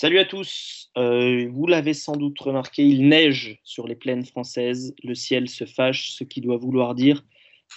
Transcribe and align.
Salut 0.00 0.20
à 0.20 0.24
tous. 0.24 0.92
Euh, 0.96 1.48
vous 1.50 1.66
l'avez 1.66 1.92
sans 1.92 2.14
doute 2.14 2.38
remarqué, 2.38 2.84
il 2.84 3.08
neige 3.08 3.58
sur 3.64 3.88
les 3.88 3.96
plaines 3.96 4.24
françaises. 4.24 4.94
Le 5.02 5.16
ciel 5.16 5.48
se 5.48 5.64
fâche, 5.64 6.12
ce 6.12 6.22
qui 6.22 6.40
doit 6.40 6.56
vouloir 6.56 6.94
dire 6.94 7.24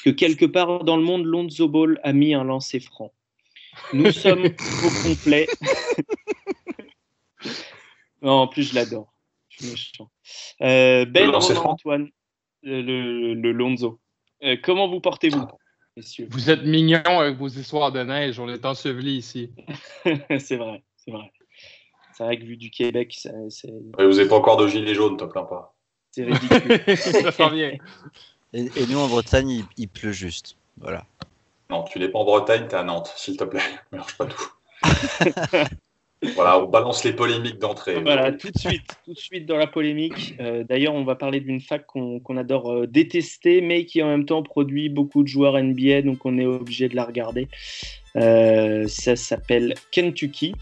que 0.06 0.12
quelque 0.12 0.46
part 0.46 0.84
dans 0.84 0.98
le 0.98 1.04
monde, 1.04 1.26
Lonzo 1.26 1.68
Ball 1.68 2.00
a 2.04 2.14
mis 2.14 2.36
un 2.36 2.44
lancer 2.44 2.80
franc. 2.80 3.12
Nous 3.94 4.12
sommes 4.12 4.46
au 4.46 5.10
complet. 5.10 5.48
non, 8.22 8.34
en 8.34 8.48
plus, 8.48 8.70
je 8.70 8.76
l'adore. 8.76 9.12
Je 9.50 9.58
suis 9.58 9.72
méchant. 9.72 10.12
Euh, 10.62 11.06
ben, 11.06 11.34
Antoine, 11.34 12.12
euh, 12.68 12.84
le, 12.84 13.34
le 13.34 13.52
Lonzo. 13.52 14.00
Euh, 14.44 14.58
comment 14.62 14.88
vous 14.88 15.02
portez-vous, 15.02 15.48
messieurs? 15.98 16.28
Vous 16.30 16.52
êtes 16.52 16.66
mignons 16.66 17.02
avec 17.20 17.40
vos 17.40 17.48
histoires 17.48 17.92
de 17.92 18.04
neige. 18.04 18.40
On 18.40 18.48
est 18.48 18.64
ensevelis 18.64 19.16
ici. 19.16 19.50
C'est 20.38 20.58
vrai, 20.58 20.84
c'est 20.98 21.10
vrai. 21.10 21.32
C'est 22.22 22.26
vrai 22.28 22.38
que 22.38 22.46
vu 22.46 22.56
du 22.56 22.70
Québec, 22.70 23.18
c'est 23.50 23.72
vous 23.98 24.14
n'êtes 24.14 24.30
pas 24.30 24.36
encore 24.36 24.56
de 24.58 24.68
gilet 24.68 24.94
jaune, 24.94 25.18
te 25.18 25.24
plains 25.24 25.44
pas. 25.44 25.74
c'est 26.12 26.26
ridicule. 26.26 27.80
Et, 28.54 28.66
et 28.66 28.86
nous, 28.88 29.00
en 29.00 29.08
Bretagne, 29.08 29.50
il, 29.50 29.64
il 29.78 29.88
pleut 29.88 30.12
juste. 30.12 30.56
Voilà. 30.78 31.06
Non, 31.72 31.84
tu 31.84 31.98
n'es 31.98 32.10
pas 32.10 32.20
en 32.20 32.26
Bretagne, 32.26 32.68
tu 32.68 32.76
es 32.76 32.78
à 32.78 32.84
Nantes, 32.84 33.12
s'il 33.16 33.38
te 33.38 33.44
plaît. 33.44 33.62
Mélange 33.92 34.16
pas 34.18 34.26
tout. 34.28 34.52
voilà, 36.36 36.60
on 36.60 36.68
balance 36.68 37.04
les 37.04 37.14
polémiques 37.14 37.58
d'entrée. 37.58 38.00
Voilà, 38.02 38.32
tout 38.34 38.52
de 38.52 38.60
suite, 38.60 38.84
tout 39.04 39.14
de 39.14 39.18
suite 39.18 39.48
dans 39.48 39.58
la 39.58 39.66
polémique. 39.66 40.36
Euh, 40.40 40.64
D'ailleurs, 40.64 40.94
on 40.94 41.04
va 41.04 41.16
parler 41.16 41.40
d'une 41.40 41.62
fac 41.62 41.88
qu'on 41.88 42.20
qu'on 42.20 42.38
adore 42.38 42.72
euh, 42.72 42.86
détester, 42.86 43.62
mais 43.62 43.86
qui 43.86 44.04
en 44.04 44.10
même 44.10 44.26
temps 44.26 44.44
produit 44.44 44.90
beaucoup 44.90 45.24
de 45.24 45.28
joueurs 45.28 45.58
NBA, 45.58 46.04
donc 46.04 46.24
on 46.26 46.38
est 46.38 46.46
obligé 46.46 46.88
de 46.88 46.96
la 46.96 47.06
regarder. 47.06 47.48
Euh, 48.16 48.88
ça 48.88 49.16
s'appelle 49.16 49.74
Kentucky. 49.90 50.54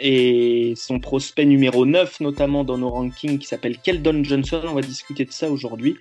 Et 0.00 0.74
son 0.76 1.00
prospect 1.00 1.44
numéro 1.44 1.84
9, 1.84 2.20
notamment 2.20 2.62
dans 2.62 2.78
nos 2.78 2.90
rankings, 2.90 3.38
qui 3.38 3.46
s'appelle 3.46 3.78
Keldon 3.78 4.22
Johnson, 4.22 4.62
on 4.64 4.74
va 4.74 4.80
discuter 4.80 5.24
de 5.24 5.32
ça 5.32 5.50
aujourd'hui. 5.50 5.96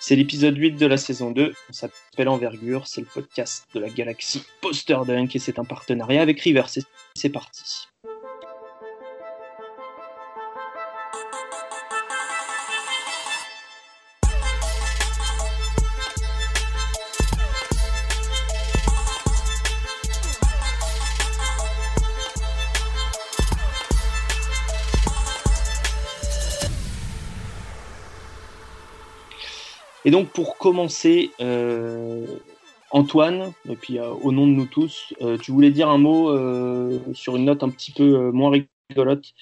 C'est 0.00 0.16
l'épisode 0.16 0.56
8 0.56 0.72
de 0.72 0.86
la 0.86 0.96
saison 0.96 1.30
2. 1.30 1.52
On 1.68 1.72
s'appelle 1.72 2.28
Envergure. 2.28 2.86
C'est 2.86 3.00
le 3.00 3.06
podcast 3.06 3.66
de 3.74 3.80
la 3.80 3.88
galaxie 3.88 4.42
Poster 4.60 4.98
Dunk 5.06 5.36
et 5.36 5.38
c'est 5.38 5.58
un 5.58 5.64
partenariat 5.64 6.22
avec 6.22 6.40
River. 6.40 6.64
C'est- 6.66 7.28
parti. 7.28 7.86
Et 30.08 30.10
donc 30.10 30.30
pour 30.30 30.56
commencer, 30.56 31.32
euh, 31.38 32.24
Antoine, 32.92 33.52
et 33.68 33.76
puis 33.76 33.98
euh, 33.98 34.08
au 34.08 34.32
nom 34.32 34.46
de 34.46 34.52
nous 34.52 34.64
tous, 34.64 35.12
euh, 35.20 35.36
tu 35.36 35.50
voulais 35.52 35.70
dire 35.70 35.90
un 35.90 35.98
mot 35.98 36.34
sur 37.12 37.36
une 37.36 37.44
note 37.44 37.62
un 37.62 37.68
petit 37.68 37.92
peu 37.92 38.30
moins 38.30 38.50
rigolote, 38.88 39.34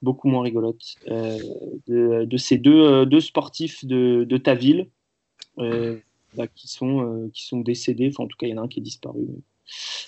beaucoup 0.00 0.28
moins 0.28 0.42
rigolote, 0.44 0.80
de, 1.88 2.36
ces 2.38 2.56
deux, 2.56 3.04
deux 3.04 3.20
sportifs 3.20 3.84
de, 3.84 4.36
ta 4.38 4.54
ville 4.54 4.88
bah, 5.58 6.46
qui, 6.54 6.68
sont, 6.68 7.28
qui 7.34 7.44
sont 7.44 7.60
décédés, 7.60 8.08
enfin 8.10 8.24
en 8.24 8.28
tout 8.28 8.38
cas 8.38 8.46
il 8.46 8.50
y 8.52 8.54
en 8.54 8.62
a 8.62 8.64
un 8.64 8.68
qui 8.68 8.80
est 8.80 8.82
disparu. 8.82 9.26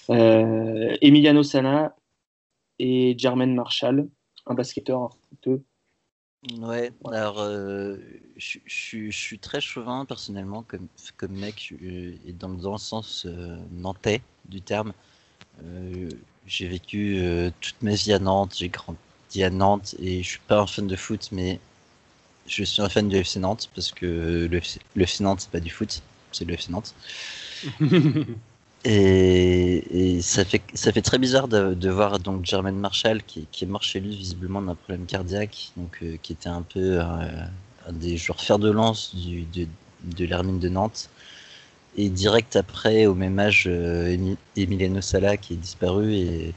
Emiliano 0.09 1.43
Sana 1.43 1.95
et 2.79 3.15
Jermaine 3.19 3.55
Marshall, 3.55 4.09
un 4.47 4.55
basketteur. 4.55 5.11
Ouais, 6.59 6.91
alors 7.05 7.39
euh, 7.41 7.99
je 8.37 8.59
je- 8.65 9.11
suis 9.11 9.39
très 9.39 9.61
chauvin 9.61 10.07
personnellement 10.07 10.63
comme, 10.63 10.89
comme 11.19 11.33
mec, 11.33 11.75
et 11.83 12.33
dans, 12.33 12.49
dans 12.49 12.73
le 12.73 12.79
sens 12.79 13.27
euh, 13.27 13.59
nantais 13.73 14.23
du 14.47 14.63
terme. 14.63 14.95
Euh, 15.65 16.09
j'ai 16.47 16.69
vécu 16.69 17.19
euh, 17.21 17.51
toute 17.61 17.83
ma 17.83 17.95
vie 17.95 18.13
à 18.15 18.19
Nantes, 18.21 18.55
j'ai 18.59 18.71
grandi 18.71 18.99
à 19.45 19.51
Nantes 19.51 19.97
et 20.01 20.23
je 20.23 20.29
suis 20.31 20.41
pas 20.41 20.61
un 20.61 20.67
fan 20.69 20.87
de 20.89 20.97
foot, 20.97 21.31
mais 21.33 21.61
je 22.47 22.65
suis 22.65 22.83
un 22.83 22.89
fan 22.91 23.09
du 23.09 23.23
FC 23.23 23.41
Nantes 23.41 23.71
parce 23.75 23.93
que 23.93 24.07
le, 24.51 24.61
le 24.97 25.07
FC 25.07 25.25
Nantes 25.25 25.41
c'est 25.43 25.51
pas 25.53 25.61
du 25.61 25.71
foot, 25.71 26.03
c'est 26.33 26.47
le 26.47 26.57
FC 26.57 26.73
Nantes. 26.73 26.95
Et, 28.85 30.17
et 30.17 30.23
ça, 30.23 30.45
fait, 30.45 30.63
ça 30.75 30.91
fait 30.91 31.03
très 31.03 31.19
bizarre 31.19 31.49
de, 31.49 31.75
de 31.75 31.91
voir 31.91 32.19
donc 32.19 32.47
Jermaine 32.47 32.77
Marshall 32.79 33.23
qui, 33.23 33.47
qui 33.53 33.65
est 33.65 33.67
mort 33.67 33.83
chez 33.83 34.01
lui 34.01 34.17
visiblement 34.17 34.63
d'un 34.63 34.75
problème 34.75 35.05
cardiaque, 35.07 35.73
donc 35.77 35.99
euh, 36.03 36.17
qui 36.23 36.33
était 36.33 36.49
un 36.49 36.63
peu 36.63 36.99
euh, 36.99 37.05
un 37.87 37.93
des 37.93 38.17
joueurs 38.17 38.41
fer 38.41 38.59
de 38.59 38.71
lance 38.71 39.15
du, 39.15 39.43
de, 39.43 39.67
de 40.17 40.25
l'Hermine 40.25 40.59
de 40.59 40.69
Nantes. 40.71 41.11
Et 41.97 42.09
direct 42.11 42.57
après, 42.57 43.07
au 43.07 43.15
même 43.15 43.39
âge, 43.39 43.65
euh, 43.69 44.09
Emi- 44.09 44.37
Emiliano 44.57 45.01
Sala 45.01 45.37
qui 45.37 45.55
est 45.55 45.57
disparu. 45.57 46.15
Et 46.15 46.55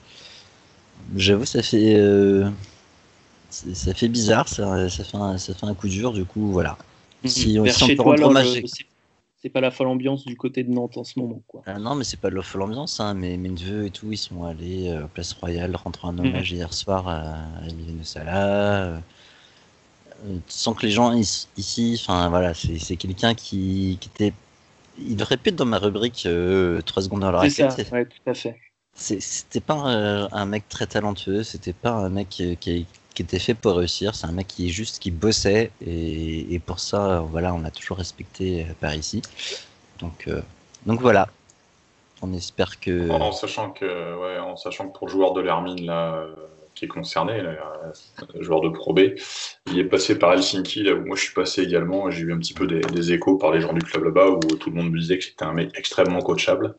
j'avoue, 1.16 1.46
ça 1.46 1.62
fait 1.64 1.96
euh, 1.96 2.50
ça 3.50 3.94
fait 3.94 4.08
bizarre, 4.10 4.48
ça, 4.48 4.90
ça, 4.90 5.04
fait 5.04 5.18
un, 5.18 5.38
ça 5.38 5.54
fait 5.54 5.66
un 5.66 5.74
coup 5.76 5.88
dur. 5.88 6.14
Du 6.14 6.26
coup, 6.26 6.52
voilà. 6.52 6.78
Si 7.26 7.58
on, 7.60 7.70
si 7.70 7.84
on 7.84 7.92
peut 7.92 8.02
rendre 8.02 8.24
hommage- 8.26 8.64
c'est- 9.44 9.50
pas 9.50 9.62
la 9.62 9.72
folle 9.72 9.88
ambiance 9.88 10.26
du 10.26 10.36
côté 10.38 10.64
de 10.64 10.72
Nantes 10.72 10.98
en 10.98 11.04
ce 11.04 11.20
moment. 11.20 11.44
Quoi. 11.48 11.64
Ah 11.66 11.78
non, 11.80 11.96
mais 11.96 12.04
c'est 12.06 12.20
pas 12.20 12.30
de 12.30 12.36
l'offre 12.36 12.58
l'ambiance, 12.58 13.00
hein, 13.02 13.14
mais 13.14 13.36
mes 13.38 13.50
neveux 13.50 13.86
et 13.86 13.90
tout, 13.92 14.12
ils 14.12 14.18
sont 14.18 14.44
allés 14.44 14.90
euh, 14.90 15.08
Place 15.08 15.34
Royale, 15.34 15.76
rendre 15.76 16.06
un 16.06 16.18
hommage 16.20 16.52
hier 16.52 16.74
soir 16.74 17.08
à, 17.08 17.22
à 17.62 17.68
Emiliano 17.70 18.04
Sala. 18.04 18.84
euh, 18.86 19.00
euh, 20.26 20.38
sans 20.48 20.74
que 20.74 20.86
les 20.86 20.92
gens 20.92 21.14
ici, 21.58 21.98
enfin 22.00 22.30
voilà, 22.30 22.54
c'est 22.54 22.96
quelqu'un 22.96 23.34
qui, 23.34 23.98
qui 24.00 24.10
était. 24.14 24.34
Il 25.00 25.18
pu 25.18 25.50
être 25.50 25.56
dans 25.56 25.66
ma 25.66 25.80
rubrique 25.80 26.28
3 26.86 27.04
secondes 27.04 27.22
dans 27.22 27.32
la 27.32 27.40
C'est 27.40 27.50
ça, 27.50 27.68
raquette. 27.68 27.88
ouais, 27.92 28.08
tout 28.08 28.18
à 28.26 28.34
fait. 28.34 28.60
C'était 28.96 29.60
pas 29.62 29.88
euh, 29.96 30.28
un 30.32 30.46
mec 30.46 30.68
très 30.70 30.88
talentueux, 30.88 31.44
c'était 31.44 31.74
pas 31.74 31.92
un 31.92 32.10
mec 32.10 32.38
euh, 32.42 32.56
qui, 32.56 32.86
qui 33.14 33.22
était 33.22 33.40
fait 33.40 33.54
pour 33.54 33.76
réussir, 33.76 34.16
c'est 34.16 34.28
un 34.28 34.32
mec 34.32 34.48
qui 34.48 34.68
est 34.68 34.72
juste 34.72 35.00
qui 35.00 35.12
bossait 35.12 35.72
et, 35.86 36.60
pour 36.66 36.80
ça, 36.80 37.24
voilà, 37.30 37.54
on 37.54 37.64
a 37.64 37.72
toujours 37.72 37.98
respecté 37.98 38.62
euh, 38.62 38.74
par 38.80 38.96
ici. 38.96 39.22
Donc, 40.00 40.28
euh, 40.28 40.42
donc 40.86 41.02
voilà. 41.02 41.28
On 42.22 42.34
espère 42.34 42.80
que. 42.80 43.10
En 43.10 43.34
sachant 43.34 43.72
que, 43.72 44.40
en 44.40 44.56
sachant 44.56 44.88
que 44.88 44.98
pour 44.98 45.08
le 45.08 45.12
joueur 45.12 45.34
de 45.34 45.42
l'Hermine 45.42 45.86
là, 45.86 46.16
euh, 46.16 46.34
qui 46.74 46.86
est 46.86 46.88
concerné, 46.88 47.44
joueur 48.40 48.62
de 48.62 48.70
Pro 48.70 48.94
B, 48.94 49.00
il 49.68 49.80
est 49.80 49.84
passé 49.84 50.18
par 50.18 50.32
Helsinki, 50.34 50.84
là 50.84 50.94
où 50.94 51.06
moi 51.06 51.18
je 51.18 51.24
suis 51.24 51.34
passé 51.34 51.62
également. 51.62 52.10
J'ai 52.10 52.22
eu 52.22 52.34
un 52.34 52.38
petit 52.38 52.54
peu 52.54 52.66
des, 52.66 53.12
échos 53.12 53.38
par 53.38 53.52
les 53.52 53.60
gens 53.60 53.74
du 53.74 53.82
club 53.82 54.06
là-bas 54.06 54.30
où 54.30 54.40
tout 54.40 54.70
le 54.70 54.78
monde 54.78 54.92
me 54.92 55.00
disait 55.00 55.18
que 55.18 55.26
c'était 55.26 55.44
un 55.44 55.54
mec 55.54 55.72
extrêmement 55.76 56.22
coachable, 56.22 56.76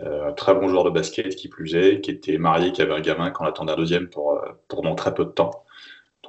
un 0.00 0.32
très 0.32 0.54
bon 0.54 0.68
joueur 0.68 0.82
de 0.82 0.90
basket 0.90 1.36
qui 1.36 1.48
plus 1.48 1.76
est, 1.76 2.00
qui 2.00 2.10
était 2.10 2.36
marié, 2.36 2.72
qui 2.72 2.82
avait 2.82 2.94
un 2.94 3.00
gamin, 3.00 3.30
qu'on 3.30 3.44
attendait 3.44 3.72
un 3.72 3.76
deuxième 3.76 4.08
pour, 4.08 4.40
pour 4.66 4.82
dans 4.82 4.96
très 4.96 5.14
peu 5.14 5.24
de 5.24 5.30
temps. 5.30 5.64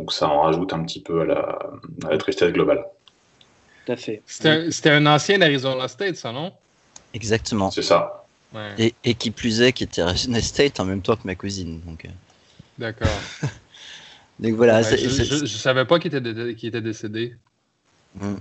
Donc 0.01 0.12
ça 0.12 0.28
en 0.28 0.41
rajoute 0.41 0.73
un 0.73 0.84
petit 0.84 1.00
peu 1.00 1.22
à 1.22 1.25
la, 1.25 1.59
à 2.07 2.09
la 2.09 2.17
tristesse 2.17 2.51
globale. 2.51 2.84
Tout 3.85 3.91
à 3.91 3.95
fait. 3.95 4.23
C'était 4.25 4.89
un- 4.89 5.06
ancien 5.06 5.38
d'Arizona 5.38 5.88
State, 5.88 6.16
ça, 6.16 6.31
non? 6.31 6.51
Exactement. 7.13 7.69
C'est 7.69 7.84
ça. 7.84 8.25
Ouais, 8.51 8.73
Et, 8.79 8.95
et 9.03 9.13
qui 9.13 9.29
plus 9.29 9.61
est, 9.61 9.73
qui 9.73 9.84
était 9.84 10.01
à 10.01 10.07
Arizona 10.07 10.41
State 10.41 10.79
en 10.79 10.85
même 10.85 11.03
temps 11.03 11.16
que 11.16 11.22
ma 11.25 11.35
cousine. 11.35 11.81
Donc, 11.85 12.06
euh, 12.06 12.09
d'accord. 12.79 13.07
donc 14.40 14.53
voilà. 14.56 14.78
Ouais, 14.78 14.84
c'est- 14.85 14.97
je, 14.97 15.45
je 15.45 15.57
savais 15.57 15.85
pas 15.85 16.00
qu'il 16.00 16.16
était, 16.16 16.56
qu'il 16.56 16.69
était 16.69 16.81
décédé. 16.81 17.35
Mm. 18.16 18.34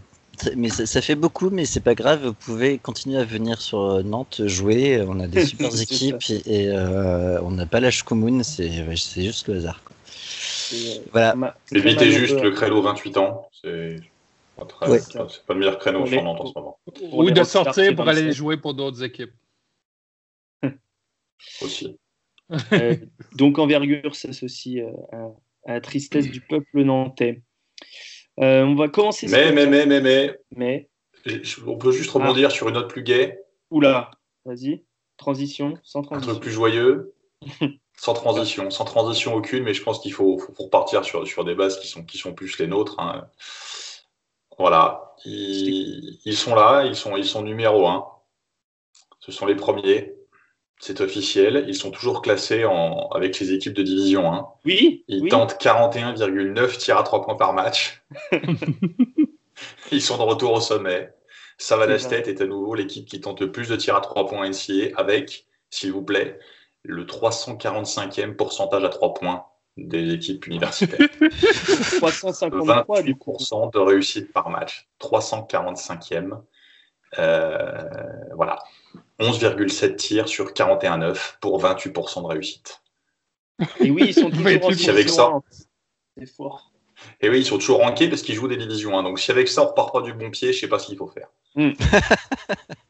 Mais 0.57 0.71
ça, 0.71 0.87
ça 0.87 1.03
fait 1.03 1.15
beaucoup, 1.15 1.51
mais 1.51 1.67
c'est 1.67 1.81
pas 1.81 1.95
grave. 1.95 2.25
Vous 2.25 2.33
pouvez 2.33 2.79
continuer 2.79 3.19
à 3.19 3.25
venir 3.25 3.61
sur 3.61 3.83
euh, 3.83 4.03
Nantes 4.03 4.41
jouer. 4.47 5.05
On 5.07 5.21
a 5.21 5.27
des 5.27 5.45
super 5.53 5.79
équipes 5.79 6.25
et, 6.31 6.63
et, 6.63 6.69
euh, 6.71 7.39
on 7.43 7.51
n'a 7.51 7.67
pas 7.67 7.81
l'âge 7.81 8.03
commune. 8.03 8.43
C'est 8.45 8.71
juste 9.23 9.49
le 9.49 9.57
hasard. 9.57 9.83
quoi. 9.85 9.95
Voilà. 11.13 11.57
Évitez 11.73 12.11
juste 12.11 12.39
un 12.39 12.43
le 12.43 12.51
créneau 12.51 12.83
28 12.83 13.17
ans. 13.17 13.49
C'est 13.53 13.97
pas, 14.57 14.89
Ouais. 14.89 14.99
pas- 15.15 15.27
le 15.55 15.59
meilleur 15.59 15.79
créneau 15.79 16.07
sur 16.07 16.23
Nantes 16.23 16.41
en 16.41 16.47
ce 16.47 16.53
moment. 16.55 16.79
Ou 17.13 17.31
de 17.31 17.45
sortir 17.45 17.95
pour 17.97 18.09
aller 18.09 18.21
27. 18.23 18.37
jouer 18.37 18.57
pour 18.57 18.75
d'autres 18.75 19.03
équipes. 19.03 19.33
Aussi. 21.63 21.97
Euh, 22.73 22.97
donc 23.37 23.61
envergure 23.61 24.17
s'associe 24.17 24.79
euh, 24.83 25.29
à, 25.67 25.75
la 25.75 25.81
tristesse 25.81 26.29
du 26.29 26.41
peuple 26.41 26.83
nantais. 26.83 27.43
Euh, 28.41 28.65
on 28.65 28.75
va 28.75 28.89
commencer. 28.89 29.29
ce 29.29 29.33
Mais, 29.33 29.53
mais, 29.53 29.67
mais, 29.67 29.87
mais, 29.87 30.01
mais, 30.01 30.37
mais- 30.57 30.89
je- 31.25 31.61
on 31.65 31.79
peut 31.79 31.93
juste 31.93 32.11
rebondir 32.11 32.51
sur 32.51 32.67
une 32.67 32.75
note 32.75 32.91
plus 32.91 33.05
gaie, 33.05 33.39
Oula, 33.71 34.11
vas-y. 34.45 34.83
Transition, 35.17 35.79
sans 35.85 36.01
un 36.01 36.03
transition. 36.03 36.33
truc 36.33 36.43
plus 36.43 36.51
joyeux, 36.51 37.15
sans 38.01 38.15
transition, 38.15 38.71
sans 38.71 38.87
transition 38.87 39.35
aucune, 39.35 39.63
mais 39.63 39.75
je 39.75 39.83
pense 39.83 40.01
qu'il 40.01 40.15
faut, 40.15 40.39
faut, 40.39 40.65
repartir 40.65 41.05
sur, 41.05 41.27
sur 41.29 41.45
des 41.45 41.55
bases 41.55 41.79
qui 41.79 41.87
sont, 41.87 42.03
qui 42.03 42.17
sont 42.17 42.33
plus 42.33 42.59
les 42.59 42.67
nôtres. 42.67 42.99
hein. 42.99 43.29
Voilà, 44.59 45.15
ils, 45.27 46.19
ils 46.25 46.37
sont 46.37 46.55
là, 46.55 46.85
ils 46.87 46.97
sont, 46.97 47.19
ils 47.19 47.27
sont 47.27 47.43
numéro 47.43 47.87
un. 47.87 48.07
Ce 49.19 49.33
sont 49.33 49.45
les 49.45 49.55
premiers. 49.55 50.15
c'est 50.79 51.03
officiel. 51.03 51.67
Ils 51.69 51.75
sont 51.75 51.91
toujours 51.91 52.23
classés 52.23 52.65
en, 52.65 53.09
avec 53.11 53.39
les 53.39 53.53
équipes 53.53 53.75
de 53.75 53.83
division 53.83 54.33
1. 54.33 54.49
Oui. 54.65 55.05
Ils 55.07 55.23
oui. 55.25 55.29
tentent 55.29 55.61
41,9 55.63 56.79
tirs 56.79 56.97
à 56.97 57.03
3 57.03 57.23
points 57.23 57.37
par 57.37 57.53
match. 57.53 58.03
Ils 59.93 60.01
sont 60.01 60.17
de 60.17 60.23
retour 60.23 60.55
au 60.55 60.61
sommet. 60.61 61.13
Savannah. 61.59 61.99
State 61.99 62.29
est 62.29 62.41
à 62.41 62.47
nouveau 62.47 62.75
l'équipe 62.75 63.07
qui 63.07 63.21
tente 63.21 63.43
le 63.43 63.53
plus 63.53 63.69
de 63.69 63.77
tirs 63.77 63.97
à 63.97 64.01
3 64.01 64.27
points 64.27 64.49
NCA 64.49 64.97
avec, 64.97 65.45
s'il 65.69 65.93
vous 65.93 66.03
plaît, 66.03 66.39
le 66.83 67.05
345e 67.05 68.35
pourcentage 68.35 68.85
à 68.85 68.89
3 68.89 69.15
points 69.15 69.47
des 69.77 70.13
équipes 70.13 70.47
universitaires. 70.47 71.09
353 71.99 73.03
du 73.03 73.15
coup. 73.17 73.37
28% 73.39 73.73
de 73.73 73.79
réussite 73.79 74.33
par 74.33 74.51
match. 74.51 74.89
345e. 75.01 76.41
Euh, 77.19 77.83
voilà. 78.35 78.59
11,7 79.19 79.97
tirs 79.97 80.29
sur 80.29 80.53
41,9 80.53 81.39
pour 81.41 81.63
28% 81.63 82.23
de 82.23 82.27
réussite. 82.27 82.83
Et 83.81 83.91
oui, 83.91 84.05
ils 84.09 84.15
sont 84.15 84.31
toujours 84.31 84.65
en 84.65 84.73
Si 84.73 84.91
avec 84.91 85.09
ça. 85.09 85.27
division 85.27 85.37
un. 85.37 85.43
C'est 86.17 86.27
fort. 86.27 86.73
Et 87.21 87.31
oui, 87.31 87.41
ils 87.41 87.47
sont 87.47 87.59
toujours 87.59 87.79
rankés 87.79 88.09
parce 88.09 88.23
qu'ils 88.23 88.35
jouent 88.35 88.49
des 88.49 88.57
divisions 88.57 88.99
1. 88.99 89.03
Donc 89.03 89.19
si 89.19 89.31
avec 89.31 89.49
ça 89.49 89.63
on 89.63 89.69
repart 89.69 89.93
pas 89.93 90.03
du 90.03 90.13
bon 90.13 90.31
pied, 90.31 90.53
je 90.53 90.61
sais 90.61 90.69
pas 90.69 90.79
ce 90.79 90.87
qu'il 90.87 90.99
faut 90.99 91.09
faire. 91.09 91.29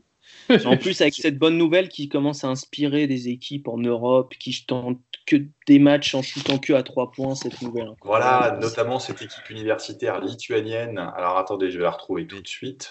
En 0.66 0.76
plus, 0.76 1.00
avec 1.00 1.14
cette 1.14 1.38
bonne 1.38 1.56
nouvelle 1.56 1.88
qui 1.88 2.08
commence 2.08 2.44
à 2.44 2.48
inspirer 2.48 3.06
des 3.06 3.28
équipes 3.28 3.68
en 3.68 3.78
Europe 3.78 4.34
qui 4.38 4.64
tentent 4.66 4.98
que 5.26 5.36
des 5.66 5.78
matchs 5.78 6.14
en 6.14 6.22
shootant 6.22 6.58
que 6.58 6.72
à 6.72 6.82
3 6.82 7.12
points, 7.12 7.34
cette 7.34 7.60
nouvelle. 7.62 7.94
Voilà, 8.02 8.58
notamment 8.60 8.98
cette 8.98 9.22
équipe 9.22 9.48
universitaire 9.50 10.20
lituanienne. 10.20 10.98
Alors 10.98 11.38
attendez, 11.38 11.70
je 11.70 11.78
vais 11.78 11.84
la 11.84 11.90
retrouver 11.90 12.26
tout 12.26 12.40
de 12.40 12.48
suite. 12.48 12.90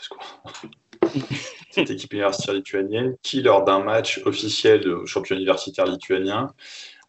cette 1.72 1.90
équipe 1.90 2.14
universitaire 2.14 2.54
lituanienne 2.56 3.16
qui, 3.24 3.42
lors 3.42 3.64
d'un 3.64 3.80
match 3.80 4.22
officiel 4.26 4.82
de 4.82 5.06
champion 5.06 5.36
universitaire 5.36 5.86
lituanien, 5.86 6.54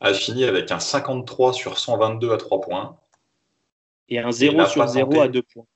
a 0.00 0.14
fini 0.14 0.44
avec 0.44 0.70
un 0.72 0.80
53 0.80 1.52
sur 1.52 1.78
122 1.78 2.32
à 2.32 2.36
3 2.38 2.60
points, 2.60 2.98
Et 4.08 4.18
un 4.18 4.30
Il 4.30 4.32
0 4.32 4.56
n'a 4.56 4.66
sur 4.66 4.82
pas 4.82 4.86
0 4.86 5.06
tenté. 5.12 5.20
à 5.20 5.28
2 5.28 5.42
points. 5.42 5.66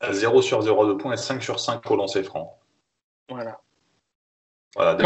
à 0.00 0.12
0 0.12 0.42
sur 0.42 0.62
0 0.62 0.82
à 0.84 0.86
2 0.86 0.96
points 0.98 1.12
et 1.14 1.16
5 1.16 1.42
sur 1.42 1.60
5 1.60 1.88
au 1.90 1.96
lancer 1.96 2.22
franc. 2.22 2.58
Voilà. 3.28 3.60
Voilà, 4.74 4.96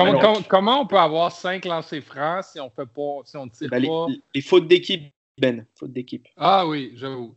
Comment, 0.48 0.80
on 0.80 0.86
peut 0.86 0.98
avoir 0.98 1.30
5 1.30 1.64
lancers 1.64 2.02
francs 2.02 2.44
si 2.44 2.60
on 2.60 2.68
fait 2.70 2.86
pas, 2.86 3.20
si 3.24 3.36
on 3.36 3.48
tire 3.48 3.70
les, 3.72 3.86
pas? 3.86 4.06
les 4.34 4.40
fautes 4.40 4.66
d'équipe, 4.66 5.12
Ben. 5.38 5.64
Fautes 5.78 5.92
d'équipe. 5.92 6.26
Ah 6.36 6.66
oui, 6.66 6.92
j'avoue. 6.96 7.34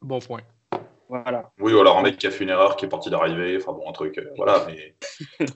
Bon 0.00 0.20
point. 0.20 0.42
Voilà. 1.08 1.50
Oui, 1.58 1.72
ou 1.72 1.80
alors 1.80 1.98
un 1.98 2.02
mec 2.02 2.16
qui 2.16 2.26
a 2.26 2.30
fait 2.30 2.44
une 2.44 2.50
erreur, 2.50 2.76
qui 2.76 2.84
est 2.84 2.88
parti 2.88 3.10
d'arriver, 3.10 3.56
enfin 3.56 3.72
bon, 3.72 3.88
un 3.88 3.92
truc, 3.92 4.16
euh, 4.18 4.30
voilà, 4.36 4.64
mais... 4.66 4.94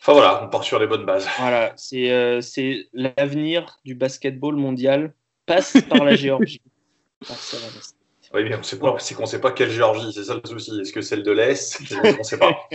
Enfin 0.00 0.12
voilà, 0.12 0.44
on 0.44 0.50
part 0.50 0.64
sur 0.64 0.78
les 0.78 0.86
bonnes 0.86 1.06
bases. 1.06 1.26
Voilà. 1.38 1.72
C'est 1.76 2.12
euh, 2.12 2.42
c'est 2.42 2.88
l'avenir 2.92 3.78
du 3.86 3.94
basketball 3.94 4.54
mondial 4.54 5.14
passe 5.46 5.78
par 5.88 6.04
la 6.04 6.14
Géorgie. 6.14 6.60
Oui, 8.34 8.42
mais 8.44 8.56
on 8.56 8.62
sait 8.62 8.78
pas, 8.78 8.98
c'est 8.98 9.14
qu'on 9.14 9.26
sait 9.26 9.40
pas 9.40 9.52
quelle 9.52 9.70
Géorgie, 9.70 10.12
c'est 10.12 10.24
ça 10.24 10.34
le 10.34 10.42
souci. 10.48 10.72
Est-ce 10.80 10.92
que 10.92 11.00
celle 11.02 11.22
de 11.22 11.30
l'Est? 11.30 11.80
On 12.18 12.22
sait 12.24 12.38
pas. 12.38 12.68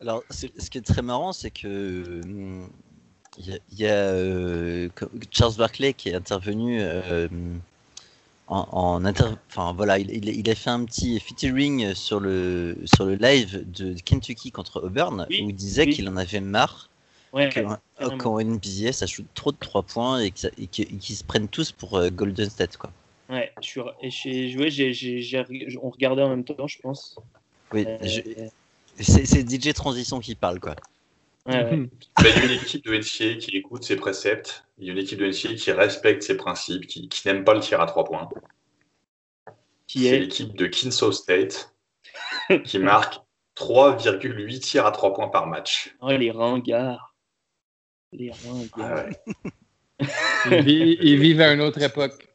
Alors, 0.00 0.24
ce 0.30 0.46
qui 0.70 0.78
est 0.78 0.82
très 0.82 1.02
marrant, 1.02 1.32
c'est 1.32 1.50
que 1.50 2.20
hum, 2.24 2.68
il 3.38 3.48
y 3.48 3.54
a, 3.54 3.58
il 3.72 3.78
y 3.80 3.86
a, 3.86 3.94
euh, 3.94 4.88
Charles 5.32 5.56
Barkley 5.56 5.94
qui 5.94 6.10
est 6.10 6.14
intervenu 6.14 6.80
euh, 6.82 7.28
en, 8.46 8.66
en 8.72 9.04
inter- 9.04 9.34
enfin 9.50 9.72
voilà, 9.74 9.98
il, 9.98 10.10
il- 10.10 10.28
il 10.28 10.50
a 10.50 10.54
fait 10.54 10.70
un 10.70 10.84
petit 10.84 11.18
featuring 11.20 11.94
sur 11.94 12.20
le 12.20 12.76
sur 12.84 13.06
le 13.06 13.14
live 13.14 13.64
de 13.70 13.94
Kentucky 14.04 14.50
contre 14.50 14.82
Auburn 14.82 15.28
Oui, 15.28 15.40
où 15.40 15.48
il 15.50 15.54
disait 15.56 15.86
oui. 15.86 15.94
qu'il 15.94 16.08
en 16.08 16.16
avait 16.16 16.40
marre 16.40 16.88
Ouais, 17.32 17.50
qu'en 18.18 18.38
NBA 18.38 18.92
ça 18.92 19.06
shoot 19.06 19.26
trop 19.34 19.52
de 19.52 19.56
3 19.58 19.82
points 19.82 20.20
et 20.20 20.30
qu'ils 20.32 21.16
se 21.16 21.24
prennent 21.24 21.48
tous 21.48 21.72
pour 21.72 21.96
euh, 21.98 22.10
Golden 22.10 22.50
State 22.50 22.76
quoi. 22.76 22.90
Ouais, 23.30 23.52
je 23.62 23.66
suis, 23.66 23.80
et 24.02 24.10
j'ai 24.10 24.50
joué, 24.50 24.70
j'ai, 24.70 24.92
j'ai, 24.92 25.20
j'ai- 25.20 25.44
on 25.82 25.90
regardait 25.90 26.22
en 26.22 26.28
même 26.30 26.44
temps, 26.44 26.66
je 26.66 26.78
pense. 26.80 27.18
Oui, 27.72 27.84
Euh, 27.86 27.98
je- 28.02 28.20
c'est 29.02 29.26
c'est 29.26 29.42
DJ 29.48 29.72
Transition 29.74 30.20
qui 30.20 30.34
parle 30.34 30.60
quoi. 30.60 30.76
ouais, 31.46 31.64
ouais. 31.64 31.76
Mais 32.22 32.30
il 32.30 32.36
y 32.36 32.40
a 32.40 32.44
une 32.44 32.50
équipe 32.52 32.84
de 32.84 32.94
NCA 32.94 33.34
qui 33.38 33.56
écoute 33.56 33.82
ses 33.84 33.96
préceptes, 33.96 34.64
il 34.78 34.86
y 34.86 34.90
a 34.90 34.92
une 34.92 34.98
équipe 34.98 35.18
de 35.18 35.26
NCA 35.26 35.54
qui 35.54 35.72
respecte 35.72 36.22
ses 36.22 36.36
principes, 36.36 36.86
qui, 36.86 37.08
qui 37.08 37.26
n'aime 37.26 37.44
pas 37.44 37.54
le 37.54 37.60
tir 37.60 37.80
à 37.80 37.86
3 37.86 38.04
points. 38.04 38.28
Qui 39.86 40.04
C'est 40.04 40.16
est 40.16 40.18
l'équipe 40.20 40.54
de 40.56 40.66
Kinso 40.66 41.12
State 41.12 41.74
qui 42.64 42.78
marque 42.78 43.16
3,8 43.56 44.60
tirs 44.60 44.86
à 44.86 44.92
3 44.92 45.12
points 45.14 45.28
par 45.28 45.46
match. 45.46 45.94
oh, 46.00 46.10
les 46.10 46.30
ringards. 46.30 47.14
Les 48.12 48.30
Ah 48.30 48.48
ringards. 48.48 49.06
ouais. 49.06 50.06
Ils, 50.46 50.62
vi- 50.62 50.98
ils 51.00 51.18
vivent 51.20 51.40
à 51.40 51.52
une 51.52 51.60
autre 51.60 51.82
époque. 51.82 52.28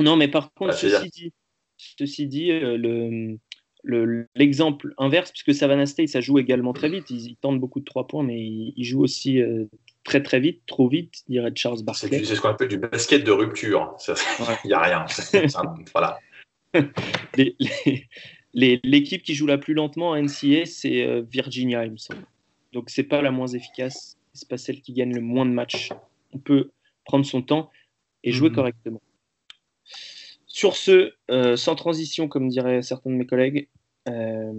Non, 0.00 0.16
mais 0.16 0.28
par 0.28 0.52
contre, 0.54 0.72
Bah, 0.72 0.76
ceci 0.76 1.08
dit, 1.10 1.32
ceci 1.78 2.26
dit 2.26 2.50
euh, 2.50 2.76
le, 2.76 3.38
le- 3.84 4.26
l'exemple 4.34 4.94
inverse, 4.98 5.30
puisque 5.30 5.54
Savannah 5.54 5.86
State, 5.86 6.08
ça 6.08 6.20
joue 6.20 6.38
également 6.38 6.72
très 6.72 6.88
vite. 6.88 7.10
Ils, 7.10 7.26
ils 7.30 7.36
tentent 7.36 7.60
beaucoup 7.60 7.80
de 7.80 7.84
3 7.84 8.06
points, 8.06 8.22
mais 8.24 8.40
ils, 8.40 8.72
ils 8.76 8.84
jouent 8.84 9.02
aussi 9.02 9.40
euh, 9.40 9.66
très 10.02 10.22
très 10.22 10.40
vite, 10.40 10.62
trop 10.66 10.88
vite, 10.88 11.22
dirait 11.28 11.52
Charles 11.54 11.82
Barkley. 11.84 12.24
c'est 12.24 12.34
ce 12.34 12.40
qu'on 12.40 12.48
appelle 12.48 12.68
du 12.68 12.78
basket 12.78 13.24
de 13.24 13.30
rupture. 13.32 13.94
Ouais. 14.08 14.56
Il 14.64 14.68
n'y 14.68 14.72
a 14.74 14.80
rien. 14.80 15.06
Voilà. 15.92 16.18
L'équipe 18.54 19.22
qui 19.22 19.34
joue 19.34 19.46
la 19.46 19.58
plus 19.58 19.74
lentement 19.74 20.10
en 20.10 20.16
NCA, 20.16 20.64
c'est 20.66 21.02
euh, 21.06 21.22
Virginia, 21.28 21.84
il 21.84 21.92
me 21.92 21.96
semble. 21.96 22.24
Donc 22.72 22.90
c'est 22.90 23.02
pas 23.04 23.22
la 23.22 23.30
moins 23.30 23.46
efficace, 23.48 24.16
c'est 24.32 24.48
pas 24.48 24.58
celle 24.58 24.80
qui 24.80 24.92
gagne 24.92 25.14
le 25.14 25.20
moins 25.20 25.46
de 25.46 25.50
matchs. 25.52 25.90
On 26.32 26.38
peut 26.38 26.70
prendre 27.04 27.24
son 27.24 27.42
temps 27.42 27.70
et 28.24 28.32
jouer 28.32 28.48
Mhm. 28.50 28.54
correctement. 28.56 29.02
Sur 30.54 30.76
ce, 30.76 31.12
euh, 31.32 31.56
sans 31.56 31.74
transition, 31.74 32.28
comme 32.28 32.46
diraient 32.46 32.80
certains 32.80 33.10
de 33.10 33.16
mes 33.16 33.26
collègues, 33.26 33.66
euh, 34.08 34.52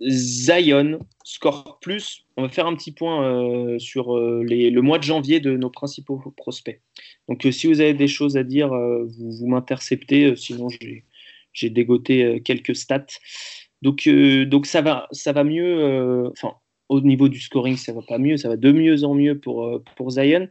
Zion 0.00 1.00
score 1.24 1.80
plus. 1.80 2.26
On 2.36 2.42
va 2.42 2.48
faire 2.48 2.68
un 2.68 2.76
petit 2.76 2.92
point 2.92 3.26
euh, 3.26 3.76
sur 3.80 4.16
le 4.16 4.80
mois 4.82 4.98
de 4.98 5.02
janvier 5.02 5.40
de 5.40 5.56
nos 5.56 5.68
principaux 5.68 6.22
prospects. 6.36 6.80
Donc, 7.28 7.44
si 7.50 7.66
vous 7.66 7.80
avez 7.80 7.92
des 7.92 8.06
choses 8.06 8.36
à 8.36 8.44
dire, 8.44 8.68
vous, 8.68 9.48
m'interceptez. 9.48 10.36
sinon, 10.36 10.68
j'ai 11.52 11.70
dégoté 11.70 12.40
quelques 12.44 12.76
stats. 12.76 13.18
Donc, 13.82 14.08
ça, 14.62 14.80
va, 14.80 15.08
ça 15.10 15.32
va 15.32 15.42
mieux. 15.42 16.30
Enfin, 16.30 16.54
au 16.88 17.00
niveau 17.00 17.28
du 17.28 17.40
scoring, 17.40 17.76
ça 17.76 17.92
va 17.92 18.02
pas 18.02 18.18
mieux. 18.18 18.36
Ça 18.36 18.48
va 18.48 18.56
de 18.56 18.70
mieux 18.70 19.04
en 19.04 19.14
mieux 19.14 19.38
pour, 19.38 19.82
Zion. 20.08 20.48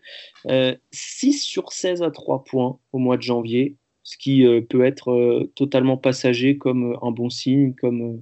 Euh, 0.47 0.75
6 0.91 1.41
sur 1.41 1.71
16 1.71 2.01
à 2.03 2.11
3 2.11 2.43
points 2.43 2.77
au 2.91 2.97
mois 2.97 3.17
de 3.17 3.21
janvier, 3.21 3.77
ce 4.03 4.17
qui 4.17 4.45
euh, 4.45 4.61
peut 4.61 4.83
être 4.85 5.11
euh, 5.11 5.51
totalement 5.55 5.97
passager 5.97 6.57
comme 6.57 6.93
euh, 6.93 6.97
un 7.01 7.11
bon 7.11 7.29
signe, 7.29 7.73
comme 7.75 8.21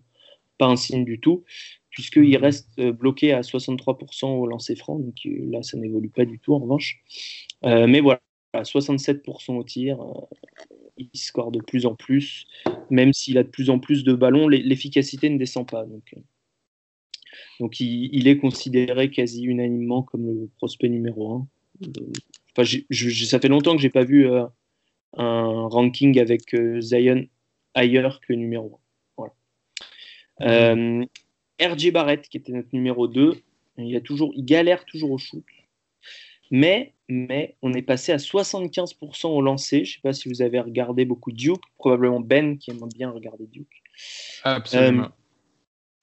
pas 0.57 0.67
un 0.67 0.75
signe 0.75 1.05
du 1.05 1.19
tout, 1.19 1.43
puisqu'il 1.89 2.29
Mhm. 2.37 2.43
reste 2.43 2.81
bloqué 2.81 3.33
à 3.33 3.43
63% 3.43 4.33
au 4.35 4.47
lancer 4.47 4.75
franc. 4.75 4.99
Donc 4.99 5.15
là, 5.25 5.63
ça 5.63 5.77
n'évolue 5.77 6.09
pas 6.09 6.25
du 6.25 6.39
tout 6.39 6.53
en 6.53 6.59
revanche. 6.59 7.01
Euh, 7.65 7.87
mais 7.87 7.99
voilà, 8.01 8.21
à 8.53 8.63
67% 8.63 9.57
au 9.57 9.63
tir, 9.63 9.97
il 10.97 11.09
score 11.15 11.51
de 11.51 11.59
plus 11.59 11.85
en 11.85 11.95
plus, 11.95 12.45
même 12.89 13.13
s'il 13.13 13.37
a 13.37 13.43
de 13.43 13.49
plus 13.49 13.69
en 13.69 13.79
plus 13.79 14.03
de 14.03 14.13
ballons, 14.13 14.47
l'e- 14.47 14.61
l'efficacité 14.63 15.29
ne 15.29 15.37
descend 15.37 15.69
pas. 15.69 15.85
Donc, 15.85 16.13
donc 17.59 17.79
il, 17.79 18.09
il 18.13 18.27
est 18.27 18.37
considéré 18.37 19.09
quasi 19.09 19.43
unanimement 19.43 20.03
comme 20.03 20.25
le 20.25 20.49
prospect 20.57 20.89
numéro 20.89 21.31
1. 21.33 21.47
Enfin, 22.57 22.69
ça 23.25 23.39
fait 23.39 23.47
longtemps 23.47 23.75
que 23.75 23.81
j'ai 23.81 23.89
pas 23.89 24.03
vu 24.03 24.27
euh, 24.29 24.45
un 25.17 25.67
ranking 25.67 26.19
avec 26.19 26.53
euh, 26.53 26.79
Zion 26.81 27.25
ailleurs 27.73 28.19
que 28.21 28.33
numéro 28.33 28.79
1. 29.17 29.17
Voilà. 29.17 29.33
Euh, 30.41 31.05
RJ 31.61 31.91
Barrett, 31.91 32.27
qui 32.27 32.37
était 32.37 32.51
notre 32.51 32.69
numéro 32.73 33.07
2, 33.07 33.35
il, 33.77 33.95
a 33.95 34.01
toujours, 34.01 34.31
il 34.35 34.45
galère 34.45 34.85
toujours 34.85 35.11
au 35.11 35.17
shoot. 35.17 35.43
Mais, 36.49 36.93
mais 37.07 37.55
on 37.61 37.73
est 37.73 37.81
passé 37.81 38.11
à 38.11 38.17
75% 38.17 39.27
au 39.27 39.41
lancer. 39.41 39.85
Je 39.85 39.91
ne 39.91 39.93
sais 39.93 40.01
pas 40.01 40.13
si 40.13 40.27
vous 40.27 40.41
avez 40.41 40.59
regardé 40.59 41.05
beaucoup 41.05 41.31
Duke, 41.31 41.61
probablement 41.77 42.19
Ben 42.19 42.57
qui 42.57 42.71
aime 42.71 42.79
bien 42.93 43.09
regarder 43.09 43.47
Duke. 43.47 43.81
Absolument. 44.43 45.09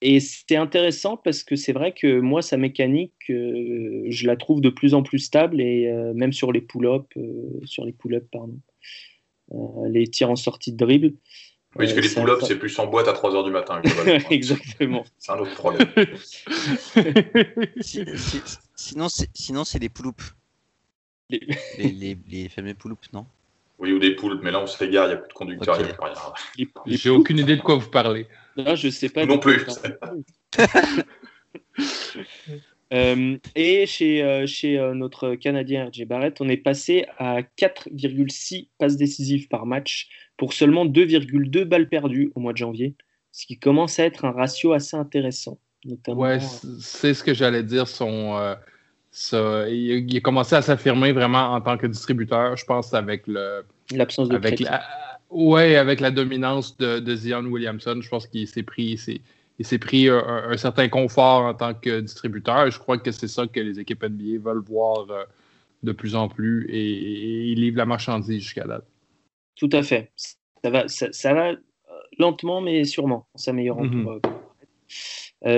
Et 0.01 0.21
c'est 0.21 0.57
intéressant 0.57 1.17
parce 1.17 1.43
que 1.43 1.57
c'est 1.57 1.73
vrai 1.73 1.93
que 1.93 2.21
moi, 2.21 2.41
sa 2.41 2.57
mécanique, 2.57 3.15
euh, 3.31 4.05
je 4.09 4.27
la 4.27 4.37
trouve 4.37 4.61
de 4.61 4.69
plus 4.69 4.95
en 4.95 5.03
plus 5.03 5.19
stable 5.19 5.61
et 5.61 5.89
euh, 5.89 6.15
même 6.15 6.33
sur 6.33 6.53
les 6.53 6.61
pull-ups, 6.61 7.09
euh, 7.17 7.61
sur 7.65 7.85
les 7.85 7.93
pull-ups, 7.93 8.29
pardon, 8.31 8.55
Euh, 8.55 8.78
les 9.89 10.07
tirs 10.09 10.31
en 10.31 10.37
sortie 10.37 10.73
de 10.73 10.77
dribble. 10.77 11.13
Oui, 11.77 11.85
parce 11.87 11.93
que 11.93 11.99
Euh, 11.99 12.03
les 12.03 12.09
pull-ups, 12.09 12.45
c'est 12.47 12.59
plus 12.59 12.79
en 12.79 12.87
boîte 12.87 13.09
à 13.09 13.13
3h 13.13 13.45
du 13.45 13.51
matin. 13.51 13.81
Exactement. 14.31 15.05
c'est 15.19 15.33
un 15.33 15.39
autre 15.39 15.55
problème. 15.55 15.87
Si- 17.81 18.05
si- 18.17 18.43
sinon, 18.75 19.09
c'est 19.09 19.29
sinon 19.35 19.65
c'est 19.65 19.79
les. 19.79 19.91
Les- 21.31 21.41
Les, 21.79 21.93
les, 21.93 22.19
les 22.29 22.49
fameux 22.49 22.75
pouloups, 22.75 22.97
non? 23.13 23.27
Oui, 23.79 23.93
ou 23.93 23.99
des 23.99 24.17
poules, 24.17 24.41
mais 24.43 24.51
là, 24.51 24.61
on 24.61 24.67
se 24.67 24.79
régare, 24.79 25.07
il 25.07 25.11
n'y 25.11 25.15
a 25.15 25.19
plus 25.19 25.29
de 25.29 25.35
conducteur, 25.35 25.77
il 25.79 25.85
n'y 25.85 25.91
a 25.91 25.95
plus 25.95 26.05
rien. 26.05 26.15
J'ai 26.97 27.11
aucune 27.11 27.39
idée 27.39 27.57
de 27.57 27.61
quoi 27.63 27.77
vous 27.77 27.91
parlez. 27.91 28.27
Là, 28.57 28.75
je 28.75 28.89
sais 28.89 29.11
pas. 29.11 29.25
Non 29.27 29.39
plus. 29.39 29.65
Euh, 32.93 33.37
et 33.55 33.87
chez, 33.87 34.23
euh, 34.23 34.47
chez 34.47 34.79
euh, 34.79 34.95
notre 34.95 35.35
Canadien 35.35 35.89
RJ 35.89 36.07
Barrett, 36.07 36.41
on 36.41 36.49
est 36.49 36.57
passé 36.57 37.07
à 37.19 37.43
4,6 37.43 38.69
passes 38.79 38.97
décisives 38.97 39.49
par 39.49 39.67
match 39.67 40.09
pour 40.37 40.53
seulement 40.53 40.87
2,2 40.87 41.65
balles 41.65 41.89
perdues 41.89 42.33
au 42.35 42.41
mois 42.41 42.53
de 42.53 42.59
janvier, 42.59 42.95
ce 43.33 43.47
qui 43.47 43.59
commence 43.59 43.99
à 43.99 44.05
être 44.05 44.25
un 44.25 44.31
ratio 44.31 44.73
assez 44.73 44.97
intéressant. 44.97 45.59
Notamment, 45.85 46.21
ouais, 46.21 46.39
c'est 46.81 47.15
ce 47.15 47.23
que 47.23 47.35
j'allais 47.35 47.63
dire. 47.63 47.87
Son, 47.87 48.57
ça, 49.11 49.69
il, 49.69 50.17
a 50.17 50.21
commencé 50.21 50.57
à 50.57 50.63
s'affirmer 50.63 51.13
vraiment 51.13 51.53
en 51.53 51.61
tant 51.61 51.77
que 51.77 51.87
distributeur, 51.87 52.57
je 52.57 52.65
pense, 52.65 52.95
avec 52.95 53.27
le. 53.27 53.65
L'absence 53.93 54.29
de 54.29 54.37
avec 54.37 54.61
la, 54.61 54.83
Ouais, 55.31 55.77
avec 55.77 56.01
la 56.01 56.11
dominance 56.11 56.77
de, 56.79 57.01
de 57.01 57.15
Zion 57.15 57.45
Williamson, 57.45 58.01
je 58.01 58.09
pense 58.09 58.27
qu'il 58.27 58.49
s'est 58.49 58.63
pris, 58.63 58.99
il 59.59 59.67
s'est 59.67 59.79
pris 59.79 60.09
un, 60.09 60.57
certain 60.57 60.89
confort 60.89 61.43
en 61.43 61.55
tant 61.55 61.75
que 61.75 62.01
distributeur. 62.01 62.71
Je 62.71 62.79
crois 62.79 62.99
que 62.99 63.11
c'est 63.11 63.29
ça 63.29 63.47
que 63.47 63.61
les 63.61 63.81
équipes 63.81 64.05
NBA 64.05 64.39
veulent 64.41 64.63
voir 64.65 65.11
euh, 65.11 65.25
de 65.83 65.93
plus 65.93 66.15
en 66.15 66.29
plus 66.29 66.67
et, 66.71 67.51
il 67.51 67.61
livre 67.61 67.77
la 67.77 67.87
marchandise 67.87 68.43
jusqu'à 68.43 68.65
date. 68.65 68.87
Tout 69.57 69.71
à 69.73 69.83
fait. 69.83 70.13
Ça 70.63 70.71
va, 70.71 70.89
ça, 70.89 71.35
va 71.35 71.51
euh, 71.51 71.57
lentement 72.19 72.61
mais 72.61 72.85
sûrement 72.85 73.27
en 73.35 73.39
s'améliorant. 73.39 73.85
Mm 73.85 74.21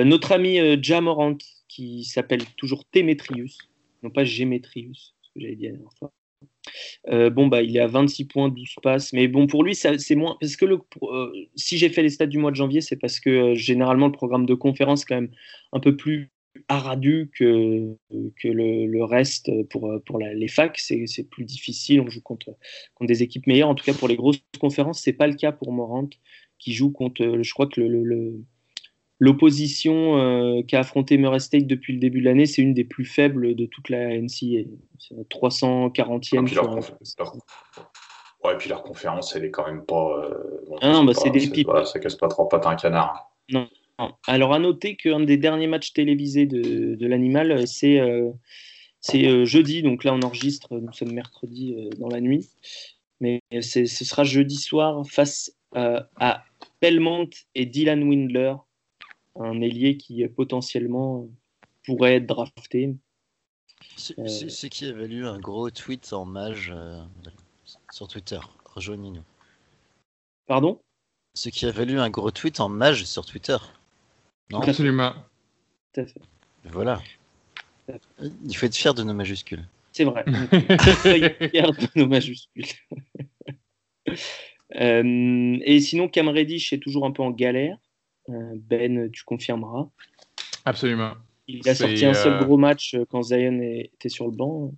notre 0.04 0.32
ami 0.32 0.58
Jamorant, 0.82 1.38
qui 1.66 2.04
s'appelle 2.04 2.44
toujours 2.56 2.84
Témétrius, 2.84 3.56
non 4.02 4.10
pas 4.10 4.24
Gémétrius, 4.24 5.14
ce 5.22 5.30
que 5.30 5.40
j'avais 5.40 5.56
dit 5.56 5.64
la 5.64 5.70
dernière 5.70 5.92
fois. 5.98 6.12
Euh, 7.08 7.30
bon, 7.30 7.46
bah, 7.46 7.62
il 7.62 7.76
est 7.76 7.80
à 7.80 7.86
26 7.86 8.26
points, 8.26 8.48
12 8.48 8.74
passes. 8.82 9.12
Mais 9.12 9.28
bon, 9.28 9.46
pour 9.46 9.64
lui, 9.64 9.74
c'est 9.74 10.14
moins. 10.14 10.36
Parce 10.40 10.56
que 10.56 10.64
le, 10.64 10.78
euh, 11.02 11.32
si 11.56 11.78
j'ai 11.78 11.88
fait 11.88 12.02
les 12.02 12.10
stats 12.10 12.26
du 12.26 12.38
mois 12.38 12.50
de 12.50 12.56
janvier, 12.56 12.80
c'est 12.80 12.96
parce 12.96 13.20
que 13.20 13.30
euh, 13.30 13.54
généralement, 13.54 14.06
le 14.06 14.12
programme 14.12 14.46
de 14.46 14.54
conférence 14.54 15.02
est 15.02 15.06
quand 15.06 15.20
même 15.20 15.30
un 15.72 15.80
peu 15.80 15.96
plus 15.96 16.30
aradu 16.68 17.30
que, 17.36 17.96
que 18.10 18.48
le, 18.48 19.04
reste 19.04 19.50
pour, 19.68 19.90
pour 20.04 20.18
les 20.18 20.48
facs. 20.48 20.78
C'est 20.78 21.28
plus 21.30 21.44
difficile. 21.44 22.00
On 22.00 22.10
joue 22.10 22.22
contre, 22.22 22.56
contre 22.94 23.08
des 23.08 23.22
équipes 23.22 23.46
meilleures. 23.46 23.68
En 23.68 23.74
tout 23.74 23.84
cas, 23.84 23.94
pour 23.94 24.08
les 24.08 24.16
grosses 24.16 24.42
conférences, 24.60 25.00
c'est 25.00 25.12
pas 25.12 25.26
le 25.26 25.34
cas 25.34 25.52
pour 25.52 25.72
Morant, 25.72 26.08
qui 26.58 26.72
joue 26.72 26.90
contre. 26.90 27.40
Je 27.42 27.52
crois 27.52 27.66
que 27.66 27.80
le 27.80 28.40
L'opposition 29.20 30.18
euh, 30.18 30.62
qu'a 30.66 30.80
affronté 30.80 31.18
Murray 31.18 31.40
State 31.40 31.66
depuis 31.66 31.92
le 31.92 31.98
début 32.00 32.20
de 32.20 32.24
l'année, 32.24 32.46
c'est 32.46 32.62
une 32.62 32.72
des 32.72 32.84
plus 32.84 33.04
faibles 33.04 33.54
de 33.54 33.66
toute 33.66 33.90
la 33.90 34.18
NCA. 34.18 34.64
C'est 34.98 35.14
340e. 35.28 36.50
Et 36.50 36.54
leur, 36.54 36.78
Ouais, 38.42 38.54
et 38.54 38.56
puis 38.56 38.70
leur 38.70 38.82
conférence, 38.82 39.36
elle 39.36 39.44
est 39.44 39.50
quand 39.50 39.66
même 39.66 39.84
pas. 39.84 40.24
Euh, 40.24 40.78
ah 40.80 40.90
non, 40.90 41.04
bah, 41.04 41.12
c'est 41.12 41.28
des 41.28 41.46
pipes. 41.46 41.68
ça 41.84 42.00
casse 42.00 42.16
pas 42.16 42.28
trop 42.28 42.46
pas 42.46 42.66
un 42.66 42.76
canard. 42.76 43.30
Non. 43.50 43.68
Alors, 44.26 44.54
à 44.54 44.58
noter 44.58 44.96
qu'un 44.96 45.20
des 45.20 45.36
derniers 45.36 45.66
matchs 45.66 45.92
télévisés 45.92 46.46
de, 46.46 46.94
de 46.94 47.06
l'animal, 47.06 47.68
c'est 47.68 48.00
euh, 48.00 49.44
jeudi. 49.44 49.82
Donc 49.82 50.04
là, 50.04 50.14
on 50.14 50.22
enregistre, 50.22 50.78
nous 50.78 50.92
sommes 50.94 51.12
mercredi 51.12 51.90
dans 51.98 52.08
la 52.08 52.22
nuit. 52.22 52.48
Mais 53.20 53.42
ce 53.60 53.84
sera 53.84 54.24
jeudi 54.24 54.56
soir 54.56 55.06
face 55.06 55.52
à 55.74 56.44
Belmont 56.80 57.28
et 57.54 57.66
Dylan 57.66 58.02
Windler 58.02 58.54
un 59.38 59.60
ailier 59.60 59.96
qui 59.96 60.26
potentiellement 60.28 61.28
pourrait 61.84 62.16
être 62.16 62.26
drafté. 62.26 62.94
Euh, 64.18 64.28
ceux 64.28 64.68
qui 64.68 64.86
avaient 64.86 65.08
lu 65.08 65.26
un 65.26 65.38
gros 65.38 65.70
tweet 65.70 66.12
en 66.12 66.24
mage 66.24 66.72
euh, 66.74 67.00
sur 67.92 68.08
Twitter, 68.08 68.38
rejoignez-nous. 68.64 69.22
Pardon? 70.46 70.80
Ceux 71.34 71.50
qui 71.50 71.66
avaient 71.66 71.86
lu 71.86 71.98
un 71.98 72.10
gros 72.10 72.30
tweet 72.30 72.60
en 72.60 72.68
mage 72.68 73.04
sur 73.04 73.24
Twitter? 73.24 73.56
Non? 74.50 74.60
Absolument. 74.60 75.14
Tout 75.94 76.00
à 76.00 76.06
fait. 76.06 76.20
Voilà. 76.64 77.00
Il 78.44 78.56
faut 78.56 78.66
être 78.66 78.76
fier 78.76 78.94
de 78.94 79.02
nos 79.02 79.14
majuscules. 79.14 79.66
C'est 79.92 80.04
vrai. 80.04 80.24
fier 81.50 81.72
de 81.72 81.88
nos 81.98 82.06
majuscules. 82.06 82.66
Euh, 84.76 85.58
et 85.64 85.80
sinon, 85.80 86.08
Cam 86.08 86.28
Reddish 86.28 86.72
est 86.72 86.78
toujours 86.78 87.04
un 87.04 87.10
peu 87.10 87.24
en 87.24 87.32
galère. 87.32 87.76
Euh, 88.30 88.54
ben, 88.54 89.10
tu 89.10 89.24
confirmeras. 89.24 89.88
Absolument. 90.64 91.12
Il 91.48 91.68
a 91.68 91.74
sorti 91.74 92.04
un 92.06 92.14
seul 92.14 92.34
euh, 92.34 92.44
gros 92.44 92.56
match 92.56 92.94
euh, 92.94 93.04
quand 93.10 93.22
Zion 93.22 93.60
était 93.60 94.08
sur 94.08 94.26
le 94.26 94.32
banc, 94.32 94.72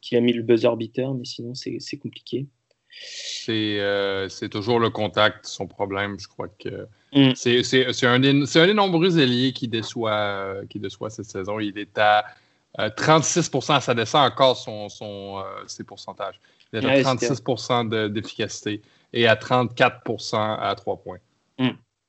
qui 0.00 0.16
a 0.16 0.20
mis 0.20 0.32
le 0.32 0.42
buzzer 0.42 0.76
beater, 0.76 1.14
mais 1.14 1.24
sinon 1.24 1.54
c'est 1.54 1.96
compliqué. 1.96 2.46
C'est 2.90 4.48
toujours 4.50 4.80
le 4.80 4.90
contact, 4.90 5.46
son 5.46 5.66
problème. 5.66 6.18
Je 6.18 6.28
crois 6.28 6.48
que 6.48 6.86
mm. 7.14 7.34
c'est 7.34 8.06
un, 8.06 8.14
un, 8.14 8.66
des 8.66 8.74
nombreux 8.74 9.18
ailiers 9.18 9.52
qui 9.52 9.68
déçoit, 9.68 10.56
qui 10.68 10.78
déçoit 10.78 11.10
cette 11.10 11.26
saison. 11.26 11.60
Il 11.60 11.78
est 11.78 11.96
à 11.96 12.24
36% 12.78 13.80
ça 13.80 13.94
descend 13.94 14.30
encore 14.30 14.56
son, 14.56 14.88
son 14.88 15.42
ses 15.66 15.84
pourcentages. 15.84 16.40
Il 16.72 16.84
est 16.84 17.00
à 17.00 17.02
36 17.02 17.42
d'efficacité 18.10 18.82
et 19.12 19.26
à 19.26 19.34
34% 19.34 20.58
à 20.60 20.74
3 20.74 20.96
points. 20.98 21.18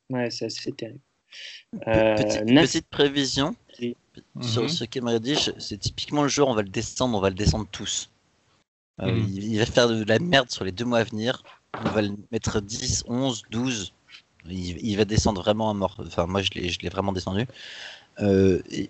Ouais, 0.09 0.29
c'est 0.29 0.45
assez 0.45 0.71
terrible. 0.71 0.99
Euh, 1.87 2.15
petite, 2.15 2.89
prévision 2.89 3.55
sur 4.41 4.63
mhm. 4.63 4.69
ce 4.69 4.83
qu'aimerait 4.83 5.19
dire, 5.19 5.39
c'est 5.59 5.77
typiquement 5.77 6.23
le 6.23 6.29
joueur, 6.29 6.47
on 6.47 6.55
va 6.55 6.63
le 6.63 6.69
descendre, 6.69 7.17
on 7.17 7.21
va 7.21 7.29
le 7.29 7.35
descendre 7.35 7.67
tous. 7.71 8.09
Euh, 9.01 9.11
mhm. 9.11 9.27
il, 9.29 9.59
va 9.59 9.65
faire 9.65 9.87
de 9.87 10.03
la 10.03 10.19
merde 10.19 10.49
sur 10.49 10.65
les 10.65 10.71
deux 10.71 10.85
mois 10.85 10.99
à 10.99 11.03
venir. 11.03 11.43
On 11.73 11.89
va 11.89 12.01
le 12.01 12.11
mettre 12.31 12.59
10, 12.59 13.05
11, 13.07 13.43
12. 13.51 13.93
Il, 14.49 14.97
va 14.97 15.05
descendre 15.05 15.41
vraiment 15.41 15.69
à 15.69 15.73
mort. 15.73 15.95
Enfin, 15.99 16.25
moi, 16.25 16.41
je 16.41 16.51
l'ai 16.53 16.89
vraiment 16.89 17.13
descendu. 17.13 17.45
Euh, 18.21 18.61
et, 18.69 18.89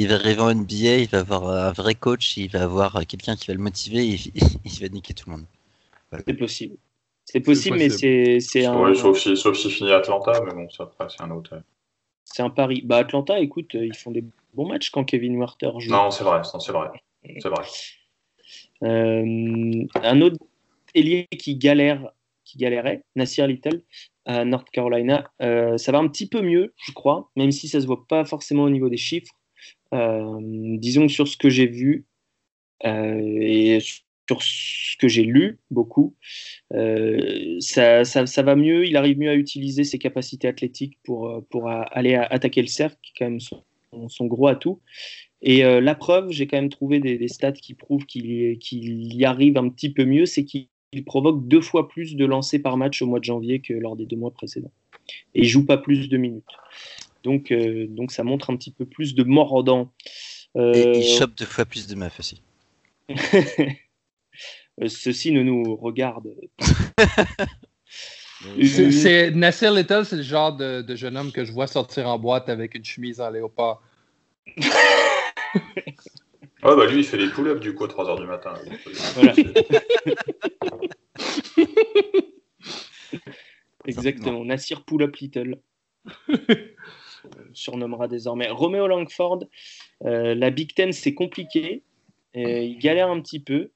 il 0.00 0.08
va 0.08 0.14
arriver 0.14 0.40
en 0.40 0.54
NBA, 0.54 0.96
il 0.98 1.08
va 1.08 1.20
avoir 1.20 1.48
un 1.48 1.72
vrai 1.72 1.94
coach, 1.94 2.36
il 2.36 2.48
va 2.48 2.62
avoir 2.62 3.06
quelqu'un 3.06 3.36
qui 3.36 3.48
va 3.48 3.54
le 3.54 3.60
motiver, 3.60 4.08
et, 4.08 4.20
il 4.64 4.80
va 4.80 4.88
niquer 4.88 5.12
tout 5.12 5.28
le 5.28 5.36
monde. 5.36 5.46
C'est 6.26 6.34
possible. 6.34 6.76
C'est 7.24 7.40
possible, 7.40 7.78
mais 7.78 7.88
c'est 7.88 8.64
un. 8.64 8.78
Ouais, 8.80 8.94
sauf 8.94 9.18
si, 9.18 9.36
sauf 9.36 9.56
si 9.56 9.70
finit 9.70 9.92
Atlanta, 9.92 10.40
mais 10.44 10.52
bon, 10.52 10.68
ça 10.70 10.84
après, 10.84 11.06
c'est 11.08 11.22
un 11.22 11.30
autre. 11.30 11.62
C'est 12.24 12.42
un 12.42 12.50
pari. 12.50 12.82
Bah, 12.84 12.98
Atlanta, 12.98 13.38
écoute, 13.38 13.74
euh, 13.74 13.86
ils 13.86 13.96
font 13.96 14.10
des 14.10 14.24
bons 14.54 14.66
matchs 14.66 14.90
quand 14.90 15.04
Kevin 15.04 15.38
Werther 15.38 15.70
joue. 15.78 15.90
Non, 15.90 16.10
c'est 16.10 16.24
vrai, 16.24 16.40
c'est 16.44 16.72
vrai. 16.72 16.88
C'est 17.40 17.48
vrai. 17.48 17.64
Euh, 18.82 19.84
un 20.02 20.20
autre 20.20 20.38
ailier 20.94 21.26
qui 21.38 21.56
galère, 21.56 22.10
qui 22.44 22.58
galérait, 22.58 23.04
Nasir 23.16 23.46
Little, 23.46 23.82
à 24.24 24.44
North 24.44 24.68
Carolina. 24.70 25.30
Euh, 25.42 25.78
ça 25.78 25.92
va 25.92 25.98
un 25.98 26.08
petit 26.08 26.28
peu 26.28 26.42
mieux, 26.42 26.74
je 26.84 26.92
crois, 26.92 27.30
même 27.36 27.52
si 27.52 27.68
ça 27.68 27.80
se 27.80 27.86
voit 27.86 28.06
pas 28.06 28.24
forcément 28.24 28.64
au 28.64 28.70
niveau 28.70 28.88
des 28.88 28.96
chiffres. 28.96 29.32
disons 29.92 31.06
que 31.06 31.12
sur 31.12 31.28
ce 31.28 31.36
que 31.36 31.50
j'ai 31.50 31.66
vu, 31.66 32.06
et 32.84 33.78
sur 34.28 34.42
ce 34.42 34.96
que 34.98 35.08
j'ai 35.08 35.24
lu 35.24 35.58
beaucoup, 35.70 36.14
euh, 36.74 37.56
ça, 37.60 38.04
ça, 38.04 38.42
va 38.42 38.56
mieux. 38.56 38.86
Il 38.86 38.96
arrive 38.96 39.18
mieux 39.18 39.30
à 39.30 39.34
utiliser 39.34 39.84
ses 39.84 39.98
capacités 39.98 40.48
athlétiques 40.48 40.98
pour, 41.04 41.28
euh, 41.28 41.40
pour 41.50 41.68
aller 41.68 42.14
attaquer 42.14 42.62
le 42.62 42.68
cercle, 42.68 42.96
qui 43.02 43.10
est 43.10 43.18
quand 43.18 43.30
même 43.30 43.40
son, 43.40 43.62
son 44.08 44.26
gros 44.26 44.46
atout. 44.46 44.80
Et 45.42 45.64
euh, 45.64 45.80
la 45.80 45.94
preuve, 45.94 46.30
j'ai 46.30 46.46
quand 46.46 46.56
même 46.56 46.70
trouvé 46.70 47.00
des, 47.00 47.28
stats 47.28 47.52
qui 47.52 47.74
prouvent 47.74 48.06
qu'il 48.06 49.14
y 49.14 49.24
arrive 49.24 49.58
un 49.58 49.68
petit 49.68 49.90
peu 49.90 50.04
mieux, 50.04 50.24
c'est 50.24 50.44
qu'il 50.44 50.68
provoque 51.04 51.48
deux 51.48 51.60
fois 51.60 51.88
plus 51.88 52.14
de 52.14 52.24
lancers 52.24 52.62
par 52.62 52.76
match 52.76 53.02
au 53.02 53.06
mois 53.06 53.18
de 53.18 53.24
janvier 53.24 53.60
que 53.60 53.74
lors 53.74 53.96
des 53.96 54.06
deux 54.06 54.16
mois 54.16 54.30
précédents. 54.30 54.70
Et 55.34 55.40
il 55.40 55.48
joue 55.48 55.66
pas 55.66 55.78
plus 55.78 56.08
de 56.08 56.16
minutes. 56.16 56.44
Donc, 57.24 57.52
donc 57.52 58.12
ça 58.12 58.22
montre 58.22 58.50
un 58.50 58.56
petit 58.56 58.70
peu 58.70 58.84
plus 58.84 59.14
de 59.16 59.24
mordant. 59.24 59.92
Et 60.54 60.98
il 60.98 61.18
chope 61.18 61.34
deux 61.36 61.44
fois 61.44 61.64
plus 61.64 61.88
de 61.88 61.96
meufs 61.96 62.20
aussi. 62.20 62.40
Euh, 64.80 64.88
ceci 64.88 65.32
ne 65.32 65.42
nous 65.42 65.76
regarde. 65.76 66.28
c'est 68.62 69.30
Nasser 69.32 69.70
Little, 69.70 70.06
c'est 70.06 70.16
le 70.16 70.22
genre 70.22 70.56
de, 70.56 70.84
jeune 70.96 71.16
homme 71.16 71.32
que 71.32 71.44
je 71.44 71.52
vois 71.52 71.66
sortir 71.66 72.08
en 72.08 72.18
boîte 72.18 72.48
avec 72.48 72.74
une 72.74 72.84
chemise 72.84 73.20
en 73.20 73.30
léopard. 73.30 73.82
Ah 76.64 76.76
bah 76.76 76.86
lui 76.86 77.00
il 77.00 77.04
fait 77.04 77.18
des 77.18 77.26
pull-ups 77.28 77.60
du 77.60 77.74
coup 77.74 77.82
à 77.84 77.88
3h 77.88 78.20
du 78.20 78.26
matin. 78.26 78.54
Exactement, 83.84 84.44
Nassir 84.44 84.84
Pull-up 84.84 85.16
Little. 85.16 85.58
surnommera 87.52 88.06
désormais. 88.06 88.48
Romeo 88.48 88.86
Langford, 88.86 89.40
euh, 90.04 90.36
la 90.36 90.50
Big 90.50 90.72
Ten 90.72 90.92
c'est 90.92 91.14
compliqué, 91.14 91.82
il 92.34 92.78
galère 92.78 93.10
un 93.10 93.20
petit 93.20 93.40
peu 93.40 93.72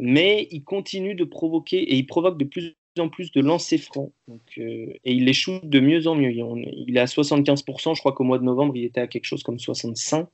mais 0.00 0.48
il 0.50 0.64
continue 0.64 1.14
de 1.14 1.24
provoquer 1.24 1.78
et 1.78 1.94
il 1.94 2.06
provoque 2.06 2.38
de 2.38 2.44
plus 2.44 2.74
en 2.98 3.08
plus 3.08 3.30
de 3.32 3.40
lancers 3.40 3.80
francs. 3.80 4.12
Euh, 4.28 4.92
et 5.04 5.12
il 5.12 5.24
les 5.24 5.32
shoot 5.32 5.64
de 5.64 5.80
mieux 5.80 6.06
en 6.06 6.16
mieux. 6.16 6.32
Il, 6.32 6.96
est 6.96 7.00
à 7.00 7.04
75%, 7.04 7.94
je 7.94 8.00
crois 8.00 8.12
qu'au 8.12 8.24
mois 8.24 8.38
de 8.38 8.44
novembre, 8.44 8.76
il 8.76 8.84
était 8.84 9.00
à 9.00 9.06
quelque 9.06 9.26
chose 9.26 9.42
comme 9.42 9.56
65%. 9.56 10.26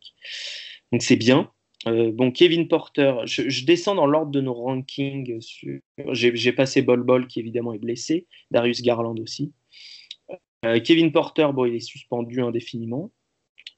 Donc 0.92 1.02
c'est 1.02 1.16
bien. 1.16 1.50
Euh, 1.86 2.10
bon, 2.12 2.30
Kevin 2.30 2.68
Porter, 2.68 3.14
je, 3.24 3.64
descends 3.64 3.94
dans 3.94 4.06
l'ordre 4.06 4.30
de 4.30 4.40
nos 4.40 4.54
rankings. 4.54 5.38
J'ai 6.12 6.52
passé 6.52 6.82
Bol 6.82 7.02
Bol 7.02 7.26
qui 7.26 7.40
évidemment 7.40 7.74
est 7.74 7.78
blessé, 7.78 8.26
Darius 8.50 8.82
Garland 8.82 9.18
aussi. 9.18 9.52
Euh, 10.64 10.80
Kevin 10.80 11.12
Porter, 11.12 11.48
bon, 11.52 11.66
il 11.66 11.74
est 11.74 11.80
suspendu 11.80 12.40
indéfiniment. 12.40 13.12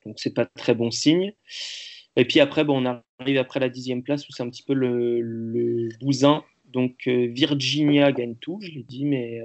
donc 0.06 0.20
c'est 0.20 0.34
pas 0.34 0.46
très 0.46 0.74
bon 0.74 0.90
signe. 0.90 1.32
Et 2.18 2.26
puis 2.26 2.40
après, 2.40 2.64
bon, 2.64 2.84
on 2.84 3.02
arrive 3.20 3.38
après 3.38 3.60
la 3.60 3.70
dixième 3.70 4.02
place 4.02 4.28
où 4.28 4.32
c'est 4.32 4.42
un 4.42 4.50
petit 4.50 4.62
peu 4.62 4.74
le, 4.74 5.88
bousin. 6.00 6.44
Donc 6.66 7.06
Virginia 7.06 8.12
gagne 8.12 8.34
tout, 8.34 8.58
je 8.60 8.70
l'ai 8.70 8.82
dit, 8.82 9.06
mais 9.06 9.40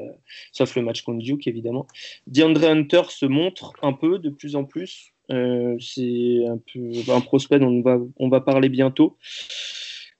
sauf 0.51 0.75
le 0.75 0.81
match 0.81 1.03
contre 1.03 1.19
Duke 1.19 1.47
évidemment. 1.47 1.87
DeAndre 2.27 2.65
Hunter 2.65 3.03
se 3.07 3.25
montre 3.25 3.71
un 3.81 3.93
peu 3.93 4.19
de 4.19 4.29
plus 4.29 4.57
en 4.57 4.65
plus. 4.65 5.13
c'est 5.29 6.45
un 6.45 6.57
peu 6.73 7.11
un 7.13 7.21
prospect 7.21 7.59
dont 7.59 7.69
on 7.69 7.81
va, 7.81 7.97
on 8.17 8.27
va 8.27 8.41
parler 8.41 8.67
bientôt. 8.67 9.17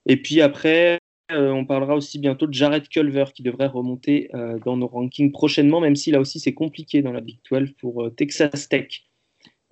Et 0.06 0.16
puis 0.16 0.40
après, 0.40 1.00
euh, 1.32 1.52
on 1.52 1.66
parlera 1.66 1.96
aussi 1.96 2.20
bientôt 2.20 2.48
de 2.48 2.54
Jared 2.54 2.88
Culver 2.90 3.26
qui 3.34 3.44
devrait 3.44 3.68
remonter 3.68 4.30
euh, 4.36 4.60
dans 4.66 4.78
nos 4.78 4.88
rankings 4.88 5.32
prochainement, 5.32 5.80
même 5.80 5.96
si 5.96 6.12
là 6.12 6.20
aussi 6.20 6.40
c'est 6.40 6.54
compliqué 6.54 7.02
dans 7.02 7.12
la 7.12 7.22
Big 7.22 7.40
12 7.50 7.72
pour 7.80 8.04
euh, 8.04 8.10
Texas 8.10 8.68
Tech. 8.68 9.04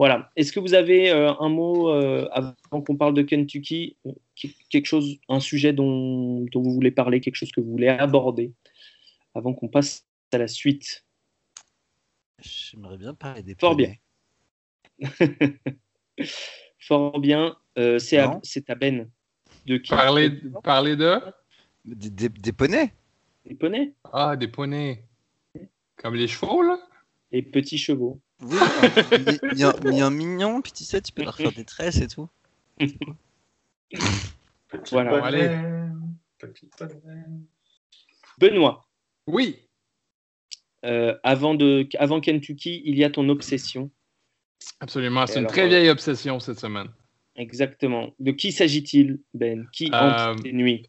Voilà. 0.01 0.31
Est-ce 0.36 0.51
que 0.51 0.60
vous 0.60 0.74
avez 0.74 1.12
un 1.12 1.50
mot 1.50 1.89
avant 1.89 2.81
qu'on 2.81 2.98
parle 2.98 3.13
de 3.13 3.22
Kentucky, 3.22 3.98
quelque 4.72 4.88
chose, 4.88 5.20
un 5.29 5.39
sujet 5.39 5.74
dont, 5.74 6.43
vous 6.51 6.74
voulez 6.74 6.89
parler, 6.89 7.22
quelque 7.22 7.36
chose 7.36 7.51
que 7.51 7.62
vous 7.62 7.70
voulez 7.70 7.88
aborder 7.88 8.51
avant 9.36 9.53
qu'on 9.53 9.67
passe 9.67 10.08
à 10.31 10.39
la 10.39 10.48
suite? 10.48 11.05
J'aimerais 12.39 12.98
bien 12.98 13.13
parler 13.13 13.43
des 13.43 13.53
Fort 13.53 13.75
bien. 13.75 13.93
Fort 16.79 17.20
bien. 17.20 17.55
c'est 18.00 18.17
à, 18.17 18.75
Ben. 18.75 19.08
De 19.67 19.77
qui? 19.77 19.91
Parler, 19.91 20.31
parler 20.63 20.96
de? 20.96 21.20
Des, 21.86 22.27
des, 22.27 22.51
poneys 22.51 22.91
Des 23.46 23.53
poneys 23.53 23.93
Ah, 24.12 24.36
des 24.36 24.48
poneys. 24.48 25.03
Comme 25.98 26.15
les 26.15 26.27
chevaux, 26.27 26.63
là? 26.63 26.79
Les 27.31 27.43
petits 27.43 27.77
chevaux. 27.77 28.20
Oui, 28.42 28.58
il 29.52 29.58
y, 29.60 29.64
a 29.64 30.06
un 30.06 30.10
mignon, 30.10 30.62
puis 30.62 30.72
tu 30.72 30.84
sais, 30.84 31.02
tu 31.02 31.12
peux 31.12 31.24
leur 31.24 31.36
faire 31.36 31.52
des 31.52 31.66
tresses 31.66 32.02
et 32.02 32.08
tout. 32.08 32.28
voilà. 34.92 35.24
Allez. 35.24 35.60
Benoît. 38.40 38.88
Oui. 39.28 39.60
Euh, 40.86 41.16
avant, 41.24 41.54
de, 41.54 41.88
avant 42.00 42.20
Kentucky, 42.20 42.82
il 42.86 42.98
y 42.98 43.04
a 43.04 43.12
ton 43.12 43.30
obsession. 43.30 43.92
Absolument, 44.80 45.28
c'est 45.28 45.40
une 45.40 45.48
très 45.48 45.68
vieille 45.68 45.90
obsession 45.90 46.40
cette 46.40 46.60
semaine. 46.60 46.90
Exactement. 47.36 48.14
De 48.20 48.32
qui 48.32 48.52
s'agit-il, 48.52 49.20
Ben? 49.34 49.68
Qui 49.72 49.92
euh, 49.94 50.32
entre 50.32 50.44
les 50.44 50.54
nuits? 50.54 50.88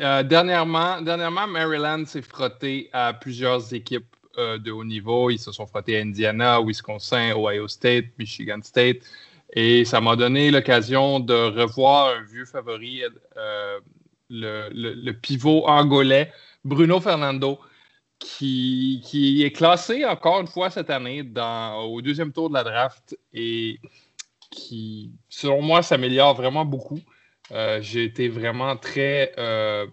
euh, 0.00 0.22
dernièrement, 0.22 1.00
dernièrement, 1.02 1.46
Maryland 1.46 2.04
s'est 2.06 2.22
frotté 2.22 2.88
à 2.92 3.12
plusieurs 3.12 3.72
équipes 3.74 4.16
euh, 4.38 4.58
de 4.58 4.70
haut 4.70 4.84
niveau. 4.84 5.30
Ils 5.30 5.38
se 5.38 5.52
sont 5.52 5.66
frottés 5.66 5.98
à 5.98 6.00
Indiana, 6.02 6.60
Wisconsin, 6.60 7.34
Ohio 7.36 7.68
State, 7.68 8.06
Michigan 8.18 8.60
State. 8.62 8.98
Et 9.52 9.84
ça 9.84 10.00
m'a 10.00 10.16
donné 10.16 10.50
l'occasion 10.50 11.20
de 11.20 11.34
revoir 11.34 12.16
un 12.16 12.22
vieux 12.22 12.44
favori, 12.44 13.02
euh, 13.36 13.78
le, 14.30 15.12
pivot 15.12 15.66
angolais, 15.66 16.32
Bruno 16.64 17.00
Fernando, 17.00 17.60
qui, 18.18 19.02
qui, 19.04 19.44
est 19.44 19.52
classé 19.52 20.04
encore 20.04 20.40
une 20.40 20.46
fois 20.46 20.70
cette 20.70 20.90
année 20.90 21.22
au 21.84 22.00
deuxième 22.02 22.32
tour 22.32 22.48
de 22.48 22.54
la 22.54 22.64
draft 22.64 23.16
et 23.32 23.78
qui, 24.50 25.12
selon 25.28 25.62
moi, 25.62 25.82
s'améliore 25.82 26.34
vraiment 26.34 26.64
beaucoup. 26.64 27.00
Euh, 27.52 27.80
j'ai 27.82 28.04
été 28.04 28.28
vraiment 28.28 28.76
très, 28.76 29.34
euh, 29.38 29.86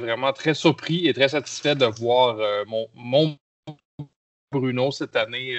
vraiment 0.00 0.32
très 0.32 0.54
surpris 0.54 1.06
et 1.06 1.14
très 1.14 1.28
satisfait 1.28 1.76
de 1.76 1.86
voir 1.86 2.38
euh, 2.40 2.64
mon, 2.94 3.38
Bruno 4.60 4.90
cette 4.90 5.16
année 5.16 5.58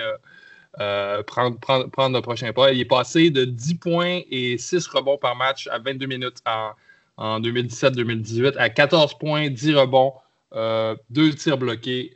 prendre, 1.26 1.58
prendre, 1.60 2.16
le 2.16 2.22
prochain 2.22 2.54
pas. 2.54 2.72
Il 2.72 2.80
est 2.80 2.86
passé 2.86 3.32
de 3.32 3.46
10 3.46 3.76
points 3.76 4.22
et 4.30 4.58
6 4.58 4.88
rebonds 4.88 5.18
par 5.18 5.36
match 5.36 5.68
à 5.68 5.80
22 5.80 6.06
minutes 6.06 6.38
en, 6.46 6.72
en 7.18 7.40
2017-2018 7.40 8.58
à 8.58 8.70
14 8.70 9.18
points, 9.18 9.50
10 9.50 9.76
rebonds, 9.76 10.14
2 10.54 11.34
tirs 11.36 11.58
bloqués. 11.58 12.14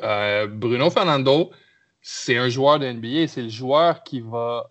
Bruno 0.00 0.90
Fernando, 0.90 1.50
c'est 2.02 2.36
un 2.36 2.48
joueur 2.48 2.78
de 2.78 2.86
NBA, 2.86 3.28
c'est 3.28 3.42
le 3.42 3.48
joueur 3.48 4.02
qui 4.02 4.20
va 4.20 4.66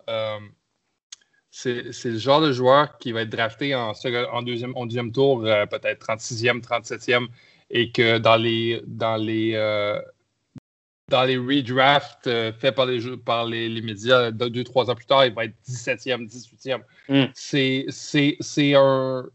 genre 2.18 2.40
de 2.40 2.52
joueur 2.52 2.98
qui 2.98 3.12
va 3.12 3.22
être 3.22 3.30
drafté 3.30 3.74
en, 3.74 3.92
en 4.32 4.42
deuxième, 4.42 5.12
tour, 5.12 5.44
euh, 5.44 5.66
peut-être 5.66 6.06
36e, 6.06 6.60
37e, 6.60 7.28
et 7.70 7.90
que 7.90 8.18
dans 8.18 8.36
les, 8.36 9.52
euh, 9.54 10.00
dans 11.08 11.24
les 11.24 11.36
redrafts 11.36 12.26
euh, 12.26 12.52
faits 12.52 12.74
par, 12.74 12.86
les, 12.86 13.16
par 13.16 13.46
les, 13.46 13.80
médias, 13.80 14.30
deux, 14.30 14.64
trois 14.64 14.90
ans 14.90 14.94
plus 14.94 15.06
tard, 15.06 15.24
il 15.26 15.34
va 15.34 15.44
être 15.44 15.54
17e, 15.68 16.26
18e. 16.28 16.80
Mm. 17.08 17.30
C'est 17.34 18.74
un, 18.74 19.28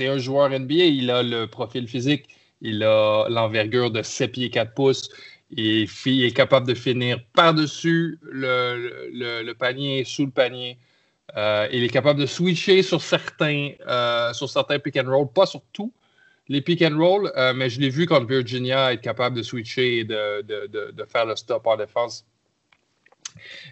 un 0.00 0.18
joueur 0.18 0.50
NBA. 0.50 0.74
Il 0.74 1.10
a 1.10 1.22
le 1.22 1.46
profil 1.46 1.88
physique, 1.88 2.28
il 2.60 2.82
a 2.84 3.26
l'envergure 3.28 3.90
de 3.90 4.02
7 4.02 4.32
pieds 4.32 4.50
4 4.50 4.74
pouces. 4.74 5.10
Et 5.56 5.88
il 6.04 6.24
est 6.24 6.36
capable 6.36 6.68
de 6.68 6.74
finir 6.74 7.18
par-dessus 7.32 8.18
le, 8.22 9.08
le, 9.12 9.42
le, 9.42 9.54
panier, 9.54 10.04
sous 10.04 10.26
le 10.26 10.30
panier. 10.30 10.78
Euh, 11.36 11.66
il 11.72 11.82
est 11.82 11.88
capable 11.88 12.20
de 12.20 12.26
switcher 12.26 12.82
sur 12.82 13.00
certains, 13.00 13.70
euh, 13.86 14.32
sur 14.34 14.48
certains 14.48 14.78
pick 14.78 14.96
and 14.98 15.10
roll, 15.10 15.26
pas 15.32 15.46
sur 15.46 15.62
tous 15.72 15.90
les 16.48 16.60
pick 16.60 16.82
and 16.82 16.96
roll, 16.96 17.30
euh, 17.36 17.52
mais 17.54 17.68
je 17.68 17.80
l'ai 17.80 17.90
vu 17.90 18.06
quand 18.06 18.24
Virginia 18.24 18.92
est 18.92 19.00
capable 19.00 19.36
de 19.36 19.42
switcher 19.42 19.98
et 19.98 20.04
de, 20.04 20.42
de, 20.42 20.92
de, 20.92 21.04
faire 21.04 21.26
le 21.26 21.36
stop 21.36 21.66
en 21.66 21.76
défense. 21.76 22.26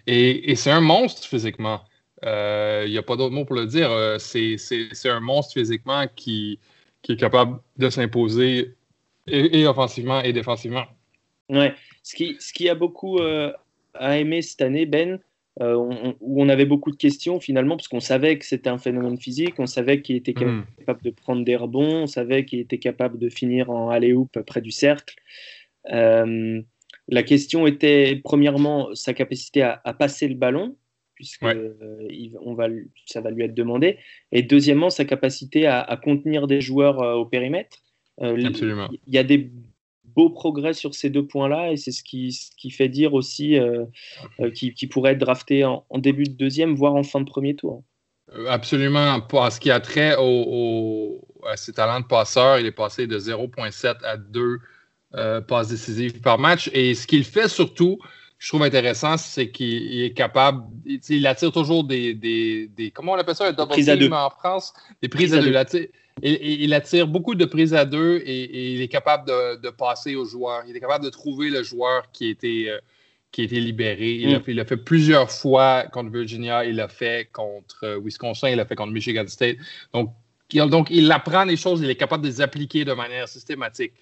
Et, 0.05 0.55
c'est 0.55 0.71
un 0.71 0.81
monstre 0.81 1.27
physiquement. 1.27 1.81
Il 2.23 2.89
n'y 2.89 2.97
a 2.97 3.03
pas 3.03 3.15
d'autre 3.15 3.33
mot 3.33 3.45
pour 3.45 3.55
le 3.55 3.65
dire. 3.65 3.89
c'est 4.19 5.09
un 5.09 5.19
monstre 5.19 5.53
physiquement 5.53 6.05
qui, 6.15 6.59
qui 7.01 7.13
est 7.13 7.17
capable 7.17 7.59
de 7.77 7.89
s'imposer 7.89 8.75
et, 9.27 9.59
et, 9.59 9.67
offensivement 9.67 10.21
et 10.21 10.31
défensivement. 10.31 10.85
Ouais. 11.49 11.73
Ce 12.03 12.15
qui, 12.15 12.37
ce 12.39 12.53
qui 12.53 12.69
a 12.69 12.75
beaucoup 12.75 13.19
à 13.19 14.17
aimer 14.17 14.41
cette 14.41 14.61
année, 14.61 14.85
Ben, 14.85 15.19
euh, 15.59 15.75
où 16.19 16.41
on 16.41 16.49
avait 16.49 16.65
beaucoup 16.65 16.91
de 16.91 16.97
questions 16.97 17.39
finalement, 17.39 17.77
parce 17.77 17.87
qu'on 17.87 17.99
savait 17.99 18.37
que 18.37 18.45
c'était 18.45 18.69
un 18.69 18.77
phénomène 18.77 19.17
physique, 19.17 19.55
on 19.57 19.65
savait 19.65 20.01
qu'il 20.01 20.15
était 20.15 20.33
hmm. 20.33 20.65
capable 20.77 21.01
de 21.01 21.09
prendre 21.09 21.43
des 21.43 21.55
rebonds, 21.55 22.03
on 22.03 22.07
savait 22.07 22.45
qu'il 22.45 22.59
était 22.59 22.77
capable 22.77 23.17
de 23.17 23.27
finir 23.29 23.71
en 23.71 23.89
alley-oop 23.89 24.39
près 24.45 24.61
du 24.61 24.69
cercle. 24.69 25.15
Euh, 25.91 26.61
la 27.07 27.23
question 27.23 27.65
était 27.65 28.21
premièrement 28.23 28.93
sa 28.93 29.13
capacité 29.13 29.63
à, 29.63 29.93
passer 29.97 30.27
le 30.27 30.35
ballon, 30.35 30.75
puisque 31.15 31.43
euh, 31.43 31.97
on 32.41 32.53
va, 32.53 32.67
ça 33.05 33.21
va 33.21 33.31
lui 33.31 33.43
être 33.43 33.55
demandé, 33.55 33.97
et 34.31 34.43
deuxièmement 34.43 34.91
sa 34.91 35.05
capacité 35.05 35.65
à, 35.65 35.81
à 35.81 35.97
contenir 35.97 36.45
des 36.45 36.61
joueurs 36.61 36.99
au 37.17 37.25
périmètre. 37.25 37.77
Absolument. 38.19 38.89
Il 39.07 39.13
y 39.13 39.17
a 39.17 39.23
des 39.23 39.49
beau 40.17 40.31
progrès 40.31 40.73
sur 40.73 40.95
ces 40.95 41.11
deux 41.11 41.25
points-là 41.25 41.71
et 41.71 41.77
c'est 41.77 41.91
ce 41.91 42.01
qui, 42.01 42.35
qui, 42.57 42.71
fait 42.71 42.89
dire 42.89 43.13
aussi 43.13 43.57
euh, 43.57 43.85
euh 44.39 44.49
qu'il 44.49 44.89
pourrait 44.89 45.11
être 45.11 45.19
drafté 45.19 45.63
en, 45.63 45.85
début 45.93 46.23
de 46.23 46.33
deuxième, 46.33 46.73
voire 46.73 46.95
en 46.95 47.03
fin 47.03 47.21
de 47.21 47.29
premier 47.29 47.55
tour. 47.55 47.83
Euh, 48.35 48.47
absolument. 48.49 49.21
Pour 49.21 49.49
ce 49.51 49.59
qui 49.59 49.69
a 49.69 49.79
trait 49.79 50.15
au, 50.19 51.21
à 51.47 51.55
ses 51.55 51.71
talents 51.71 51.99
de 51.99 52.07
passeur, 52.07 52.59
il 52.59 52.65
est 52.65 52.71
passé 52.71 53.05
de 53.05 53.19
0,7 53.19 54.03
à 54.03 54.17
2 54.17 54.57
euh, 55.13 55.39
passes 55.41 55.69
décisives 55.69 56.19
par 56.19 56.39
match. 56.39 56.69
Et 56.73 56.95
ce 56.95 57.05
qu'il 57.05 57.23
fait 57.23 57.47
surtout, 57.47 57.99
je 58.39 58.47
trouve 58.49 58.63
intéressant, 58.63 59.17
c'est 59.17 59.51
qu'il 59.51 60.01
est 60.01 60.13
capable, 60.13 60.63
il, 60.85 61.27
attire 61.27 61.51
toujours 61.51 61.83
des, 61.83 62.15
des, 62.15 62.67
des, 62.75 62.89
comment 62.89 63.11
on 63.13 63.17
appelle 63.17 63.35
ça, 63.35 63.47
un 63.47 63.53
double 63.53 63.73
team 63.75 64.13
en 64.13 64.31
France, 64.31 64.73
des 65.01 65.09
prises, 65.09 65.35
à 65.35 65.41
deux. 65.41 65.53
Il, 66.23 66.73
attire 66.73 67.07
beaucoup 67.07 67.35
de 67.35 67.45
prises 67.45 67.73
à 67.73 67.85
deux 67.85 68.21
et, 68.25 68.73
il 68.73 68.81
est 68.81 68.87
capable 68.87 69.27
de, 69.27 69.69
passer 69.69 70.15
aux 70.15 70.25
joueurs. 70.25 70.63
Il 70.67 70.75
est 70.75 70.79
capable 70.79 71.05
de 71.05 71.09
trouver 71.09 71.49
le 71.49 71.63
joueur 71.63 72.11
qui 72.11 72.29
était, 72.29 72.65
euh, 72.69 72.79
qui 73.31 73.43
était 73.43 73.59
libéré. 73.59 74.13
Il 74.13 74.31
l'a 74.31 74.39
mm. 74.39 74.67
fait, 74.67 74.77
plusieurs 74.77 75.29
fois 75.29 75.83
contre 75.91 76.11
Virginia, 76.11 76.65
il 76.65 76.75
l'a 76.77 76.87
fait 76.87 77.29
contre 77.31 77.83
euh, 77.83 77.99
Wisconsin, 77.99 78.49
il 78.49 78.57
l'a 78.57 78.65
fait 78.65 78.75
contre 78.75 78.93
Michigan 78.93 79.25
State. 79.27 79.57
Donc, 79.93 80.11
il, 80.51 80.65
donc, 80.69 80.87
il 80.89 81.11
apprend 81.11 81.45
des 81.45 81.57
choses, 81.57 81.81
il 81.81 81.89
est 81.89 81.95
capable 81.95 82.23
de 82.23 82.29
les 82.29 82.41
appliquer 82.41 82.83
de 82.83 82.93
manière 82.93 83.27
systématique. 83.27 83.93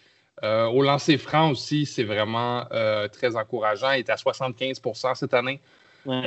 Euh, 0.43 0.65
au 0.65 0.81
lancer 0.81 1.17
franc 1.17 1.51
aussi, 1.51 1.85
c'est 1.85 2.03
vraiment 2.03 2.65
très 3.11 3.35
encourageant. 3.35 3.91
Il 3.91 3.99
est 3.99 4.09
à 4.09 4.15
75% 4.15 5.15
cette 5.15 5.33
année. 5.33 5.59
il 6.05 6.21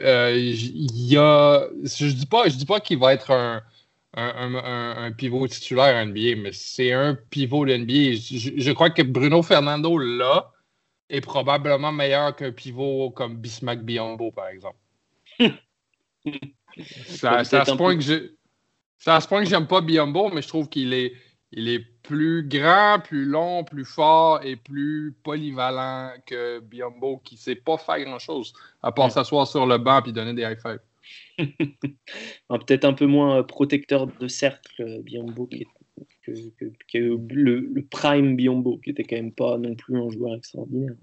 y 0.00 1.16
a, 1.16 1.68
je 1.82 2.06
ne 2.06 2.10
dis 2.12 2.26
pas, 2.26 2.48
je 2.48 2.56
dis 2.56 2.66
pas 2.66 2.80
qu'il 2.80 2.98
va 2.98 3.14
être 3.14 3.30
un, 3.30 3.62
un, 4.16 5.12
pivot 5.12 5.48
titulaire 5.48 6.06
NBA, 6.06 6.36
mais 6.36 6.52
c'est 6.52 6.92
un 6.92 7.14
pivot 7.30 7.66
de 7.66 7.76
NBA. 7.76 8.16
Je, 8.56 8.72
crois 8.72 8.90
que 8.90 9.02
Bruno 9.02 9.42
Fernando, 9.42 9.98
là, 9.98 10.52
est 11.08 11.20
probablement 11.20 11.92
meilleur 11.92 12.34
qu'un 12.36 12.52
pivot 12.52 13.10
comme 13.10 13.36
Bismack 13.36 13.82
Biombo, 13.82 14.30
par 14.30 14.48
exemple. 14.48 14.78
c'est 16.76 17.26
à, 17.26 17.44
ce 17.44 17.76
point 17.76 17.96
que 17.96 18.02
je. 18.02 18.32
C'est 18.98 19.10
à 19.10 19.20
ce 19.20 19.28
point 19.28 19.42
que 19.42 19.50
j'aime 19.50 19.66
pas 19.66 19.80
Biombo, 19.80 20.30
mais 20.30 20.42
je 20.42 20.48
trouve 20.48 20.68
qu'il 20.68 20.94
est, 20.94 21.12
il 21.52 21.68
est 21.68 21.84
plus 22.02 22.46
grand, 22.46 23.00
plus 23.00 23.24
long, 23.24 23.64
plus 23.64 23.84
fort 23.84 24.40
et 24.42 24.56
plus 24.56 25.14
polyvalent 25.22 26.12
que 26.26 26.60
Biombo 26.60 27.18
qui 27.24 27.34
ne 27.34 27.40
sait 27.40 27.54
pas 27.54 27.78
faire 27.78 28.00
grand-chose, 28.04 28.52
à 28.82 28.92
part 28.92 29.10
s'asseoir 29.10 29.46
sur 29.46 29.66
le 29.66 29.78
banc 29.78 30.02
et 30.04 30.12
donner 30.12 30.34
des 30.34 30.42
high 30.42 30.60
fives. 30.60 30.80
Peut-être 31.38 32.84
un 32.84 32.92
peu 32.92 33.06
moins 33.06 33.42
protecteur 33.42 34.06
de 34.06 34.28
cercle, 34.28 35.02
Biombo, 35.02 35.48
que, 36.22 36.32
le, 36.94 37.82
prime 37.90 38.36
Biombo, 38.36 38.78
qui 38.78 38.90
était 38.90 39.04
quand 39.04 39.16
même 39.16 39.32
pas 39.32 39.58
non 39.58 39.74
plus 39.74 39.96
un 39.96 40.10
joueur 40.10 40.36
extraordinaire. 40.36 40.94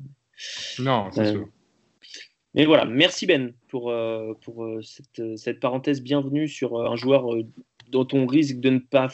Non, 0.79 1.09
c'est 1.11 1.21
euh, 1.21 1.31
sûr. 1.31 1.49
Mais 2.53 2.65
voilà, 2.65 2.85
merci 2.85 3.25
Ben 3.25 3.53
pour, 3.69 3.91
euh, 3.91 4.33
pour 4.41 4.65
euh, 4.65 4.81
cette, 4.81 5.37
cette, 5.37 5.59
parenthèse 5.59 6.01
bienvenue 6.01 6.47
sur 6.47 6.81
un 6.81 6.95
joueur 6.95 7.27
dont 7.89 8.07
on 8.11 8.25
risque 8.25 8.59
de 8.59 8.71
ne 8.71 8.79
pas 8.79 9.07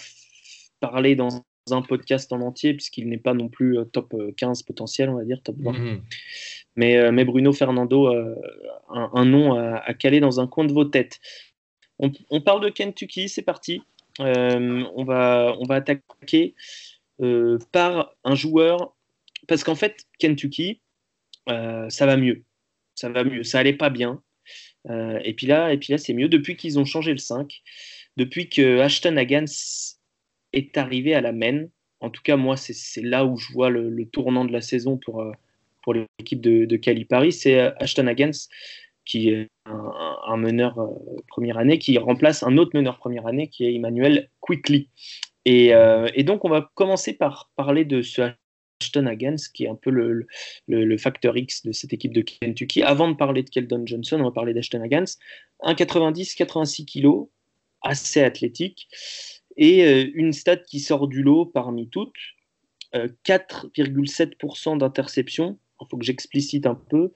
parler 0.80 1.16
dans 1.16 1.44
un 1.72 1.82
podcast 1.82 2.32
en 2.34 2.42
entier, 2.42 2.74
puisqu'il 2.74 3.10
n'est 3.10 3.18
pas 3.18 3.34
non 3.34 3.50
plus 3.50 3.78
euh, 3.78 3.86
top 3.86 4.16
15 4.38 4.62
euh, 4.62 4.64
potentiel, 4.66 5.10
on 5.10 5.16
va 5.16 5.24
dire, 5.24 5.42
top 5.44 5.56
20. 5.60 5.72
Mhm. 5.74 6.02
Mais, 6.78 6.98
euh, 6.98 7.12
mais, 7.12 7.26
Bruno 7.26 7.52
Fernando, 7.52 8.08
un, 8.90 9.26
nom 9.26 9.56
à, 9.56 9.94
caler 9.94 10.20
dans 10.20 10.40
un 10.40 10.48
coin 10.48 10.64
de 10.64 10.72
vos 10.72 10.86
têtes. 10.86 11.20
On, 12.00 12.42
parle 12.42 12.64
de 12.64 12.70
Kentucky, 12.70 13.28
c'est 13.28 13.42
parti. 13.42 13.82
on, 14.20 15.04
va, 15.04 15.56
on 15.60 15.66
va 15.66 15.76
attaquer 15.76 16.56
par 17.72 18.14
un 18.24 18.36
joueur, 18.36 18.96
parce 19.48 19.64
qu'en 19.64 19.76
fait, 19.76 20.06
Kentucky, 20.20 20.80
ça 21.48 22.06
va 22.06 22.18
mieux. 22.18 22.44
Ça 22.96 23.10
va 23.10 23.24
mieux. 23.24 23.44
Ça 23.44 23.60
allait 23.60 23.74
pas 23.74 23.90
bien. 23.90 24.22
et 24.88 25.34
puis 25.34 25.48
là, 25.48 25.74
là 25.74 25.98
c'est 25.98 26.14
mieux 26.14 26.30
depuis 26.30 26.56
qu'ils 26.56 26.78
ont 26.80 26.86
changé 26.86 27.12
le 27.12 27.18
5, 27.18 27.62
depuis 28.18 28.50
que 28.50 28.80
Ashton 28.80 29.18
Hagans 29.18 29.46
est 30.54 30.78
arrivé 30.78 31.14
à 31.14 31.22
la 31.22 31.32
main. 31.32 31.66
En 32.00 32.10
tout 32.10 32.22
cas, 32.22 32.36
moi, 32.36 32.58
c'est 32.58 33.02
là 33.02 33.26
où 33.26 33.38
je 33.38 33.52
vois 33.54 33.70
le, 33.70 34.06
tournant 34.06 34.46
de 34.46 34.52
la 34.52 34.62
saison 34.62 34.98
pour, 34.98 35.22
euh, 35.22 35.32
pour 35.88 35.94
l'équipe 35.94 36.42
de, 36.42 36.66
de 36.66 37.04
Paris. 37.06 37.32
C'est 37.32 37.62
euh, 37.62 37.72
Ashton 37.78 38.08
Hagens, 38.08 38.50
qui 39.06 39.30
est 39.30 39.48
un, 39.64 40.36
meneur 40.36 40.78
euh, 40.80 41.16
première 41.30 41.58
année, 41.58 41.80
qui 41.80 41.98
remplace 41.98 42.44
un 42.44 42.58
autre 42.58 42.72
meneur 42.74 42.98
première 42.98 43.26
année, 43.26 43.48
qui 43.48 43.64
est 43.64 43.74
Emmanuel 43.74 44.30
Quickly. 44.42 44.90
Et, 45.46 45.72
donc, 46.26 46.44
on 46.44 46.50
va 46.50 46.70
commencer 46.76 47.14
par 47.14 47.50
parler 47.56 47.86
de 47.86 48.02
ce 48.02 48.34
Ashton 48.82 49.06
Hagens, 49.06 49.48
qui 49.54 49.64
est 49.64 49.70
un 49.70 49.76
peu 49.76 49.90
le, 49.90 50.98
facteur 50.98 51.38
X 51.38 51.64
de 51.64 51.72
cette 51.72 51.94
équipe 51.94 52.12
de 52.12 52.20
Kentucky. 52.20 52.84
Avant 52.84 53.08
de 53.10 53.16
parler 53.16 53.44
de 53.44 53.50
Keldon 53.50 53.86
Johnson, 53.86 54.18
on 54.20 54.26
va 54.26 54.32
parler 54.32 54.54
d'Ashton 54.54 54.82
Hagens. 54.82 55.18
1,90, 55.64 56.36
86 56.36 56.86
kg, 56.86 57.30
assez 57.82 58.22
athlétique. 58.22 58.90
Et 59.56 59.86
euh, 59.86 60.12
une 60.16 60.34
stat 60.34 60.58
qui 60.58 60.82
sort 60.82 61.08
du 61.08 61.24
lot 61.24 61.46
parmi 61.46 61.88
toutes, 61.88 62.12
4,7% 62.94 64.74
euh, 64.74 64.78
d'interception. 64.80 65.58
Il 65.82 65.86
faut 65.90 65.98
que 65.98 66.06
j'explicite 66.06 66.66
un 66.66 66.76
peu. 66.76 67.12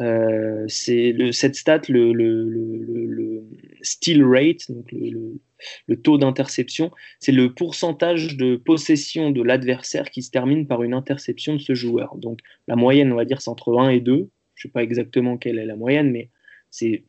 Euh, 0.00 0.64
c'est 0.68 1.14
cette 1.32 1.56
stat, 1.56 1.82
le, 1.88 2.12
le, 2.12 3.44
steal 3.82 4.24
rate, 4.24 4.70
donc 4.70 4.90
le, 4.92 5.96
taux 6.02 6.18
d'interception, 6.18 6.90
c'est 7.20 7.32
le 7.32 7.52
pourcentage 7.54 8.36
de 8.36 8.56
possession 8.56 9.30
de 9.30 9.42
l'adversaire 9.42 10.10
qui 10.10 10.22
se 10.22 10.30
termine 10.30 10.66
par 10.66 10.82
une 10.82 10.94
interception 10.94 11.54
de 11.54 11.60
ce 11.60 11.74
joueur. 11.74 12.16
Donc 12.16 12.40
la 12.68 12.76
moyenne, 12.76 13.12
on 13.12 13.16
va 13.16 13.24
dire, 13.24 13.40
c'est 13.40 13.50
entre 13.50 13.78
1 13.78 13.90
et 13.90 14.00
2. 14.00 14.28
Je 14.54 14.68
ne 14.68 14.70
sais 14.70 14.72
pas 14.72 14.82
exactement 14.82 15.36
quelle 15.36 15.58
est 15.58 15.66
la 15.66 15.76
moyenne, 15.76 16.10
mais 16.10 16.30
c'est 16.70 17.04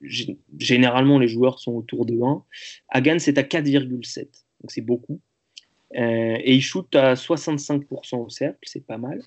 généralement 0.58 1.20
les 1.20 1.28
joueurs 1.28 1.60
sont 1.60 1.74
autour 1.74 2.06
de 2.06 2.20
1. 2.22 2.44
Hagan, 2.90 3.20
c'est 3.20 3.38
à 3.38 3.44
4,7 3.44 4.28
donc 4.62 4.72
c'est 4.72 4.82
beaucoup. 4.82 5.20
Euh, 5.96 6.38
et 6.42 6.56
il 6.56 6.62
shoot 6.62 6.94
à 6.96 7.14
65% 7.14 8.18
au 8.18 8.30
cercle, 8.30 8.60
c'est 8.64 8.86
pas 8.86 8.98
mal. 8.98 9.22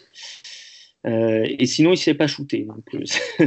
Euh, 1.07 1.47
et 1.59 1.67
sinon, 1.67 1.91
il 1.91 1.95
ne 1.95 1.99
s'est 1.99 2.15
pas 2.15 2.27
shooté. 2.27 2.67
Donc, 2.67 2.85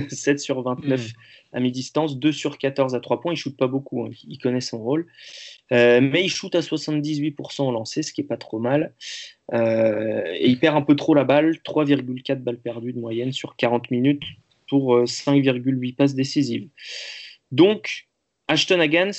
7 0.09 0.35
euh, 0.35 0.37
sur 0.37 0.61
29 0.61 1.01
hmm. 1.01 1.11
à 1.53 1.59
mi-distance, 1.59 2.17
2 2.17 2.31
sur 2.31 2.57
14 2.57 2.95
à 2.95 2.99
3 2.99 3.21
points. 3.21 3.33
Il 3.33 3.35
ne 3.35 3.39
shoot 3.39 3.55
pas 3.55 3.67
beaucoup, 3.67 4.03
hein. 4.03 4.09
il 4.27 4.37
connaît 4.39 4.61
son 4.61 4.79
rôle. 4.79 5.07
mais 5.71 6.23
il 6.23 6.29
shoot 6.29 6.53
à 6.55 6.61
78% 6.61 7.63
au 7.63 7.71
lancer, 7.71 8.03
ce 8.03 8.11
qui 8.13 8.21
n'est 8.21 8.27
pas 8.27 8.37
trop 8.37 8.59
mal. 8.59 8.93
et 9.53 10.47
il 10.47 10.59
perd 10.59 10.75
un 10.75 10.81
peu 10.81 10.95
trop 10.95 11.13
la 11.13 11.23
balle, 11.23 11.59
3,4 11.65 12.35
balles 12.35 12.59
perdues 12.59 12.93
de 12.93 12.99
moyenne 12.99 13.31
sur 13.31 13.55
40 13.55 13.91
minutes 13.91 14.23
pour 14.67 14.97
5,8 15.03 15.95
passes 15.95 16.15
décisives. 16.15 16.69
Donc, 17.51 18.07
Ashton 18.47 18.79
Hagans, 18.79 19.11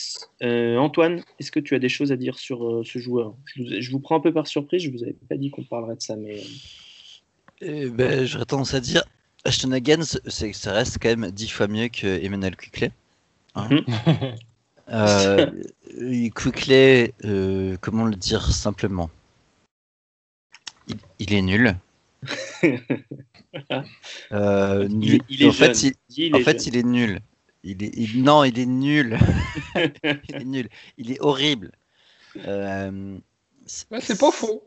euh, 0.43 0.77
Antoine, 0.77 1.23
est-ce 1.39 1.51
que 1.51 1.61
tu 1.61 1.75
as 1.75 1.79
des 1.79 1.89
choses 1.89 2.13
à 2.13 2.17
dire 2.17 2.39
sur 2.39 2.67
euh, 2.67 2.83
ce 2.85 2.99
joueur? 2.99 3.35
Je 3.57 3.91
vous, 3.91 4.01
prends 4.01 4.17
un 4.17 4.21
peu 4.21 4.33
par 4.33 4.47
surprise, 4.47 4.83
je 4.83 4.91
vous 4.91 5.03
avais 5.03 5.17
pas 5.29 5.37
dit 5.37 5.51
qu'on 5.51 5.65
parlerait 5.65 5.97
de 5.97 6.03
ça, 6.03 6.17
mais. 6.17 6.41
Eh 7.61 7.89
ben, 7.91 8.25
J'aurais 8.25 8.45
tendance 8.45 8.75
à 8.75 8.81
dire 8.81 9.05
Ashton 9.45 9.73
Hagans, 9.73 10.05
ça 10.27 10.73
reste 10.73 10.99
quand 11.01 11.09
même 11.17 11.31
dix 11.31 11.49
fois 11.49 11.69
mieux 11.69 11.89
que 11.89 12.07
Emmanuel 12.25 12.57
Quickley. 12.57 12.91
Hein. 13.55 13.69
Mhm. 13.71 14.37
Euh, 14.91 15.51
Quickley, 16.35 17.15
comment 17.81 18.05
le 18.05 18.17
dire 18.17 18.53
simplement? 18.53 19.11
Il, 21.19 21.33
est 21.33 21.41
nul. 21.41 21.77
il, 22.63 22.83
est 25.41 25.47
en, 25.47 25.53
fait, 25.53 25.95
en 26.35 26.41
fait, 26.41 26.67
il 26.67 26.77
est 26.77 26.83
nul. 26.83 27.21
Il 27.63 27.83
est, 27.83 28.15
non, 28.15 28.45
il 28.45 28.59
est 28.59 28.67
nul. 28.67 29.19
il 29.75 30.37
est 30.37 30.45
nul. 30.45 30.69
Il 30.99 31.13
est 31.13 31.21
horrible. 31.21 31.73
Euh, 32.47 33.17
c'est 33.67 34.19
pas 34.19 34.31
faux. 34.31 34.63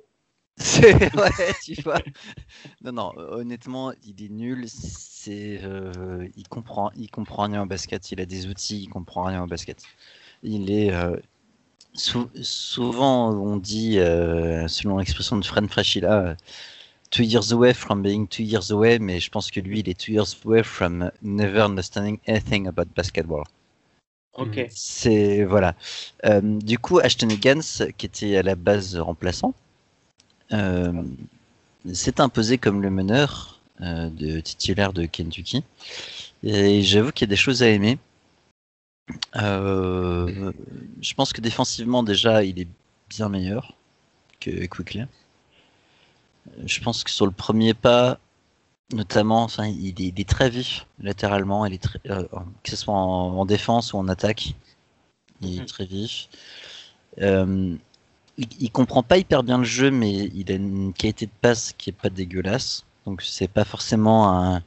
Ouais, 0.59 1.53
tu 1.63 1.81
vois. 1.83 2.01
Non, 2.83 2.91
non, 2.91 3.11
honnêtement, 3.15 3.93
il 4.05 4.23
est 4.23 4.29
nul. 4.29 4.65
C'est, 4.67 5.59
euh, 5.63 6.27
il 6.35 6.47
comprend, 6.47 6.91
il 6.95 7.09
comprend 7.09 7.43
rien 7.43 7.61
en 7.61 7.65
basket. 7.65 8.11
Il 8.11 8.21
a 8.21 8.25
des 8.25 8.47
outils, 8.47 8.83
il 8.83 8.89
comprend 8.89 9.23
rien 9.23 9.43
en 9.43 9.47
basket. 9.47 9.83
Il 10.43 10.71
est 10.71 10.91
euh, 10.93 11.15
souvent, 11.93 13.31
on 13.31 13.57
dit, 13.57 13.95
selon 14.67 14.97
l'expression 14.97 15.37
de 15.37 15.45
Fred 15.45 15.67
Frachilla, 15.67 16.35
two 17.11 17.23
years 17.23 17.51
away 17.51 17.73
from 17.73 18.01
being 18.01 18.27
two 18.27 18.43
years 18.43 18.71
away, 18.71 18.99
mais 18.99 19.19
je 19.19 19.29
pense 19.29 19.51
que 19.51 19.59
lui, 19.59 19.79
il 19.79 19.89
est 19.89 19.99
two 19.99 20.11
years 20.11 20.35
away 20.45 20.63
from 20.63 21.11
never 21.21 21.61
understanding 21.61 22.19
anything 22.27 22.67
about 22.67 22.85
basketball. 22.95 23.43
Ok. 24.33 24.67
C'est 24.69 25.43
voilà. 25.43 25.75
Euh, 26.25 26.41
du 26.41 26.77
coup, 26.77 26.99
Ashton 26.99 27.29
Higgins, 27.29 27.87
qui 27.97 28.05
était 28.05 28.37
à 28.37 28.43
la 28.43 28.55
base 28.55 28.95
remplaçant, 28.95 29.49
euh, 29.49 29.66
s'est 30.49 32.21
imposé 32.21 32.57
comme 32.57 32.81
le 32.81 32.89
meneur 32.89 33.59
euh, 33.81 34.09
de 34.09 34.39
titulaire 34.39 34.93
de 34.93 35.05
Kentucky. 35.05 35.63
Et 36.43 36.81
j'avoue 36.83 37.11
qu'il 37.11 37.27
y 37.27 37.29
a 37.29 37.33
des 37.33 37.35
choses 37.35 37.63
à 37.63 37.69
aimer. 37.69 37.97
je 39.35 41.13
pense 41.15 41.33
que 41.33 41.41
défensivement 41.41 42.03
déjà, 42.03 42.43
il 42.43 42.59
est 42.59 42.67
bien 43.09 43.29
meilleur 43.29 43.75
que 44.39 44.65
Quickly 44.67 45.03
je 46.65 46.79
pense 46.81 47.03
que 47.03 47.11
sur 47.11 47.25
le 47.25 47.31
premier 47.31 47.73
pas, 47.73 48.19
notamment, 48.93 49.43
enfin, 49.43 49.67
il, 49.67 50.01
est, 50.01 50.29
très 50.29 50.49
vif 50.49 50.85
latéralement, 50.99 51.65
il 51.65 51.73
est 51.73 51.83
très, 51.83 51.99
euh, 52.09 52.23
que 52.63 52.69
ce 52.69 52.75
soit 52.75 52.93
en, 52.93 53.45
défense 53.45 53.93
ou 53.93 53.97
en 53.97 54.07
attaque, 54.07 54.53
il 55.41 55.57
est 55.57 55.61
mhm. 55.61 55.65
très 55.65 55.85
vif. 55.85 56.29
Euh, 57.19 57.75
il, 58.37 58.71
comprend 58.71 59.03
pas 59.03 59.17
hyper 59.17 59.43
bien 59.43 59.57
le 59.57 59.63
jeu, 59.63 59.91
mais 59.91 60.13
il 60.33 60.51
a 60.51 60.55
une 60.55 60.93
qualité 60.93 61.25
de 61.25 61.31
passe 61.41 61.73
qui 61.77 61.89
est 61.89 61.93
pas 61.93 62.09
dégueulasse. 62.09 62.85
Donc 63.05 63.21
c'est 63.21 63.47
pas 63.47 63.65
forcément 63.65 64.29
un, 64.29 64.63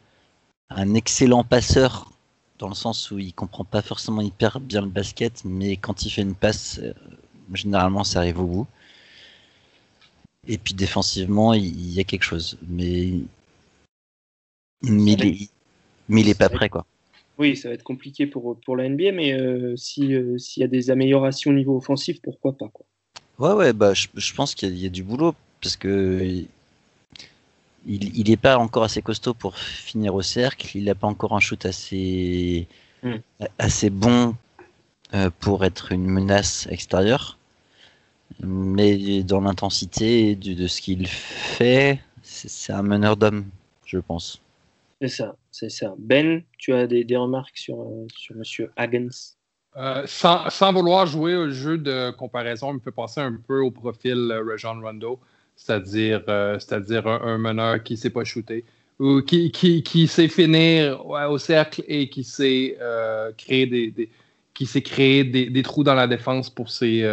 un, 0.70 0.94
excellent 0.94 1.44
passeur 1.44 2.10
dans 2.58 2.68
le 2.68 2.74
sens 2.74 3.10
où 3.10 3.18
il 3.18 3.32
comprend 3.32 3.64
pas 3.64 3.82
forcément 3.82 4.22
hyper 4.22 4.60
bien 4.60 4.82
le 4.82 4.88
basket, 4.88 5.44
mais 5.44 5.76
quand 5.76 6.04
il 6.04 6.10
fait 6.10 6.22
une 6.22 6.34
passe, 6.34 6.80
euh, 6.82 6.92
généralement 7.54 8.04
ça 8.04 8.20
arrive 8.20 8.40
au 8.40 8.46
bout. 8.46 8.66
Et 10.48 10.58
puis 10.58 10.74
défensivement, 10.74 11.54
il 11.54 11.92
y 11.92 12.00
a 12.00 12.04
quelque 12.04 12.24
chose. 12.24 12.58
Mais, 12.66 13.12
mais, 14.82 15.12
il, 16.08 16.28
est, 16.28 16.38
pas 16.38 16.48
prêt, 16.48 16.68
quoi. 16.68 16.86
Oui, 17.38 17.56
ça 17.56 17.68
va 17.68 17.74
être 17.74 17.82
compliqué 17.82 18.26
pour, 18.26 18.58
pour 18.60 18.76
la 18.76 18.88
NBA, 18.88 19.12
mais 19.12 19.32
euh, 19.32 19.76
si, 19.76 20.14
euh, 20.14 20.38
s'il 20.38 20.62
y 20.62 20.64
a 20.64 20.68
des 20.68 20.90
améliorations 20.90 21.50
au 21.50 21.54
niveau 21.54 21.76
offensif, 21.76 22.20
pourquoi 22.22 22.56
pas, 22.56 22.68
quoi. 22.68 22.86
Ouais, 23.40 23.54
ouais, 23.54 23.72
bah, 23.72 23.94
je, 23.94 24.34
pense 24.34 24.54
qu'il 24.54 24.76
y, 24.76 24.84
a 24.84 24.90
du 24.90 25.02
boulot, 25.02 25.34
parce 25.62 25.74
que 25.74 26.44
il 27.86 28.28
n'est 28.28 28.36
pas 28.36 28.58
encore 28.58 28.84
assez 28.84 29.00
costaud 29.00 29.32
pour 29.32 29.56
finir 29.56 30.14
au 30.14 30.20
cercle, 30.20 30.76
il 30.76 30.84
n'a 30.84 30.94
pas 30.94 31.06
encore 31.06 31.34
un 31.34 31.40
shoot 31.40 31.64
assez, 31.64 32.68
hmm. 33.02 33.16
assez 33.58 33.88
bon 33.88 34.36
euh, 35.14 35.30
pour 35.40 35.64
être 35.64 35.92
une 35.92 36.04
menace 36.04 36.66
extérieure. 36.70 37.38
Mais 38.40 39.22
dans 39.22 39.40
l'intensité 39.40 40.36
de, 40.36 40.66
ce 40.66 40.82
qu'il 40.82 41.06
fait, 41.06 41.98
c'est 42.22 42.74
un 42.74 42.82
meneur 42.82 43.16
d'homme, 43.16 43.46
je 43.86 43.98
pense. 43.98 44.42
C'est 45.00 45.08
ça, 45.08 45.34
c'est 45.50 45.70
ça. 45.70 45.94
Ben, 45.98 46.42
tu 46.58 46.74
as 46.74 46.86
des, 46.86 47.16
remarques 47.16 47.56
sur, 47.56 47.80
euh, 47.80 48.06
sur 48.14 48.36
Monsieur 48.36 48.70
Hagens? 48.76 49.38
Euh, 49.76 50.02
sans, 50.06 50.72
vouloir 50.72 51.06
jouer 51.06 51.36
au 51.36 51.50
jeu 51.50 51.78
de 51.78 52.10
comparaison, 52.10 52.72
il 52.72 52.74
me 52.74 52.80
fait 52.80 52.90
penser 52.90 53.20
un 53.20 53.38
peu 53.46 53.60
au 53.60 53.70
profil 53.70 54.32
Rajon 54.46 54.80
Rondo, 54.80 55.20
c'est-à-dire 55.54 56.22
c'est-à-dire 56.58 57.06
un, 57.06 57.38
meneur 57.38 57.82
qui 57.82 57.94
ne 57.94 57.98
sait 57.98 58.10
pas 58.10 58.24
shooter 58.24 58.64
ou 58.98 59.22
qui, 59.22 59.52
qui, 59.52 60.08
sait 60.08 60.28
finir 60.28 61.06
au 61.06 61.38
cercle 61.38 61.84
et 61.86 62.08
qui 62.10 62.24
sait 62.24 62.76
créer 63.38 63.66
des, 63.66 64.10
qui 64.54 64.66
s'est 64.66 64.82
créé 64.82 65.24
des, 65.24 65.62
trous 65.62 65.84
dans 65.84 65.94
la 65.94 66.08
défense 66.08 66.50
pour 66.50 66.68
ses, 66.68 67.08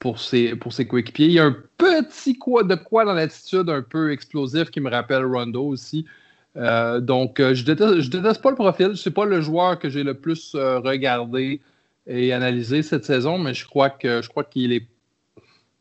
pour 0.00 0.18
ses, 0.18 0.56
pour 0.56 0.72
ses 0.72 0.88
coéquipiers. 0.88 1.26
Il 1.26 1.32
y 1.32 1.38
a 1.38 1.44
un 1.44 1.56
petit 1.78 2.36
quoi 2.36 2.64
de 2.64 2.74
quoi 2.74 3.04
dans 3.04 3.12
l'attitude 3.12 3.70
un 3.70 3.82
peu 3.82 4.10
explosif 4.10 4.68
qui 4.70 4.80
me 4.80 4.90
rappelle 4.90 5.24
Rondo 5.24 5.64
aussi. 5.64 6.06
Euh, 6.56 7.00
donc, 7.00 7.40
euh, 7.40 7.54
je 7.54 7.64
déteste, 7.64 8.00
je 8.00 8.10
déteste 8.10 8.42
pas 8.42 8.50
le 8.50 8.56
profil. 8.56 8.96
C'est 8.96 9.10
pas 9.10 9.24
le 9.24 9.40
joueur 9.40 9.78
que 9.78 9.88
j'ai 9.88 10.02
le 10.02 10.14
plus 10.14 10.54
euh, 10.54 10.78
regardé 10.80 11.60
et 12.06 12.32
analysé 12.32 12.82
cette 12.82 13.04
saison, 13.04 13.38
mais 13.38 13.54
je 13.54 13.66
crois 13.66 13.90
que 13.90 14.22
je 14.22 14.28
crois 14.28 14.44
qu'il 14.44 14.72
est. 14.72 14.86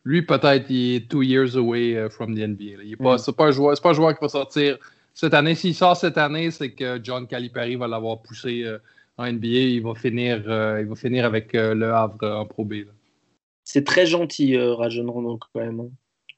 Lui, 0.03 0.23
peut-être, 0.23 0.69
il 0.69 0.95
est 0.95 1.09
two 1.09 1.21
years 1.21 1.55
away 1.55 2.09
from 2.09 2.35
the 2.35 2.39
NBA. 2.39 2.83
Il 2.83 2.97
pas, 2.97 3.15
mm. 3.15 3.17
C'est 3.19 3.35
pas 3.35 3.45
un 3.47 3.51
joueur, 3.51 3.79
pas 3.79 3.89
un 3.89 3.93
joueur 3.93 4.15
qui 4.15 4.21
va 4.21 4.29
sortir 4.29 4.77
cette 5.13 5.33
année. 5.33 5.55
S'il 5.55 5.75
sort 5.75 5.95
cette 5.95 6.17
année, 6.17 6.49
c'est 6.51 6.71
que 6.71 6.99
John 7.03 7.27
Calipari 7.27 7.75
va 7.75 7.87
l'avoir 7.87 8.21
poussé 8.21 8.65
en 9.17 9.31
NBA. 9.31 9.47
Il 9.47 9.83
va 9.83 9.93
finir, 9.93 10.37
il 10.79 10.87
va 10.87 10.95
finir 10.95 11.25
avec 11.25 11.53
le 11.53 11.93
Havre 11.93 12.23
en 12.23 12.45
Pro 12.45 12.65
B. 12.65 12.85
C'est 13.63 13.83
très 13.83 14.07
gentil, 14.07 14.57
Rajon 14.57 15.11
Rondo, 15.11 15.37
quand 15.53 15.59
même. 15.59 15.79
Hein. 15.81 15.89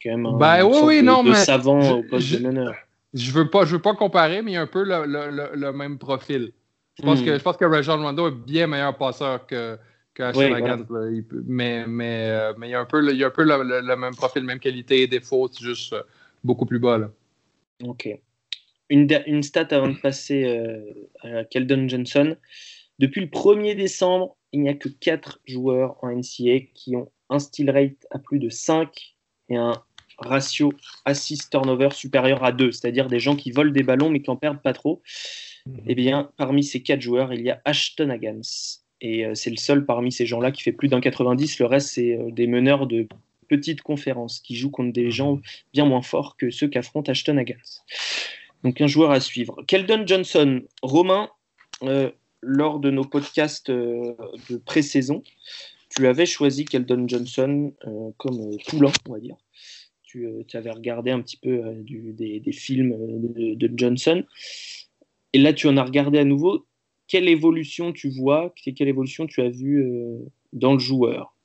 Quand 0.03 0.09
même 0.09 0.25
un, 0.25 0.37
ben, 0.37 0.65
oui, 0.65 0.79
oui, 0.83 1.03
non, 1.03 1.23
mais 1.23 1.35
savant 1.35 1.99
au 1.99 2.03
poste 2.03 2.33
de 2.33 2.39
meneur 2.39 2.75
je 3.13 3.31
veux 3.31 3.49
pas, 3.49 3.65
je 3.65 3.75
veux 3.75 3.81
pas 3.81 3.95
comparer, 3.95 4.41
mais 4.41 4.51
il 4.51 4.53
y 4.55 4.57
a 4.57 4.61
un 4.61 4.67
peu 4.67 4.83
le, 4.83 5.71
même 5.71 5.97
profil. 5.97 6.51
Je 6.97 7.03
pense, 7.03 7.21
hmm. 7.21 7.25
que, 7.25 7.37
je 7.37 7.43
pense 7.43 7.57
que 7.57 7.65
Rajon 7.65 8.01
Rondo 8.01 8.27
est 8.27 8.35
bien 8.35 8.67
meilleur 8.67 8.95
passeur 8.97 9.45
que, 9.47 9.77
que 10.13 10.31
mais, 11.47 11.85
mais, 11.87 12.29
euh, 12.29 12.53
mais 12.57 12.67
il 12.67 12.71
y 12.71 12.75
a 12.75 12.81
un 12.81 12.85
peu, 12.85 13.11
il 13.11 13.17
y 13.17 13.23
a 13.23 13.27
un 13.27 13.31
peu 13.31 13.43
le, 13.43 13.95
même 13.95 14.15
profil, 14.15 14.43
même 14.43 14.59
qualité 14.59 15.01
et 15.01 15.07
défaut, 15.07 15.49
c'est 15.51 15.63
juste 15.63 15.93
euh, 15.93 16.03
beaucoup 16.43 16.65
plus 16.65 16.79
bas. 16.79 16.97
Là. 16.97 17.09
Ok. 17.83 18.09
Une, 18.89 19.07
une, 19.25 19.43
stat 19.43 19.67
avant 19.71 19.89
de 19.89 19.97
passer 19.97 20.45
euh, 20.45 21.39
à 21.39 21.45
Keldon 21.45 21.87
Johnson. 21.87 22.35
Depuis 22.99 23.21
le 23.21 23.27
1er 23.27 23.75
décembre, 23.75 24.35
il 24.51 24.61
n'y 24.61 24.69
a 24.69 24.75
que 24.75 24.89
4 24.89 25.39
joueurs 25.45 25.97
en 26.03 26.11
NCA 26.11 26.59
qui 26.75 26.95
ont 26.95 27.11
un 27.29 27.39
steal 27.39 27.71
rate 27.71 28.05
à 28.11 28.19
plus 28.19 28.37
de 28.37 28.49
5 28.49 29.15
et 29.49 29.55
un 29.55 29.73
ratio 30.25 30.73
assist-turnover 31.05 31.89
supérieur 31.91 32.43
à 32.43 32.51
2, 32.51 32.71
c'est-à-dire 32.71 33.07
des 33.07 33.19
gens 33.19 33.35
qui 33.35 33.51
volent 33.51 33.71
des 33.71 33.83
ballons 33.83 34.09
mais 34.09 34.21
qui 34.21 34.29
en 34.29 34.35
perdent 34.35 34.61
pas 34.61 34.73
trop. 34.73 35.01
Mhm. 35.65 35.81
Eh 35.87 35.95
bien, 35.95 36.31
parmi 36.37 36.63
ces 36.63 36.81
quatre 36.81 37.01
joueurs, 37.01 37.33
il 37.33 37.41
y 37.41 37.49
a 37.49 37.61
Ashton 37.65 38.09
Agans. 38.09 38.41
Et 39.01 39.25
euh, 39.25 39.35
c'est 39.35 39.49
le 39.49 39.57
seul 39.57 39.85
parmi 39.85 40.11
ces 40.11 40.25
gens-là 40.25 40.51
qui 40.51 40.63
fait 40.63 40.71
plus 40.71 40.87
d'un 40.87 41.01
90. 41.01 41.59
Le 41.59 41.65
reste, 41.65 41.89
c'est 41.89 42.17
euh, 42.17 42.31
des 42.31 42.47
meneurs 42.47 42.87
de 42.87 43.07
petites 43.49 43.81
conférences 43.81 44.39
qui 44.39 44.55
jouent 44.55 44.71
contre 44.71 44.93
des 44.93 45.11
gens 45.11 45.39
bien 45.73 45.85
moins 45.85 46.01
forts 46.01 46.37
que 46.37 46.49
ceux 46.49 46.67
qu'affronte 46.67 47.09
Ashton 47.09 47.37
Agans. 47.37 47.55
Donc, 48.63 48.79
un 48.79 48.87
joueur 48.87 49.11
à 49.11 49.19
suivre. 49.19 49.61
Keldon 49.67 50.07
Johnson, 50.07 50.61
Romain, 50.81 51.29
euh, 51.83 52.09
lors 52.41 52.79
de 52.79 52.89
nos 52.89 53.03
podcasts 53.03 53.69
de 53.69 54.15
pré-saison, 54.65 55.21
tu 55.89 56.07
avais 56.07 56.25
choisi 56.25 56.65
Keldon 56.65 57.05
Johnson 57.07 57.73
comme 58.17 58.57
poulain, 58.67 58.91
on 59.07 59.13
va 59.13 59.19
dire. 59.19 59.35
Euh, 60.15 60.43
tu, 60.47 60.57
avais 60.57 60.71
regardé 60.71 61.11
un 61.11 61.21
petit 61.21 61.37
peu 61.37 61.49
euh, 61.49 61.73
des, 61.77 62.51
films 62.51 62.93
euh, 62.93 63.55
de, 63.55 63.71
Johnson. 63.75 64.23
Et 65.33 65.39
là, 65.39 65.53
tu 65.53 65.67
en 65.67 65.77
as 65.77 65.83
regardé 65.83 66.19
à 66.19 66.23
nouveau. 66.23 66.65
Quelle 67.07 67.27
évolution 67.27 67.91
tu 67.91 68.09
vois? 68.09 68.53
Quelle 68.55 68.87
évolution 68.87 69.27
tu 69.27 69.41
as 69.41 69.49
vue 69.49 69.85
dans 70.53 70.73
le 70.73 70.79
joueur? 70.79 71.35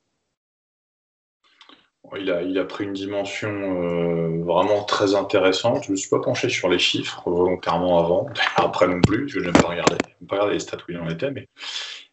Il 2.17 2.57
a, 2.57 2.65
pris 2.65 2.85
une 2.85 2.93
dimension 2.93 4.41
vraiment 4.43 4.83
très 4.85 5.13
intéressante. 5.15 5.83
Je 5.83 5.89
ne 5.89 5.91
me 5.91 5.97
suis 5.97 6.09
pas 6.09 6.21
penché 6.21 6.49
sur 6.49 6.69
les 6.69 6.79
chiffres 6.79 7.21
volontairement 7.29 7.99
avant, 7.99 8.29
après 8.55 8.87
non 8.87 9.01
plus, 9.01 9.27
je 9.27 9.39
n'aime 9.39 9.53
pas 9.53 9.67
regarder, 9.67 9.97
pas 10.27 10.35
regarder 10.35 10.53
les 10.53 10.59
stats 10.59 10.77
où 10.77 10.91
il 10.91 10.97
en 10.97 11.09
était, 11.09 11.29
mais 11.29 11.47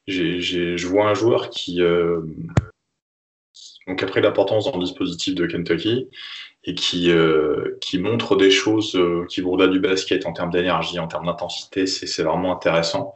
je 0.06 0.86
vois 0.86 1.08
un 1.08 1.14
joueur 1.14 1.48
qui, 1.48 1.80
donc 3.86 4.02
a 4.02 4.06
pris 4.06 4.20
l'importance 4.20 4.70
dans 4.70 4.78
le 4.78 4.84
dispositif 4.84 5.34
de 5.34 5.46
Kentucky 5.46 6.08
et 6.64 6.74
qui, 6.74 7.10
euh, 7.10 7.78
qui 7.80 7.98
montre 7.98 8.36
des 8.36 8.50
choses 8.50 8.96
euh, 8.96 9.24
qui 9.28 9.40
vont 9.40 9.52
au-delà 9.52 9.68
du 9.68 9.78
basket 9.78 10.26
en 10.26 10.32
termes 10.32 10.50
d'énergie, 10.50 10.98
en 10.98 11.06
termes 11.06 11.26
d'intensité, 11.26 11.86
c'est 11.86 12.22
vraiment 12.22 12.52
intéressant. 12.52 13.14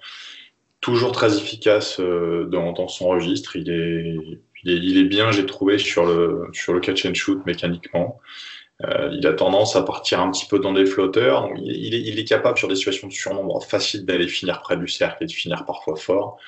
Toujours 0.80 1.12
très 1.12 1.36
efficace 1.36 1.98
euh, 2.00 2.46
dans, 2.46 2.88
son 2.88 3.08
registre, 3.08 3.56
il 3.56 3.70
est, 3.70 4.16
il 4.62 4.72
est, 4.72 4.76
il 4.76 5.08
bien, 5.08 5.32
j'ai 5.32 5.44
trouvé, 5.44 5.78
sur 5.78 6.06
le, 6.06 6.48
sur 6.52 6.72
le 6.72 6.80
catch 6.80 7.04
and 7.04 7.14
shoot 7.14 7.44
mécaniquement. 7.46 8.20
Il 9.12 9.26
a 9.26 9.34
tendance 9.34 9.76
à 9.76 9.82
partir 9.82 10.20
un 10.20 10.30
petit 10.30 10.46
peu 10.46 10.58
dans 10.58 10.72
des 10.72 10.86
flotteurs. 10.86 11.50
il, 11.62 11.94
est, 11.94 12.00
il, 12.00 12.18
est, 12.18 12.24
capable 12.24 12.56
sur 12.56 12.66
des 12.66 12.76
situations 12.76 13.08
de 13.08 13.12
surnombre 13.12 13.62
facile 13.62 14.06
d'aller 14.06 14.26
finir 14.26 14.62
près 14.62 14.78
du 14.78 14.88
cercle 14.88 15.22
et 15.22 15.26
de 15.26 15.32
finir 15.32 15.66
parfois 15.66 15.96
fort. 15.96 16.38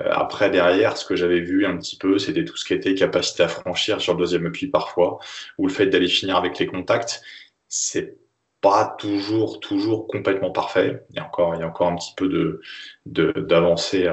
Euh, 0.00 0.10
après, 0.10 0.50
derrière, 0.50 0.96
ce 0.96 1.04
que 1.04 1.16
j'avais 1.16 1.40
vu 1.40 1.66
un 1.66 1.76
petit 1.76 1.96
peu, 1.96 2.18
c'était 2.18 2.44
tout 2.44 2.56
ce 2.56 2.64
qui 2.64 2.74
était 2.74 2.94
capacité 2.94 3.42
à 3.42 3.48
franchir 3.48 4.00
sur 4.00 4.14
le 4.14 4.20
deuxième 4.20 4.46
appui 4.46 4.68
parfois, 4.68 5.18
ou 5.58 5.66
le 5.66 5.72
fait 5.72 5.86
d'aller 5.86 6.08
finir 6.08 6.36
avec 6.36 6.58
les 6.58 6.66
contacts. 6.66 7.22
C'est 7.68 8.16
pas 8.60 8.96
toujours, 8.98 9.60
toujours 9.60 10.08
complètement 10.08 10.50
parfait. 10.50 11.04
Il 11.10 11.16
y 11.16 11.18
a 11.20 11.24
encore, 11.26 11.54
il 11.54 11.60
y 11.60 11.62
a 11.62 11.66
encore 11.68 11.88
un 11.88 11.96
petit 11.96 12.14
peu 12.16 12.28
de, 12.28 13.32
d'avancée 13.40 14.08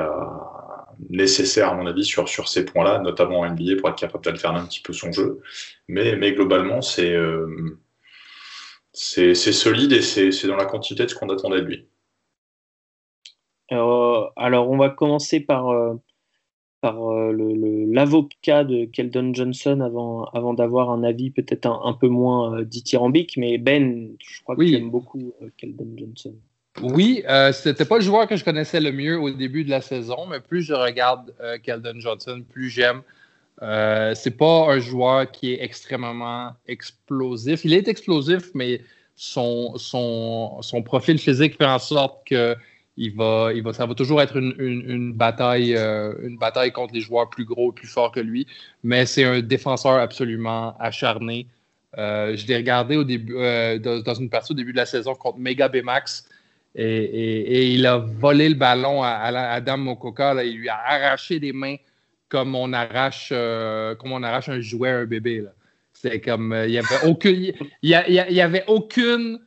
nécessaire, 1.09 1.69
à 1.69 1.73
mon 1.75 1.87
avis, 1.87 2.05
sur, 2.05 2.27
sur 2.29 2.47
ces 2.47 2.65
points-là, 2.65 2.99
notamment 2.99 3.39
en 3.39 3.49
NBA, 3.49 3.77
pour 3.79 3.89
être 3.89 3.97
capable 3.97 4.23
d'alterner 4.23 4.59
un 4.59 4.65
petit 4.65 4.81
peu 4.81 4.93
son 4.93 5.11
jeu. 5.11 5.41
Mais, 5.87 6.15
mais 6.15 6.33
globalement, 6.33 6.81
c'est, 6.81 7.13
euh, 7.13 7.77
c'est, 8.93 9.35
solide 9.35 9.93
et 9.93 10.01
c'est 10.01 10.47
dans 10.47 10.55
la 10.55 10.65
quantité 10.65 11.03
de 11.03 11.09
ce 11.09 11.15
qu'on 11.15 11.29
attendait 11.29 11.61
de 11.61 11.67
lui. 11.67 11.87
Euh, 13.71 14.25
alors, 14.35 14.69
on 14.69 14.77
va 14.77 14.89
commencer 14.89 15.39
par, 15.39 15.69
euh, 15.69 15.95
par 16.81 17.11
euh, 17.11 17.31
l'avocat 17.87 18.63
de 18.63 18.85
Keldon 18.85 19.33
Johnson 19.33 19.81
avant, 19.81 20.25
avant 20.25 20.53
d'avoir 20.53 20.91
un 20.91 21.03
avis 21.03 21.31
peut-être 21.31 21.67
un, 21.67 21.93
peu 21.93 22.07
moins 22.07 22.61
dithyrambique. 22.63 23.37
Mais 23.37 23.57
Ben, 23.57 24.09
je 24.19 24.41
crois 24.43 24.55
que 24.55 24.63
tu 24.63 24.75
aimes 24.75 24.91
beaucoup 24.91 25.33
Keldon 25.57 25.89
Johnson. 25.97 26.35
Oui, 26.83 27.23
c'était 27.53 27.85
pas 27.85 27.95
le 27.95 28.03
joueur 28.03 28.27
que 28.27 28.35
je 28.35 28.43
connaissais 28.43 28.81
le 28.81 28.91
mieux 28.91 29.17
au 29.17 29.31
début 29.31 29.63
de 29.63 29.69
la 29.69 29.79
saison, 29.79 30.27
mais 30.29 30.41
plus 30.41 30.61
je 30.61 30.73
regarde 30.73 31.33
Keldon 31.63 31.99
Johnson, 31.99 32.43
plus 32.47 32.69
j'aime. 32.69 33.01
c'est 33.61 34.37
pas 34.37 34.73
un 34.73 34.79
joueur 34.79 35.31
qui 35.31 35.53
est 35.53 35.63
extrêmement 35.63 36.51
explosif. 36.67 37.63
Il 37.63 37.73
est 37.73 37.87
explosif, 37.87 38.51
mais 38.53 38.81
son, 39.15 39.77
son, 39.77 40.61
son 40.61 40.83
profil 40.83 41.17
physique 41.17 41.55
fait 41.57 41.65
en 41.65 41.79
sorte 41.79 42.27
que 42.27 42.57
il 42.97 43.13
va, 43.15 43.51
il 43.53 43.61
va, 43.61 43.73
ça 43.73 43.85
va 43.85 43.93
toujours 43.93 44.21
être 44.21 44.37
une, 44.37 44.55
une, 44.57 45.13
bataille, 45.13 45.75
euh, 45.75 46.13
une 46.23 46.37
bataille 46.37 46.71
contre 46.71 46.93
les 46.93 47.01
joueurs 47.01 47.29
plus 47.29 47.43
gros, 47.43 47.71
plus 47.71 47.87
forts 47.87 48.11
que 48.11 48.21
lui. 48.21 48.47
Mais 48.83 49.05
c'est 49.05 49.25
un 49.25 49.41
défenseur 49.41 49.95
absolument 49.95 50.77
acharné. 50.79 51.47
Euh, 51.97 52.35
je 52.37 52.47
l'ai 52.47 52.55
regardé 52.55 52.95
au 52.95 53.03
début, 53.03 53.35
euh, 53.35 53.79
dans, 53.79 54.13
une 54.13 54.29
partie 54.29 54.53
au 54.53 54.55
début 54.55 54.71
de 54.71 54.77
la 54.77 54.85
saison 54.85 55.13
contre 55.15 55.39
Mega 55.39 55.67
Bmax. 55.67 56.29
Et, 56.77 56.85
et, 56.85 57.71
il 57.73 57.85
a 57.85 57.97
volé 57.97 58.49
le 58.49 58.55
ballon 58.55 59.01
à, 59.03 59.11
Adam 59.11 59.77
Mokoka. 59.77 60.43
Il 60.43 60.57
lui 60.57 60.69
a 60.69 60.77
arraché 60.77 61.39
les 61.39 61.53
mains 61.53 61.75
comme 62.27 62.55
on 62.55 62.73
arrache, 62.73 63.29
comme 63.29 64.11
on 64.11 64.23
arrache 64.23 64.49
un 64.49 64.59
jouet 64.59 64.89
à 64.89 64.97
un 64.99 65.05
bébé. 65.05 65.45
C'est 65.93 66.19
comme 66.19 66.53
il 66.65 66.71
n'y 66.71 66.77
avait 66.77 67.07
aucune, 67.07 67.53
il 67.81 68.03
il 68.07 68.13
y 68.13 68.41
avait 68.41 68.65
aucune 68.67 69.39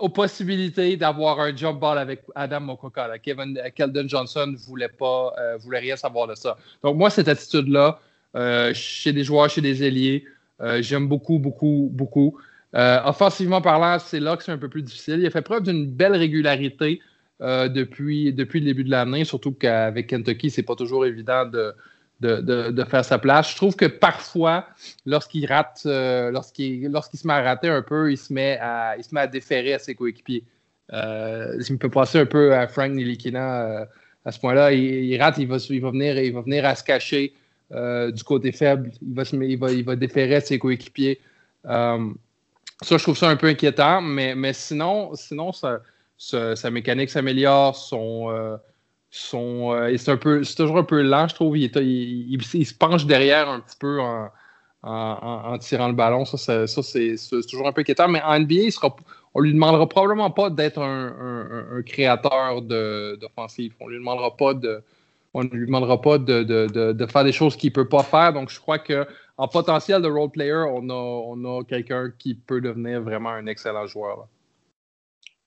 aux 0.00 0.08
possibilités 0.08 0.96
d'avoir 0.96 1.38
un 1.40 1.54
jump 1.54 1.78
ball 1.78 1.98
avec 1.98 2.22
Adam 2.34 2.60
Mokoka. 2.60 3.18
Kevin 3.18 3.60
Keldon 3.74 4.08
Johnson 4.08 4.46
ne 4.48 4.56
voulait, 4.56 4.88
pas, 4.88 5.32
euh, 5.38 5.58
voulait 5.58 5.78
rien 5.78 5.96
savoir 5.96 6.26
de 6.26 6.34
ça. 6.34 6.56
Donc, 6.82 6.96
moi, 6.96 7.10
cette 7.10 7.28
attitude-là, 7.28 8.00
euh, 8.34 8.72
chez 8.74 9.12
des 9.12 9.24
joueurs, 9.24 9.50
chez 9.50 9.60
des 9.60 9.84
ailiers, 9.84 10.24
euh, 10.62 10.80
j'aime 10.82 11.06
beaucoup, 11.06 11.38
beaucoup, 11.38 11.90
beaucoup. 11.92 12.38
offensivement 12.72 13.60
parlant, 13.60 13.98
c'est 13.98 14.20
là 14.20 14.36
que 14.36 14.42
c'est 14.42 14.52
un 14.52 14.58
peu 14.58 14.68
plus 14.68 14.82
difficile. 14.82 15.20
Il 15.20 15.26
a 15.26 15.30
fait 15.30 15.42
preuve 15.42 15.64
d'une 15.64 15.86
belle 15.86 16.16
régularité 16.16 17.00
depuis, 17.40 18.32
depuis 18.32 18.60
le 18.60 18.66
début 18.66 18.84
de 18.84 18.90
l'année, 18.90 19.24
surtout 19.24 19.52
qu'avec 19.52 20.08
Kentucky, 20.08 20.50
c'est 20.50 20.62
pas 20.62 20.76
toujours 20.76 21.06
évident 21.06 21.46
de, 21.46 21.74
de, 22.20 22.84
faire 22.84 23.04
sa 23.04 23.18
place. 23.18 23.50
Je 23.50 23.56
trouve 23.56 23.76
que 23.76 23.86
parfois, 23.86 24.66
lorsqu'il 25.06 25.46
rate, 25.46 25.82
euh, 25.86 26.30
lorsqu'il, 26.30 26.90
se 26.90 27.26
met 27.26 27.32
à 27.32 27.42
rater 27.42 27.68
un 27.68 27.82
peu, 27.82 28.12
il 28.12 28.16
se 28.16 28.32
met 28.32 28.58
à, 28.60 28.96
il 28.98 29.04
se 29.04 29.14
met 29.14 29.22
à 29.22 29.26
déférer 29.26 29.74
à 29.74 29.78
ses 29.78 29.94
coéquipiers. 29.94 30.44
Euh, 30.92 31.56
il 31.66 31.72
me 31.72 31.78
peut 31.78 31.88
passer 31.88 32.18
un 32.18 32.26
peu 32.26 32.54
à 32.54 32.66
Frank 32.66 32.90
Nilikina 32.90 33.62
euh, 33.62 33.84
à 34.24 34.32
ce 34.32 34.40
point-là. 34.40 34.72
Il, 34.72 35.20
rate, 35.20 35.38
il 35.38 35.46
va, 35.46 35.56
il, 35.68 35.80
va 35.80 35.90
venir, 35.90 36.18
il 36.18 36.32
va 36.32 36.42
venir 36.42 36.64
à 36.64 36.74
se 36.74 36.84
cacher 36.84 37.34
du 37.70 38.24
côté 38.24 38.52
faible. 38.52 38.90
Il 39.00 39.14
va, 39.14 39.22
il 39.32 39.58
va, 39.58 39.72
il 39.72 39.84
va 39.84 39.96
déférer 39.96 40.36
à 40.36 40.40
ses 40.40 40.58
coéquipiers. 40.58 41.20
ça, 41.64 41.98
je 42.82 42.96
trouve 42.96 43.16
ça 43.16 43.28
un 43.28 43.36
peu 43.36 43.46
inquiétant, 43.46 44.00
mais, 44.00 44.34
mais 44.34 44.52
sinon, 44.52 45.14
sinon 45.14 45.52
sa 45.52 46.70
mécanique 46.70 47.10
s'améliore, 47.10 47.76
son 47.76 48.58
Euh, 49.34 49.96
c'est, 49.96 50.54
toujours 50.54 50.78
un 50.78 50.84
peu 50.84 51.02
lent, 51.02 51.28
je 51.28 51.34
trouve. 51.34 51.58
Il, 51.58 52.42
se 52.42 52.74
penche 52.74 53.06
derrière 53.06 53.48
un 53.48 53.60
petit 53.60 53.76
peu 53.78 54.00
en, 54.00 54.30
en, 54.82 55.58
tirant 55.58 55.88
le 55.88 55.94
ballon. 55.94 56.24
Ça, 56.24 56.36
c'est, 56.66 57.16
toujours 57.48 57.66
un 57.66 57.72
peu 57.72 57.80
inquiétant. 57.80 58.08
Mais 58.08 58.22
en 58.22 58.38
NBA, 58.38 58.54
il 58.54 58.72
sera, 58.72 58.94
on 59.34 59.40
lui 59.40 59.52
demandera 59.52 59.88
probablement 59.88 60.30
pas 60.30 60.50
d'être 60.50 60.80
un, 60.80 61.82
créateur 61.84 62.62
d'offensive. 62.62 63.74
On 63.80 63.88
lui 63.88 63.98
demandera 63.98 64.36
pas. 64.36 64.54
On 65.32 65.44
ne 65.44 65.48
lui 65.48 65.66
demandera 65.66 66.00
pas 66.00 66.18
de, 66.18 67.06
faire 67.06 67.24
des 67.24 67.32
choses 67.32 67.56
qu'il 67.56 67.70
ne 67.70 67.74
peut 67.74 67.88
pas 67.88 68.02
faire. 68.02 68.32
Donc, 68.32 68.50
je 68.50 68.60
crois 68.60 68.78
qu'en 68.78 69.48
potentiel 69.48 70.02
de 70.02 70.08
role 70.08 70.30
player, 70.30 70.64
on 70.68 70.88
a 70.88 71.64
quelqu'un 71.64 72.12
qui 72.16 72.34
peut 72.34 72.60
devenir 72.60 73.00
vraiment 73.02 73.30
un 73.30 73.46
excellent 73.46 73.86
joueur. 73.86 74.28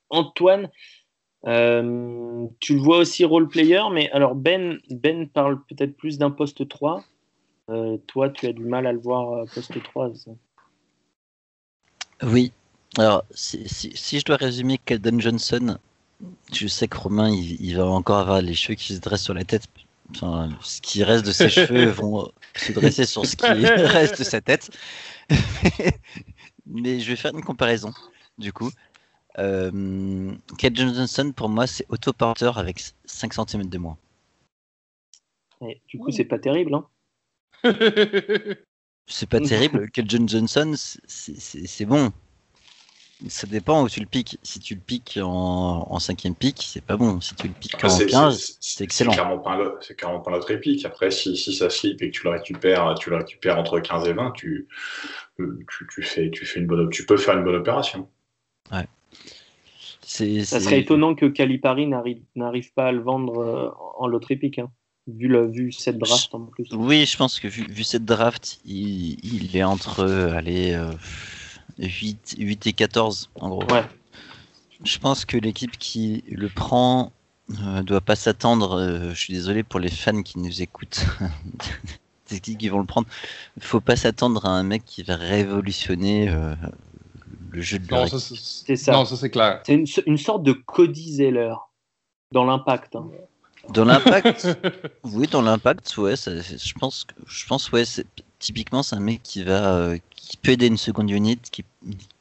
Antoine, 0.09 0.69
euh, 1.45 2.47
tu 2.59 2.75
le 2.75 2.81
vois 2.81 2.97
aussi 2.97 3.25
role 3.25 3.49
player, 3.49 3.81
mais 3.91 4.09
alors 4.11 4.35
Ben, 4.35 4.79
ben 4.89 5.27
parle 5.27 5.61
peut-être 5.63 5.95
plus 5.95 6.17
d'un 6.17 6.31
poste 6.31 6.67
3. 6.67 7.03
Euh, 7.69 7.97
toi, 8.07 8.29
tu 8.29 8.47
as 8.47 8.53
du 8.53 8.63
mal 8.63 8.87
à 8.87 8.93
le 8.93 8.99
voir 8.99 9.33
euh, 9.33 9.45
poste 9.53 9.81
3. 9.81 10.11
Oui. 12.23 12.51
Alors, 12.97 13.23
si, 13.31 13.67
si, 13.67 14.19
je 14.19 14.25
dois 14.25 14.35
résumer 14.35 14.77
Calden 14.77 15.19
Johnson, 15.19 15.77
je 16.53 16.67
sais 16.67 16.87
que 16.87 16.97
Romain, 16.97 17.29
il, 17.29 17.75
va 17.75 17.85
encore 17.85 18.19
avoir 18.19 18.41
les 18.41 18.53
cheveux 18.53 18.75
qui 18.75 18.93
se 18.93 18.99
dressent 18.99 19.23
sur 19.23 19.33
la 19.33 19.43
tête. 19.43 19.63
Enfin, 20.11 20.49
ce 20.61 20.79
qui 20.79 21.03
reste 21.03 21.25
de 21.25 21.31
ses 21.31 21.49
cheveux 21.49 21.85
vont 21.85 22.31
se 22.55 22.71
dresser 22.71 23.05
sur 23.05 23.25
ce 23.25 23.35
qui 23.35 23.45
reste 23.47 24.19
de 24.19 24.23
sa 24.23 24.41
tête. 24.41 24.69
mais 26.67 26.99
je 26.99 27.09
vais 27.09 27.15
faire 27.15 27.33
une 27.33 27.43
comparaison, 27.43 27.91
du 28.37 28.53
coup. 28.53 28.69
Euh, 29.39 30.31
Kate 30.57 30.75
Johnson, 30.75 31.33
pour 31.35 31.49
moi, 31.49 31.67
c'est 31.67 31.85
auto-porteur 31.89 32.57
avec 32.57 32.83
5 33.05 33.33
cm 33.33 33.67
de 33.67 33.77
moins. 33.77 33.97
du 35.87 35.97
coup, 35.97 36.11
c'est 36.11 36.25
pas 36.25 36.39
terrible, 36.39 36.75
hein 36.75 36.85
C'est 39.07 39.27
pas 39.27 39.39
terrible. 39.41 39.89
Kate 39.91 40.09
Johnson, 40.09 40.73
c'est 40.75 41.85
bon. 41.85 42.11
Ça 43.27 43.47
dépend 43.47 43.83
où 43.83 43.89
tu 43.89 44.01
le 44.01 44.05
piques. 44.05 44.37
Si 44.43 44.59
tu 44.59 44.75
le 44.75 44.81
piques 44.81 45.17
en, 45.21 45.87
en 45.89 45.99
cinquième 45.99 46.35
pic, 46.35 46.61
c'est 46.61 46.83
pas 46.83 46.97
bon. 46.97 47.21
Si 47.21 47.35
tu 47.35 47.47
le 47.47 47.53
piques 47.53 47.75
en 47.75 47.97
15, 47.97 48.57
c'est 48.59 48.83
excellent. 48.83 49.11
C'est 49.11 49.95
clairement 49.95 50.19
pas 50.19 50.31
notre 50.31 50.51
épique. 50.51 50.83
Après, 50.85 51.09
si, 51.09 51.37
si, 51.37 51.53
ça 51.53 51.69
slip 51.69 52.01
et 52.01 52.11
que 52.11 52.15
tu 52.17 52.23
le 52.25 52.31
récupères, 52.31 52.95
tu 52.99 53.09
le 53.09 53.17
récupères 53.17 53.57
entre 53.57 53.79
15 53.79 54.07
et 54.07 54.13
20, 54.13 54.31
tu, 54.31 54.67
tu, 55.37 55.87
tu, 55.93 56.01
fais, 56.01 56.31
tu, 56.31 56.45
fais 56.45 56.59
une 56.59 56.67
bonne, 56.67 56.89
tu 56.89 57.05
peux 57.05 57.17
faire 57.17 57.37
une 57.37 57.45
bonne 57.45 57.55
opération. 57.55 58.09
Ouais. 58.71 58.87
Ça 60.05 60.59
serait 60.59 60.81
étonnant 60.81 61.15
que 61.15 61.25
Calipari 61.25 61.87
n'arrive 61.87 62.73
pas 62.73 62.87
à 62.87 62.91
le 62.91 63.01
vendre 63.01 63.39
euh, 63.39 63.69
en 63.97 64.07
loterie 64.07 64.35
épique, 64.35 64.59
hein, 64.59 64.69
vu, 65.07 65.27
le, 65.27 65.49
vu 65.49 65.71
cette 65.71 65.97
draft 65.97 66.33
en 66.33 66.41
plus. 66.45 66.67
Oui, 66.73 67.05
je 67.05 67.17
pense 67.17 67.39
que 67.39 67.47
vu, 67.47 67.83
cette 67.83 68.05
draft, 68.05 68.59
il, 68.65 69.55
est 69.55 69.63
entre 69.63 70.03
allez, 70.03 70.77
8, 71.79 72.35
euh, 72.39 72.43
8 72.43 72.67
et 72.67 72.73
14 72.73 73.29
en 73.35 73.49
gros. 73.49 73.65
Ouais. 73.71 73.83
Je 74.83 74.97
pense 74.99 75.25
que 75.25 75.37
l'équipe 75.37 75.77
qui 75.77 76.23
le 76.29 76.49
prend 76.49 77.13
ne 77.49 77.79
euh, 77.79 77.83
doit 77.83 78.01
pas 78.01 78.15
s'attendre. 78.15 79.09
je 79.09 79.19
suis 79.19 79.33
désolé 79.33 79.63
pour 79.63 79.79
les 79.79 79.89
fans 79.89 80.21
qui 80.21 80.39
nous 80.39 80.61
écoutent. 80.61 81.05
des 82.29 82.37
équipes 82.37 82.57
qui 82.57 82.69
vont 82.69 82.79
le 82.79 82.85
prendre. 82.85 83.07
Il 83.57 83.63
faut 83.63 83.81
pas 83.81 83.95
s'attendre 83.95 84.45
à 84.45 84.49
un 84.49 84.63
mec 84.63 84.83
qui 84.85 85.03
va 85.03 85.17
révolutionner 85.17 86.33
le 87.53 87.61
jeu 87.61 87.79
de 87.79 87.89
Non, 87.91 88.07
c'est 88.07 88.75
ça. 88.75 88.91
Non, 88.91 89.05
ça 89.05 89.15
c'est 89.15 89.29
clair. 89.29 89.61
C'est 89.65 89.75
une, 89.75 89.85
une, 90.07 90.17
sorte 90.17 90.43
de 90.43 90.53
Cody 90.53 91.13
Zeller 91.15 91.53
dans 92.31 92.45
l'impact. 92.45 92.95
Hein. 92.95 93.07
Dans 93.69 93.85
l'impact, 93.85 94.47
oui, 95.03 95.27
dans 95.27 95.41
l'impact, 95.41 95.95
ouais, 95.97 96.15
je 96.15 96.73
pense, 96.73 97.07
je 97.25 97.45
pense, 97.45 97.71
ouais, 97.71 97.83
typiquement 98.39 98.83
c'est 98.83 98.95
un 98.95 98.99
mec 98.99 99.21
qui 99.23 99.43
va, 99.43 99.75
euh, 99.75 99.97
qui 100.15 100.35
peut 100.37 100.51
aider 100.51 100.67
une 100.67 100.77
seconde 100.77 101.09
unit, 101.09 101.39
qui 101.51 101.63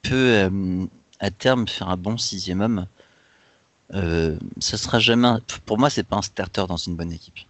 peut 0.03 0.14
euh, 0.14 0.85
à 1.18 1.31
terme 1.31 1.66
faire 1.66 1.88
un 1.88 1.97
bon 1.97 2.16
sixième 2.18 2.61
homme. 2.61 2.87
Euh, 3.95 4.38
ça 4.61 4.77
sera 4.77 5.01
jamais, 5.01 5.29
pour 5.66 5.79
moi, 5.79 5.90
c'est 5.90 6.05
pas 6.05 6.16
un 6.16 6.23
starter 6.23 6.64
dans 6.68 6.77
une 6.77 6.95
bonne 6.95 7.12
équipe. 7.12 7.40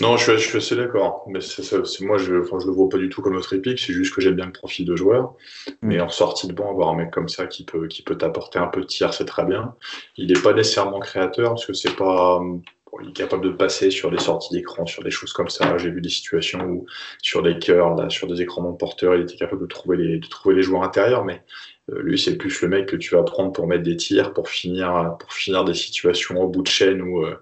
Non, 0.00 0.16
je 0.16 0.36
suis, 0.36 0.56
assez 0.56 0.76
d'accord. 0.76 1.24
Mais 1.26 1.40
c'est, 1.40 2.00
moi, 2.02 2.18
je 2.18 2.32
ne 2.32 2.38
le 2.38 2.72
vois 2.72 2.88
pas 2.88 2.98
du 2.98 3.08
tout 3.08 3.22
comme 3.22 3.34
notre 3.34 3.54
épique. 3.54 3.78
C'est 3.78 3.92
juste 3.92 4.14
que 4.14 4.20
j'aime 4.20 4.34
bien 4.34 4.46
le 4.46 4.52
profil 4.52 4.84
de 4.84 4.96
joueur. 4.96 5.34
Mm. 5.82 5.88
Mais 5.88 6.00
en 6.00 6.08
sortie 6.08 6.46
de 6.48 6.52
banc, 6.52 6.70
avoir 6.70 6.90
un 6.90 6.96
mec 6.96 7.10
comme 7.10 7.28
ça 7.28 7.46
qui 7.46 7.64
peut, 7.64 7.86
qui 7.86 8.02
peut 8.02 8.16
t'apporter 8.16 8.58
un 8.58 8.66
peu 8.66 8.80
de 8.80 8.86
tir, 8.86 9.14
c'est 9.14 9.24
très 9.24 9.44
bien. 9.44 9.74
Il 10.16 10.32
n'est 10.32 10.40
pas 10.40 10.52
nécessairement 10.52 11.00
créateur 11.00 11.50
parce 11.50 11.66
que 11.66 11.72
c'est 11.72 11.94
pas. 11.96 12.40
il 13.02 13.10
est 13.10 13.12
capable 13.12 13.44
de 13.44 13.50
passer 13.50 13.90
sur 13.90 14.10
des 14.10 14.18
sorties 14.18 14.52
d'écran, 14.52 14.86
sur 14.86 15.02
des 15.02 15.10
choses 15.10 15.32
comme 15.32 15.48
ça. 15.48 15.78
J'ai 15.78 15.90
vu 15.90 16.00
des 16.00 16.08
situations 16.08 16.62
où, 16.64 16.86
sur 17.22 17.42
des 17.42 17.58
cœurs, 17.58 17.94
là, 17.94 18.10
sur 18.10 18.26
des 18.26 18.42
écrans 18.42 18.62
non 18.62 18.74
porteurs, 18.74 19.14
il 19.14 19.22
était 19.22 19.36
capable 19.36 19.62
de 19.62 19.66
trouver 19.66 19.96
les, 19.96 20.18
de 20.18 20.26
trouver 20.28 20.54
les 20.56 20.62
joueurs 20.62 20.82
intérieurs. 20.82 21.24
Mais 21.24 21.42
lui, 21.88 22.18
c'est 22.18 22.36
plus 22.36 22.60
le 22.62 22.68
mec 22.68 22.86
que 22.86 22.96
tu 22.96 23.14
vas 23.14 23.22
prendre 23.22 23.52
pour 23.52 23.68
mettre 23.68 23.84
des 23.84 23.96
tirs, 23.96 24.32
pour 24.32 24.48
finir, 24.48 25.16
pour 25.20 25.32
finir 25.32 25.64
des 25.64 25.74
situations 25.74 26.42
au 26.42 26.48
bout 26.48 26.62
de 26.62 26.68
chaîne 26.68 27.00
où 27.00 27.24
euh, 27.24 27.36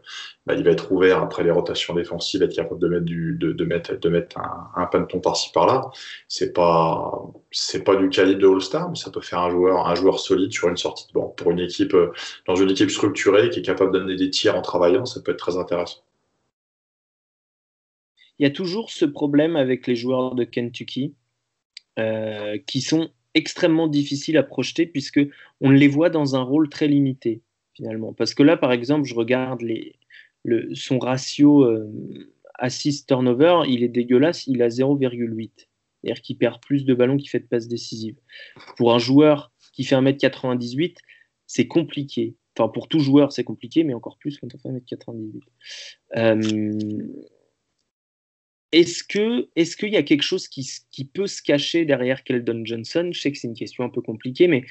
bah, 0.45 0.55
il 0.55 0.63
va 0.63 0.71
être 0.71 0.93
ouvert 0.93 1.23
après 1.23 1.43
les 1.43 1.51
rotations 1.51 1.95
défensives, 1.95 2.43
être 2.43 2.55
capable 2.55 2.79
de 2.79 2.89
mettre 2.89 3.07
de, 3.07 4.09
mettre, 4.11 4.39
un, 4.39 4.71
un 4.77 4.85
panton 4.85 5.21
par-ci 5.21 5.51
par-là. 5.53 5.91
C'est 6.29 6.53
pas, 6.53 7.23
c'est 7.51 7.85
pas 7.85 7.97
du 7.97 8.11
calibre 8.11 8.43
de 8.43 8.49
All-Star, 8.49 8.91
mais 8.91 8.97
ça 8.97 9.11
peut 9.11 9.23
faire 9.23 9.39
un 9.39 9.51
joueur, 9.51 9.87
un 9.87 9.95
joueur 9.95 10.21
solide 10.21 10.53
sur 10.53 10.69
une 10.69 10.77
sortie 10.77 11.07
de 11.09 11.13
banc. 11.15 11.29
Pour 11.29 11.51
une 11.51 11.61
équipe, 11.61 11.95
euh, 11.95 12.13
dans 12.47 12.55
une 12.55 12.71
équipe 12.71 12.91
structurée 12.91 13.49
qui 13.49 13.61
est 13.61 13.63
capable 13.63 13.93
d'amener 13.93 14.17
des 14.17 14.29
tirs 14.29 14.57
en 14.57 14.63
travaillant, 14.63 15.07
ça 15.07 15.23
peut 15.23 15.33
être 15.33 15.39
très 15.39 15.57
intéressant. 15.57 16.01
Il 18.39 18.43
y 18.43 18.47
a 18.47 18.51
toujours 18.51 18.91
ce 18.91 19.07
problème 19.07 19.57
avec 19.57 19.87
les 19.87 19.97
joueurs 19.97 20.35
de 20.35 20.45
Kentucky 20.45 21.15
euh, 21.99 22.59
qui 22.67 22.83
sont 22.83 23.09
extrêmement 23.35 23.89
difficiles 23.89 24.37
à 24.37 24.43
projeter 24.43 24.87
puisque 24.87 25.21
on 25.61 25.71
les 25.71 25.89
voit 25.89 26.11
dans 26.11 26.37
un 26.37 26.43
rôle 26.43 26.69
très 26.69 26.89
limité 26.89 27.43
finalement. 27.75 28.13
Parce 28.13 28.35
que 28.35 28.43
là, 28.43 28.57
par 28.57 28.73
exemple, 28.73 29.07
je 29.07 29.15
regarde 29.15 29.61
les, 29.61 29.97
son 30.75 30.99
ratio 30.99 31.65
euh, 31.65 31.91
assist-turnover, 32.55 33.63
il 33.69 33.83
est 33.83 33.89
dégueulasse, 33.89 34.47
il 34.47 34.63
a 34.63 34.69
0,8. 34.69 35.51
C'est-à-dire 35.57 36.23
qu'il 36.23 36.39
perd 36.39 36.61
plus 36.61 36.85
de 36.85 36.95
ballons 36.95 37.17
qu'il 37.17 37.31
fait 37.31 37.41
de 37.41 37.47
passes 37.47 37.69
décisives. 37.69 38.17
Pour 38.77 38.95
un 38.95 38.99
joueur 38.99 39.53
qui 39.73 39.85
fait 39.85 39.97
1m98, 39.97 40.97
c'est 41.47 41.67
compliqué. 41.67 42.37
Enfin, 42.57 42.69
pour 42.69 42.89
tout 42.89 43.01
joueur, 43.01 43.33
c'est 43.33 43.43
compliqué, 43.43 43.83
mais 43.83 43.95
encore 43.95 44.19
plus 44.19 44.39
quand 44.39 44.49
on 44.55 44.59
fait 44.59 44.69
1m98. 44.69 45.41
Euh, 46.17 46.99
est-ce 48.75 49.77
qu'il 49.77 49.91
y 49.91 49.97
a 49.97 50.03
quelque 50.03 50.23
chose 50.23 50.49
qui, 50.49 51.05
peut 51.13 51.27
se 51.27 51.43
cacher 51.43 51.85
derrière 51.85 52.25
Keldon 52.25 52.65
Johnson? 52.65 53.11
Je 53.13 53.21
sais 53.21 53.33
que 53.33 53.39
c'est 53.39 53.49
une 53.49 53.55
question 53.55 53.85
un 53.85 53.89
peu 53.89 54.01
compliquée, 54.01 54.49
mais 54.49 54.65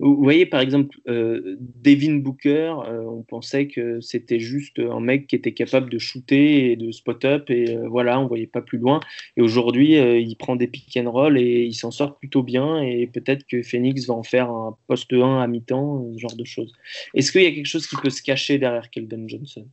vous 0.00 0.16
voyez, 0.16 0.44
par 0.44 0.60
exemple, 0.60 0.98
euh, 1.08 1.56
Devin 1.60 2.16
Booker, 2.16 2.74
euh, 2.88 3.04
on 3.04 3.22
pensait 3.22 3.68
que 3.68 4.00
c'était 4.00 4.40
juste 4.40 4.80
un 4.80 4.98
mec 4.98 5.28
qui 5.28 5.36
était 5.36 5.52
capable 5.52 5.88
de 5.88 5.98
shooter 5.98 6.72
et 6.72 6.76
de 6.76 6.90
spot-up, 6.90 7.48
et 7.48 7.76
euh, 7.76 7.88
voilà, 7.88 8.18
on 8.18 8.26
voyait 8.26 8.48
pas 8.48 8.60
plus 8.60 8.78
loin. 8.78 8.98
Et 9.36 9.40
aujourd'hui, 9.40 9.94
il 9.94 10.36
prend 10.36 10.56
des 10.56 10.66
pick 10.66 10.96
and 10.96 11.10
roll 11.10 11.38
et 11.38 11.62
il 11.62 11.74
s'en 11.74 11.92
sort 11.92 12.18
plutôt 12.18 12.42
bien, 12.42 12.82
et 12.82 13.06
peut-être 13.06 13.46
que 13.46 13.62
Phoenix 13.62 14.08
va 14.08 14.14
en 14.14 14.24
faire 14.24 14.50
un 14.50 14.76
poste 14.88 15.12
1 15.12 15.40
à 15.40 15.46
mi-temps, 15.46 16.10
ce 16.14 16.18
genre 16.18 16.36
de 16.36 16.44
choses. 16.44 16.72
Est-ce 17.14 17.30
qu'il 17.30 17.42
y 17.42 17.46
a 17.46 17.52
quelque 17.52 17.66
chose 17.66 17.86
qui 17.86 17.96
peut 17.96 18.10
se 18.10 18.22
cacher 18.22 18.58
derrière 18.58 18.90
Keldon 18.90 19.28
Johnson? 19.28 19.68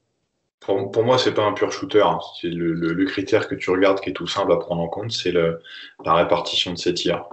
Pour, 0.62 0.91
pour, 0.91 1.04
moi, 1.04 1.17
c'est 1.17 1.34
pas 1.34 1.43
un 1.43 1.54
pur 1.54 1.71
shooter. 1.71 2.02
Hein. 2.02 2.19
C'est 2.39 2.50
le, 2.50 3.06
critère 3.06 3.47
que 3.47 3.56
tu 3.56 3.69
regardes 3.71 4.00
qui 4.00 4.12
est 4.12 4.13
tout 4.13 4.28
simple 4.28 4.54
à 4.54 4.58
prendre 4.58 4.82
en 4.82 4.88
compte, 4.88 5.12
c'est 5.12 5.34
la 5.34 6.13
répartition 6.13 6.71
de 6.71 6.78
ses 6.78 6.93
tirs. 6.93 7.28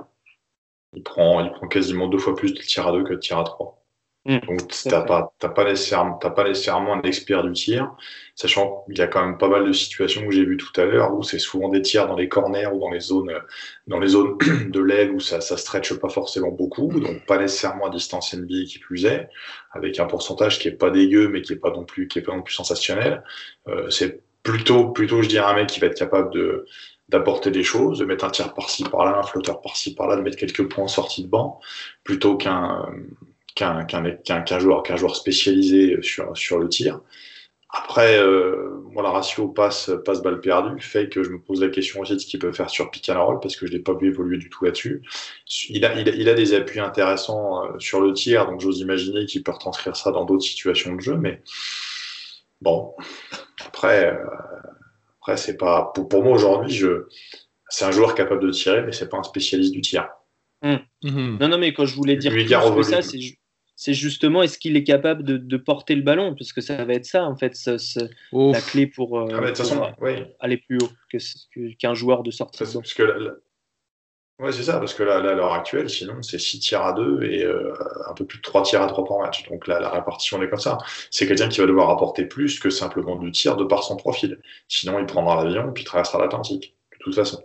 Il 0.95 1.03
prend, 1.03 1.45
il 1.45 1.53
prend 1.53 1.69
quasiment 1.69 2.09
deux 2.09 2.19
fois 2.19 2.35
plus 2.35 2.55
de 2.55 2.61
tir 2.61 2.89
à 2.89 2.93
deux 2.93 3.05
que 3.05 3.13
de 3.13 3.19
tir 3.19 3.39
à 3.39 3.45
trois. 3.45 3.85
Hmm. 4.29 4.41
Donc, 4.47 4.69
tu 4.69 4.89
n'as 4.89 5.01
pas, 5.01 5.33
pas, 5.41 5.65
nécessairement, 5.65 6.19
pas 6.19 6.45
nécessairement 6.45 6.93
un 6.93 7.01
expert 7.01 7.43
du 7.45 7.53
tir, 7.53 7.97
sachant 8.35 8.85
qu'il 8.85 8.99
y 8.99 9.01
a 9.01 9.07
quand 9.07 9.25
même 9.25 9.39
pas 9.39 9.49
mal 9.49 9.67
de 9.67 9.73
situations 9.73 10.23
où 10.27 10.31
j'ai 10.31 10.45
vu 10.45 10.59
tout 10.59 10.79
à 10.79 10.85
l'heure 10.85 11.15
où 11.15 11.23
c'est 11.23 11.39
souvent 11.39 11.71
des 11.71 11.81
tirs 11.81 12.07
dans 12.07 12.15
les 12.15 12.29
corners 12.29 12.67
ou 12.67 12.79
dans 12.79 12.91
les 12.91 13.01
zones, 13.01 13.33
dans 13.87 13.99
les 13.99 14.09
zones 14.09 14.37
de 14.71 14.81
l'aile 14.81 15.13
où 15.13 15.21
ça, 15.21 15.41
ça 15.41 15.57
stretch 15.57 15.95
pas 15.95 16.11
forcément 16.11 16.51
beaucoup, 16.51 16.93
donc 17.01 17.25
pas 17.25 17.39
nécessairement 17.39 17.87
à 17.87 17.91
distance 17.91 18.35
NBA 18.35 18.65
qui 18.69 18.79
plus 18.79 19.07
est, 19.07 19.31
avec 19.73 19.99
un 19.99 20.05
pourcentage 20.05 20.59
qui 20.59 20.69
est 20.69 20.73
pas 20.73 20.91
dégueu 20.91 21.29
mais 21.29 21.41
qui 21.41 21.55
est 21.55 21.57
pas 21.57 21.71
non 21.71 21.85
plus, 21.85 22.07
qui 22.07 22.19
est 22.19 22.23
pas 22.23 22.37
non 22.37 22.43
plus 22.43 22.55
sensationnel. 22.55 23.25
Euh, 23.69 23.89
c'est 23.89 24.21
plutôt, 24.43 24.91
plutôt, 24.91 25.23
je 25.23 25.29
dirais, 25.29 25.51
un 25.51 25.55
mec 25.55 25.69
qui 25.69 25.81
va 25.81 25.87
être 25.87 25.99
capable 25.99 26.35
de, 26.35 26.67
d'apporter 27.09 27.51
des 27.51 27.63
choses, 27.63 27.99
de 27.99 28.05
mettre 28.05 28.27
un 28.27 28.31
tir 28.31 28.53
par-ci 28.53 28.85
par-là, 28.85 29.19
un 29.19 29.23
flotteur 29.23 29.63
par-ci 29.63 29.95
par-là, 29.95 30.17
de 30.17 30.21
mettre 30.21 30.37
quelques 30.37 30.69
points 30.69 30.85
en 30.85 30.89
sortie 30.89 31.25
de 31.25 31.29
banc, 31.29 31.61
plutôt 32.05 32.37
qu'un 32.37 32.93
qu'un 33.59 33.85
qu'un 33.85 34.59
joueur, 34.59 34.83
qu'un 34.83 34.97
joueur 34.97 35.17
spécialisé 35.17 35.99
sur, 36.03 36.37
sur 36.37 36.59
le 36.59 36.69
tir. 36.69 37.01
Après, 37.71 38.19
euh, 38.19 38.81
moi, 38.93 39.03
la 39.03 39.11
ratio 39.11 39.49
passe, 39.49 39.91
passe 40.05 40.23
balle 40.23 40.41
perdue 40.41 40.81
fait 40.81 41.11
que 41.11 41.23
je 41.23 41.31
me 41.31 41.39
pose 41.39 41.61
la 41.61 41.69
question 41.69 42.01
aussi 42.01 42.15
de 42.15 42.19
ce 42.19 42.27
qu'il 42.27 42.41
peut 42.41 42.53
faire 42.53 42.71
sur 42.71 42.91
pick 42.91 43.11
and 43.11 43.23
roll 43.23 43.41
parce 43.41 43.57
que 43.57 43.67
je 43.67 43.73
l'ai 43.73 43.79
pas 43.79 43.93
vu 43.93 44.09
évoluer 44.09 44.39
du 44.39 44.49
tout 44.49 44.65
là-dessus. 44.65 45.03
Il 45.69 45.85
a, 45.85 46.01
il, 46.01 46.09
a, 46.09 46.13
il 46.15 46.29
a 46.31 46.35
des 46.35 46.55
appuis 46.55 46.81
intéressants 46.81 47.65
euh, 47.65 47.79
sur 47.79 48.01
le 48.01 48.15
tir, 48.15 48.47
donc 48.47 48.61
j'ose 48.61 48.81
imaginer 48.81 49.27
qu'il 49.27 49.43
peut 49.43 49.53
retranscrire 49.53 49.97
ça 49.97 50.13
dans 50.13 50.25
d'autres 50.25 50.45
situations 50.45 50.95
de 50.95 51.01
jeu, 51.01 51.17
mais 51.17 51.43
Bon, 52.61 52.95
après, 53.65 54.13
euh, 54.13 54.27
après 55.21 55.37
c'est 55.37 55.57
pas. 55.57 55.93
Pour, 55.95 56.23
moi 56.23 56.35
aujourd'hui, 56.35 56.75
je... 56.75 57.07
c'est 57.69 57.85
un 57.85 57.93
joueur 57.93 58.15
capable 58.15 58.43
de 58.43 58.51
tirer, 58.51 58.83
mais 58.83 58.93
c'est 58.93 59.09
pas 59.09 59.19
un 59.19 59.23
spécialiste 59.23 59.73
du 59.73 59.81
tir. 59.81 60.09
Hmm. 60.63 60.79
Mhm. 61.05 61.39
Non, 61.41 61.49
non, 61.49 61.59
mais 61.59 61.73
quand 61.73 61.87
je 61.87 61.95
voulais 61.95 62.17
dire 62.17 62.33
que 62.33 62.83
ça, 62.83 63.03
c'est 63.03 63.19
justement 63.87 64.43
est-ce 64.43 64.59
qu'il 64.59 64.77
est 64.77 64.85
capable 64.85 65.23
de, 65.23 65.57
porter 65.57 65.95
le 65.95 66.03
ballon? 66.03 66.35
Parce 66.35 66.53
que 66.53 66.61
ça 66.61 66.85
va 66.85 66.95
être 66.95 67.07
ça 67.07 67.25
en 67.25 67.37
fait 67.37 67.55
la 68.33 68.61
clé 68.61 68.87
pour, 68.87 69.19
euh, 69.19 69.29
ah, 69.33 70.31
aller 70.41 70.57
plus 70.57 70.79
haut 70.79 70.91
qu'un 71.79 71.95
joueur 71.95 72.23
de 72.23 72.31
sortie 72.31 72.59
parce 72.59 72.95
que 72.95 73.39
Ouais, 74.41 74.53
c'est 74.53 74.63
ça, 74.63 74.79
parce 74.79 74.95
que 74.95 75.03
là, 75.03 75.17
à 75.17 75.21
l'heure 75.21 75.53
actuelle, 75.53 75.91
sinon, 75.91 76.23
c'est 76.23 76.39
6 76.39 76.61
tirs 76.61 76.83
à 76.83 76.93
2 76.93 77.25
et 77.25 77.43
euh, 77.43 77.73
un 78.09 78.15
peu 78.15 78.25
plus 78.25 78.39
de 78.39 78.43
3 78.43 78.63
tirs 78.63 78.83
à 78.83 78.87
3 78.87 79.05
par 79.05 79.19
match. 79.19 79.49
Donc 79.49 79.67
là, 79.67 79.81
la 79.81 79.91
répartition 79.91 80.41
est 80.41 80.49
comme 80.49 80.61
ça. 80.61 80.79
C'est 81.11 81.27
quelqu'un 81.27 81.49
qui 81.49 81.59
va 81.59 81.67
devoir 81.67 81.91
apporter 81.91 82.25
plus 82.25 82.61
que 82.61 82.71
simplement 82.71 83.17
du 83.17 83.33
tir 83.33 83.57
de 83.57 83.65
par 83.65 83.83
son 83.83 83.97
profil. 83.97 84.39
Sinon, 84.69 85.01
il 85.01 85.07
prendra 85.07 85.43
l'avion 85.43 85.71
et 85.71 85.73
puis 85.73 85.83
traversera 85.83 86.21
l'Atlantique, 86.23 86.77
de 86.93 86.99
toute 87.01 87.17
façon. 87.17 87.43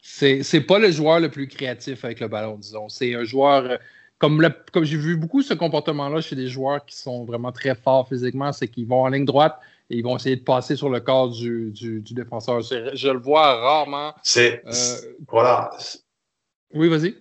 C'est 0.00 0.62
pas 0.66 0.78
le 0.78 0.90
joueur 0.90 1.20
le 1.20 1.30
plus 1.30 1.46
créatif 1.46 2.06
avec 2.06 2.20
le 2.20 2.28
ballon, 2.28 2.56
disons. 2.56 2.88
C'est 2.88 3.14
un 3.14 3.24
joueur. 3.24 3.78
Comme, 4.20 4.46
comme 4.70 4.84
j'ai 4.84 4.98
vu 4.98 5.16
beaucoup 5.16 5.40
ce 5.40 5.54
comportement-là 5.54 6.20
chez 6.20 6.36
des 6.36 6.46
joueurs 6.46 6.84
qui 6.84 6.94
sont 6.94 7.24
vraiment 7.24 7.52
très 7.52 7.74
forts 7.74 8.06
physiquement, 8.06 8.52
c'est 8.52 8.68
qu'ils 8.68 8.86
vont 8.86 9.02
en 9.02 9.08
ligne 9.08 9.24
droite, 9.24 9.58
et 9.88 9.96
ils 9.96 10.04
vont 10.04 10.16
essayer 10.16 10.36
de 10.36 10.44
passer 10.44 10.76
sur 10.76 10.90
le 10.90 11.00
corps 11.00 11.30
du, 11.30 11.70
du, 11.72 12.02
défenseur. 12.14 12.60
Je 12.60 13.08
le 13.08 13.18
vois 13.18 13.56
rarement. 13.56 14.14
C'est. 14.22 14.62
Euh, 14.66 15.14
voilà. 15.26 15.70
Oui, 16.74 16.88
vas-y. 16.88 17.16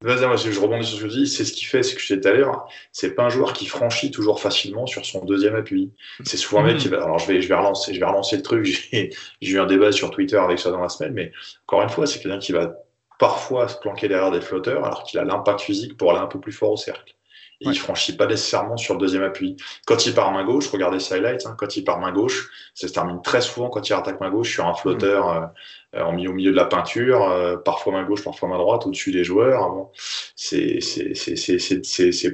Vas-y, 0.00 0.26
moi, 0.26 0.36
je 0.36 0.60
rebondis 0.60 0.84
sur 0.84 0.98
ce 0.98 1.04
que 1.04 1.08
tu 1.08 1.20
dis. 1.20 1.26
C'est 1.28 1.44
ce 1.44 1.52
qui 1.52 1.64
fait, 1.64 1.84
ce 1.84 1.94
que 1.94 2.00
je 2.00 2.08
disais 2.08 2.20
tout 2.20 2.28
à 2.28 2.32
l'heure. 2.32 2.68
C'est 2.90 3.14
pas 3.14 3.22
un 3.22 3.28
joueur 3.30 3.52
qui 3.52 3.66
franchit 3.66 4.10
toujours 4.10 4.40
facilement 4.40 4.86
sur 4.86 5.06
son 5.06 5.24
deuxième 5.24 5.54
appui. 5.54 5.92
C'est 6.24 6.36
souvent 6.36 6.62
un 6.62 6.64
mec 6.64 6.78
qui 6.78 6.88
va. 6.88 7.04
Alors, 7.04 7.20
je 7.20 7.28
vais, 7.28 7.40
je 7.40 7.48
vais 7.48 7.54
relancer, 7.54 7.94
je 7.94 8.00
vais 8.00 8.06
relancer 8.06 8.36
le 8.36 8.42
truc. 8.42 8.66
J'ai 8.92 9.10
eu 9.40 9.60
un 9.60 9.66
débat 9.66 9.92
sur 9.92 10.10
Twitter 10.10 10.36
avec 10.36 10.58
ça 10.58 10.72
dans 10.72 10.80
la 10.80 10.88
semaine, 10.88 11.14
mais 11.14 11.32
encore 11.66 11.82
une 11.82 11.88
fois, 11.88 12.06
c'est 12.08 12.18
quelqu'un 12.20 12.40
qui 12.40 12.50
va 12.50 12.74
parfois 13.18 13.68
se 13.68 13.78
planquer 13.78 14.08
derrière 14.08 14.30
des 14.30 14.40
flotteurs 14.40 14.84
alors 14.84 15.04
qu'il 15.04 15.18
a 15.18 15.24
l'impact 15.24 15.60
physique 15.60 15.96
pour 15.96 16.10
aller 16.10 16.20
un 16.20 16.26
peu 16.26 16.40
plus 16.40 16.52
fort 16.52 16.72
au 16.72 16.76
cercle. 16.76 17.14
Il 17.60 17.70
ne 17.70 17.74
franchit 17.74 18.16
pas 18.16 18.26
nécessairement 18.26 18.76
sur 18.76 18.94
le 18.94 19.00
deuxième 19.00 19.22
appui. 19.22 19.56
Quand 19.86 20.06
il 20.06 20.14
part 20.14 20.32
main 20.32 20.44
gauche, 20.44 20.68
regardez 20.68 20.98
ses 20.98 21.14
highlights, 21.14 21.46
hein, 21.46 21.54
quand 21.56 21.76
il 21.76 21.84
part 21.84 21.98
main 21.98 22.12
gauche, 22.12 22.50
ça 22.74 22.88
se 22.88 22.92
termine 22.92 23.22
très 23.22 23.40
souvent 23.40 23.70
quand 23.70 23.88
il 23.88 23.92
attaque 23.92 24.20
main 24.20 24.30
gauche 24.30 24.52
sur 24.52 24.66
un 24.66 24.74
flotteur 24.74 25.28
mm. 25.30 25.52
euh, 25.96 26.04
en 26.04 26.18
au 26.18 26.32
milieu 26.32 26.50
de 26.50 26.56
la 26.56 26.66
peinture, 26.66 27.22
euh, 27.30 27.56
parfois 27.56 27.92
main 27.92 28.04
gauche, 28.04 28.24
parfois 28.24 28.48
main 28.48 28.58
droite, 28.58 28.86
au-dessus 28.86 29.12
des 29.12 29.24
joueurs. 29.24 29.70
Bon, 29.70 29.90
c'est 30.36 30.80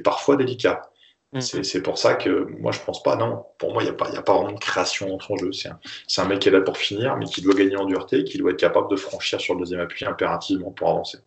parfois 0.03 0.35
délicat. 0.35 0.90
Mm. 1.33 1.39
C'est 1.41 1.81
pour 1.81 1.97
ça 1.97 2.15
que 2.15 2.47
moi 2.59 2.71
je 2.71 2.79
pense 2.81 3.01
pas, 3.03 3.15
non, 3.15 3.45
pour 3.57 3.73
moi 3.73 3.83
il 3.83 3.85
n'y 3.85 3.91
a, 3.91 3.93
pas, 3.93 4.13
a 4.13 4.21
pas 4.21 4.33
vraiment 4.33 4.51
de 4.51 4.59
création 4.59 5.07
dans 5.07 5.19
son 5.19 5.37
jeu. 5.37 5.51
C'est 5.53 5.69
un, 5.69 5.79
un, 6.23 6.27
mec 6.27 6.39
qui 6.39 6.49
est 6.49 6.51
là 6.51 6.61
pour 6.61 6.77
finir, 6.77 7.15
mais 7.15 7.25
qui 7.25 7.41
doit 7.41 7.53
gagner 7.53 7.77
en 7.77 7.85
dureté, 7.85 8.23
qui 8.25 8.37
doit 8.37 8.51
être 8.51 8.59
capable 8.59 8.89
de 8.89 8.97
franchir 8.97 9.39
sur 9.39 9.53
le 9.53 9.61
deuxième 9.61 9.79
appui 9.79 10.05
impérativement 10.05 10.71
pour 10.71 10.89
avancer. 10.89 11.19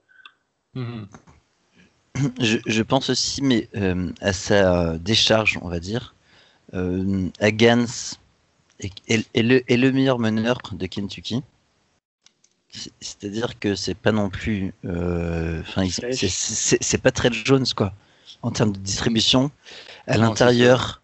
Mm-hmm. 0.77 1.07
Je, 2.67 2.83
pense 2.83 3.11
aussi 3.11 3.43
mais, 3.43 3.69
euh, 3.77 4.11
à 4.21 4.33
sa 4.33 4.99
décharge, 4.99 5.59
on 5.63 5.69
va 5.69 5.81
dire. 5.81 6.15
Euh, 6.75 7.29
Agans 7.41 7.87
est, 8.81 9.27
le, 9.35 9.91
meilleur 9.91 10.19
meneur 10.19 10.59
de 10.73 10.87
Kentucky. 10.87 11.43
C'est-à-dire 13.01 13.59
que 13.59 13.75
c'est 13.75 13.95
pas 13.95 14.13
non 14.13 14.31
plus. 14.31 14.75
Euh, 14.85 15.63
c'est 15.87 17.03
pas 17.03 17.13
très 17.13 17.33
Jones, 17.33 17.67
quoi, 17.77 17.95
en 18.45 18.51
termes 18.51 18.73
de 18.73 18.79
distribution. 18.79 19.51
À 20.07 20.19
l'intérieur, 20.19 21.03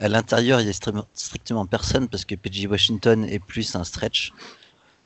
à 0.00 0.08
l'intérieur, 0.08 0.60
il 0.60 0.66
y 0.66 0.70
a 0.70 1.04
strictement 1.12 1.66
personne 1.66 2.08
parce 2.08 2.24
que 2.24 2.34
PG 2.34 2.66
Washington 2.66 3.24
est 3.24 3.38
plus 3.38 3.76
un 3.76 3.84
stretch. 3.84 4.32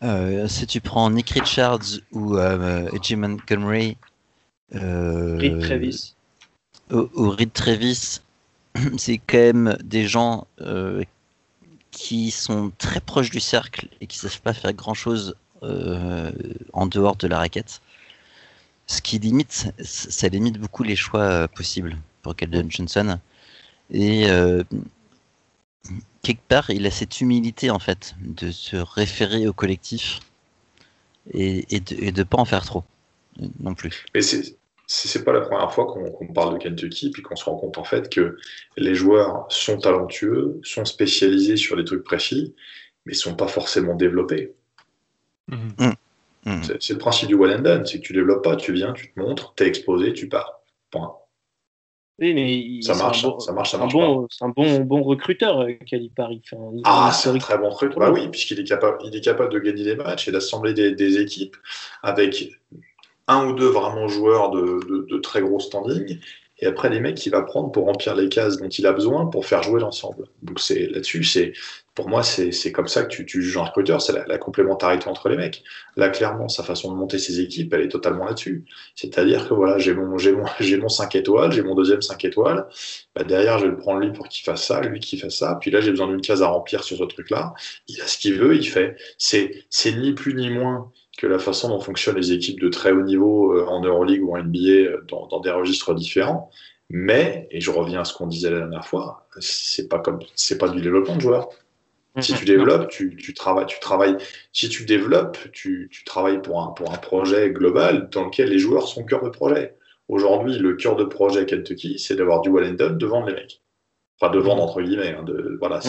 Euh, 0.04 0.46
si 0.48 0.66
tu 0.66 0.80
prends 0.80 1.10
Nick 1.10 1.30
Richards 1.30 2.00
ou 2.12 2.36
euh, 2.36 2.88
Montgomery, 3.16 3.96
euh, 4.74 5.38
Reed 5.38 5.60
Travis. 5.60 6.14
Ou, 6.92 7.30
Reed 7.30 7.52
Travis, 7.52 8.20
c'est 8.96 9.18
quand 9.18 9.38
même 9.38 9.76
des 9.82 10.06
gens 10.06 10.46
euh, 10.60 11.02
qui 11.90 12.30
sont 12.30 12.70
très 12.78 13.00
proches 13.00 13.30
du 13.30 13.40
cercle 13.40 13.88
et 14.00 14.06
qui 14.06 14.24
ne 14.24 14.30
savent 14.30 14.40
pas 14.40 14.52
faire 14.52 14.72
grand 14.72 14.94
chose 14.94 15.34
euh, 15.64 16.30
en 16.72 16.86
dehors 16.86 17.16
de 17.16 17.26
la 17.26 17.38
raquette. 17.38 17.80
Ce 18.92 19.00
qui 19.00 19.18
limite, 19.18 19.72
ça 19.80 20.28
limite 20.28 20.58
beaucoup 20.58 20.82
les 20.82 20.96
choix 20.96 21.48
possibles 21.48 21.96
pour 22.20 22.36
Keldon 22.36 22.66
Johnson. 22.68 23.18
Et 23.90 24.26
quelque 26.20 26.42
part, 26.46 26.68
il 26.68 26.86
a 26.86 26.90
cette 26.90 27.22
humilité 27.22 27.70
en 27.70 27.78
fait 27.78 28.14
de 28.20 28.50
se 28.50 28.76
référer 28.76 29.48
au 29.48 29.54
collectif 29.54 30.20
et, 31.32 31.80
de 31.80 32.18
ne 32.18 32.22
pas 32.22 32.36
en 32.36 32.44
faire 32.44 32.66
trop 32.66 32.84
non 33.60 33.74
plus. 33.74 34.04
Mais 34.14 34.20
c'est 34.20 34.58
c'est 34.88 35.24
pas 35.24 35.32
la 35.32 35.40
première 35.40 35.72
fois 35.72 35.86
qu'on 35.86 36.26
parle 36.34 36.58
de 36.58 36.58
Kentucky, 36.58 37.10
puis 37.10 37.22
qu'on 37.22 37.36
se 37.36 37.46
rend 37.46 37.56
compte 37.56 37.78
en 37.78 37.84
fait 37.84 38.12
que 38.12 38.36
les 38.76 38.94
joueurs 38.94 39.46
sont 39.48 39.78
talentueux, 39.78 40.60
sont 40.64 40.84
spécialisés 40.84 41.56
sur 41.56 41.78
des 41.78 41.84
trucs 41.84 42.04
précis, 42.04 42.54
mais 43.06 43.14
sont 43.14 43.34
pas 43.34 43.48
forcément 43.48 43.94
développés. 43.94 44.52
Mm-hmm. 45.48 45.94
Mm-hmm. 46.46 46.76
C'est 46.80 46.92
le 46.92 46.98
principe 46.98 47.28
du 47.28 47.34
well 47.34 47.56
and 47.56 47.62
done, 47.62 47.86
c'est 47.86 47.98
que 47.98 48.04
tu 48.04 48.12
développes 48.12 48.42
pas, 48.42 48.56
tu 48.56 48.72
viens, 48.72 48.92
tu 48.92 49.12
te 49.12 49.20
montres, 49.20 49.54
t'es 49.54 49.66
exposé, 49.66 50.12
tu 50.12 50.28
pars. 50.28 50.60
Point. 50.90 51.14
Oui, 52.18 52.34
mais 52.34 52.82
ça 52.82 52.94
marche, 52.94 53.22
ça 53.38 53.52
marche, 53.52 53.70
ça 53.70 53.78
marche. 53.78 53.92
C'est 54.30 54.44
un 54.44 54.48
bon, 54.50 54.80
bon 54.80 55.02
recruteur, 55.02 55.66
Calipari. 55.86 56.42
Euh, 56.52 56.56
enfin, 56.56 56.80
ah, 56.84 57.10
c'est 57.12 57.30
un 57.30 57.38
très 57.38 57.58
bon 57.58 57.70
recruteur. 57.70 57.98
Bah 57.98 58.10
oui, 58.12 58.28
puisqu'il 58.28 58.60
est 58.60 58.64
capable, 58.64 58.98
il 59.04 59.16
est 59.16 59.20
capable 59.20 59.52
de 59.52 59.58
gagner 59.58 59.82
des 59.82 59.96
matchs 59.96 60.28
et 60.28 60.32
d'assembler 60.32 60.74
des, 60.74 60.92
des, 60.92 61.18
équipes 61.18 61.56
avec 62.02 62.50
un 63.28 63.46
ou 63.46 63.54
deux 63.54 63.68
vraiment 63.68 64.08
joueurs 64.08 64.50
de, 64.50 65.18
très 65.18 65.40
gros 65.40 65.58
standing, 65.58 66.18
et 66.62 66.66
après 66.66 66.88
les 66.88 67.00
mecs 67.00 67.16
qu'il 67.16 67.32
va 67.32 67.42
prendre 67.42 67.72
pour 67.72 67.86
remplir 67.86 68.14
les 68.14 68.28
cases 68.28 68.56
dont 68.56 68.68
il 68.68 68.86
a 68.86 68.92
besoin 68.92 69.26
pour 69.26 69.44
faire 69.46 69.64
jouer 69.64 69.80
l'ensemble. 69.80 70.28
Donc 70.42 70.60
c'est 70.60 70.86
là-dessus, 70.86 71.24
c'est 71.24 71.52
pour 71.96 72.08
moi 72.08 72.22
c'est 72.22 72.72
comme 72.72 72.86
ça 72.86 73.02
que 73.02 73.08
tu, 73.08 73.26
tu 73.26 73.42
juges 73.42 73.58
un 73.58 73.64
recruteur, 73.64 74.00
c'est 74.00 74.12
la, 74.12 74.38
complémentarité 74.38 75.08
entre 75.08 75.28
les 75.28 75.36
mecs. 75.36 75.64
Là 75.96 76.08
clairement 76.08 76.48
sa 76.48 76.62
façon 76.62 76.92
de 76.92 76.96
monter 76.96 77.18
ses 77.18 77.40
équipes, 77.40 77.74
elle 77.74 77.82
est 77.82 77.88
totalement 77.88 78.24
là-dessus. 78.24 78.64
C'est-à-dire 78.94 79.48
que 79.48 79.54
voilà 79.54 79.76
j'ai 79.78 79.92
mon 79.92 80.16
j'ai 80.18 80.34
j'ai 80.60 80.76
mon 80.78 80.88
5 80.88 81.16
étoiles, 81.16 81.50
j'ai 81.50 81.62
mon 81.62 81.74
deuxième 81.74 82.00
5 82.00 82.24
étoiles. 82.24 82.68
Bah, 83.16 83.24
derrière 83.24 83.58
je 83.58 83.64
vais 83.64 83.70
le 83.70 83.76
prendre 83.76 83.98
lui 83.98 84.12
pour 84.12 84.28
qu'il 84.28 84.44
fasse 84.44 84.64
ça, 84.64 84.80
lui 84.82 85.00
qui 85.00 85.18
fasse 85.18 85.36
ça. 85.38 85.58
Puis 85.60 85.72
là 85.72 85.80
j'ai 85.80 85.90
besoin 85.90 86.06
d'une 86.06 86.20
case 86.20 86.42
à 86.42 86.46
remplir 86.46 86.84
sur 86.84 86.96
ce 86.96 87.04
truc-là. 87.04 87.54
Il 87.88 88.00
a 88.00 88.06
ce 88.06 88.18
qu'il 88.18 88.34
veut, 88.34 88.54
il 88.54 88.68
fait. 88.68 88.96
C'est 89.18 89.64
c'est 89.68 89.92
ni 89.92 90.12
plus 90.12 90.34
ni 90.34 90.48
moins 90.48 90.92
que 91.18 91.26
la 91.26 91.38
façon 91.38 91.68
dont 91.68 91.80
fonctionnent 91.80 92.16
les 92.16 92.32
équipes 92.32 92.60
de 92.60 92.68
très 92.68 92.92
haut 92.92 93.02
niveau 93.02 93.52
euh, 93.52 93.66
en 93.66 93.82
Euroleague 93.82 94.22
ou 94.22 94.36
en 94.36 94.42
NBA 94.42 94.58
euh, 94.58 95.04
dans, 95.08 95.40
des 95.40 95.50
registres 95.50 95.94
différents. 95.94 96.50
Mais, 96.90 97.48
et 97.50 97.60
je 97.60 97.70
reviens 97.70 98.00
à 98.00 98.04
ce 98.04 98.14
qu'on 98.14 98.26
disait 98.26 98.50
la 98.50 98.60
dernière 98.60 98.86
fois, 98.86 99.26
c'est 99.38 99.88
pas 99.88 99.98
comme, 99.98 100.20
c'est 100.34 100.58
pas 100.58 100.68
du 100.68 100.80
développement 100.80 101.16
de 101.16 101.20
joueurs. 101.20 101.48
Si 102.20 102.34
tu 102.34 102.44
développes, 102.44 102.90
tu, 102.90 103.16
tu, 103.16 103.32
travailles, 103.32 103.64
tu 103.64 103.80
travailles. 103.80 104.18
Si 104.52 104.68
tu 104.68 104.84
développes, 104.84 105.38
tu, 105.52 105.88
tu, 105.90 106.04
travailles 106.04 106.42
pour 106.42 106.62
un, 106.62 106.68
pour 106.72 106.92
un 106.92 106.98
projet 106.98 107.50
global 107.50 108.10
dans 108.10 108.26
lequel 108.26 108.50
les 108.50 108.58
joueurs 108.58 108.86
sont 108.86 109.04
cœur 109.04 109.22
de 109.22 109.30
projet. 109.30 109.76
Aujourd'hui, 110.08 110.58
le 110.58 110.74
cœur 110.74 110.96
de 110.96 111.04
projet 111.04 111.46
Kentucky, 111.46 111.98
c'est 111.98 112.16
d'avoir 112.16 112.42
du 112.42 112.50
well 112.50 112.68
and 112.68 112.74
done 112.74 112.98
devant 112.98 113.24
les 113.24 113.32
mecs 113.32 113.61
de 114.28 114.38
vendre 114.38 114.62
entre 114.62 114.80
guillemets, 114.80 115.14
hein, 115.18 115.22
de, 115.24 115.56
voilà, 115.60 115.80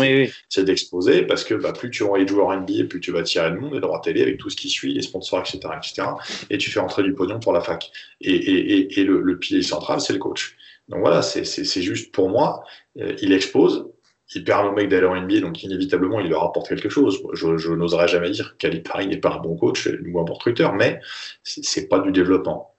c'est 0.49 0.63
d'exposer 0.63 1.23
parce 1.23 1.43
que 1.43 1.53
bah, 1.53 1.73
plus 1.73 1.89
tu 1.89 2.03
auras 2.03 2.19
les 2.19 2.27
joueurs 2.27 2.55
NBA, 2.55 2.85
plus 2.89 2.99
tu 2.99 3.11
vas 3.11 3.23
tirer 3.23 3.49
le 3.49 3.59
monde 3.59 3.75
et 3.75 3.79
droit 3.79 4.01
télé 4.01 4.21
avec 4.21 4.37
tout 4.37 4.49
ce 4.49 4.55
qui 4.55 4.69
suit, 4.69 4.93
les 4.93 5.01
sponsors, 5.01 5.39
etc., 5.39 5.59
etc. 5.77 6.07
Et 6.49 6.57
tu 6.57 6.71
fais 6.71 6.79
entrer 6.79 7.03
du 7.03 7.13
pognon 7.13 7.39
pour 7.39 7.53
la 7.53 7.61
fac. 7.61 7.91
Et, 8.21 8.33
et, 8.33 8.99
et, 8.99 9.03
le, 9.03 9.21
le, 9.21 9.37
pilier 9.37 9.61
central, 9.61 10.01
c'est 10.01 10.13
le 10.13 10.19
coach. 10.19 10.55
Donc 10.89 10.99
voilà, 10.99 11.21
c'est 11.21 11.81
juste 11.81 12.11
pour 12.11 12.29
moi, 12.29 12.63
euh, 12.99 13.15
il 13.21 13.31
expose, 13.31 13.87
il 14.35 14.43
permet 14.43 14.69
au 14.69 14.73
mec 14.73 14.89
d'aller 14.89 15.05
en 15.05 15.19
NBA, 15.19 15.39
donc 15.39 15.63
inévitablement 15.63 16.19
il 16.19 16.29
leur 16.29 16.43
apporte 16.43 16.67
quelque 16.67 16.89
chose. 16.89 17.21
Je, 17.33 17.57
je 17.57 17.71
n'oserais 17.71 18.07
jamais 18.07 18.31
dire 18.31 18.55
qu'Ali 18.57 18.81
n'est 19.07 19.17
pas 19.17 19.33
un 19.33 19.39
bon 19.39 19.55
coach 19.55 19.87
ou 19.87 20.19
un 20.19 20.23
bon 20.23 20.33
recruteur, 20.33 20.73
mais 20.73 20.99
c'est 21.43 21.87
pas 21.87 21.99
du 21.99 22.11
développement. 22.11 22.72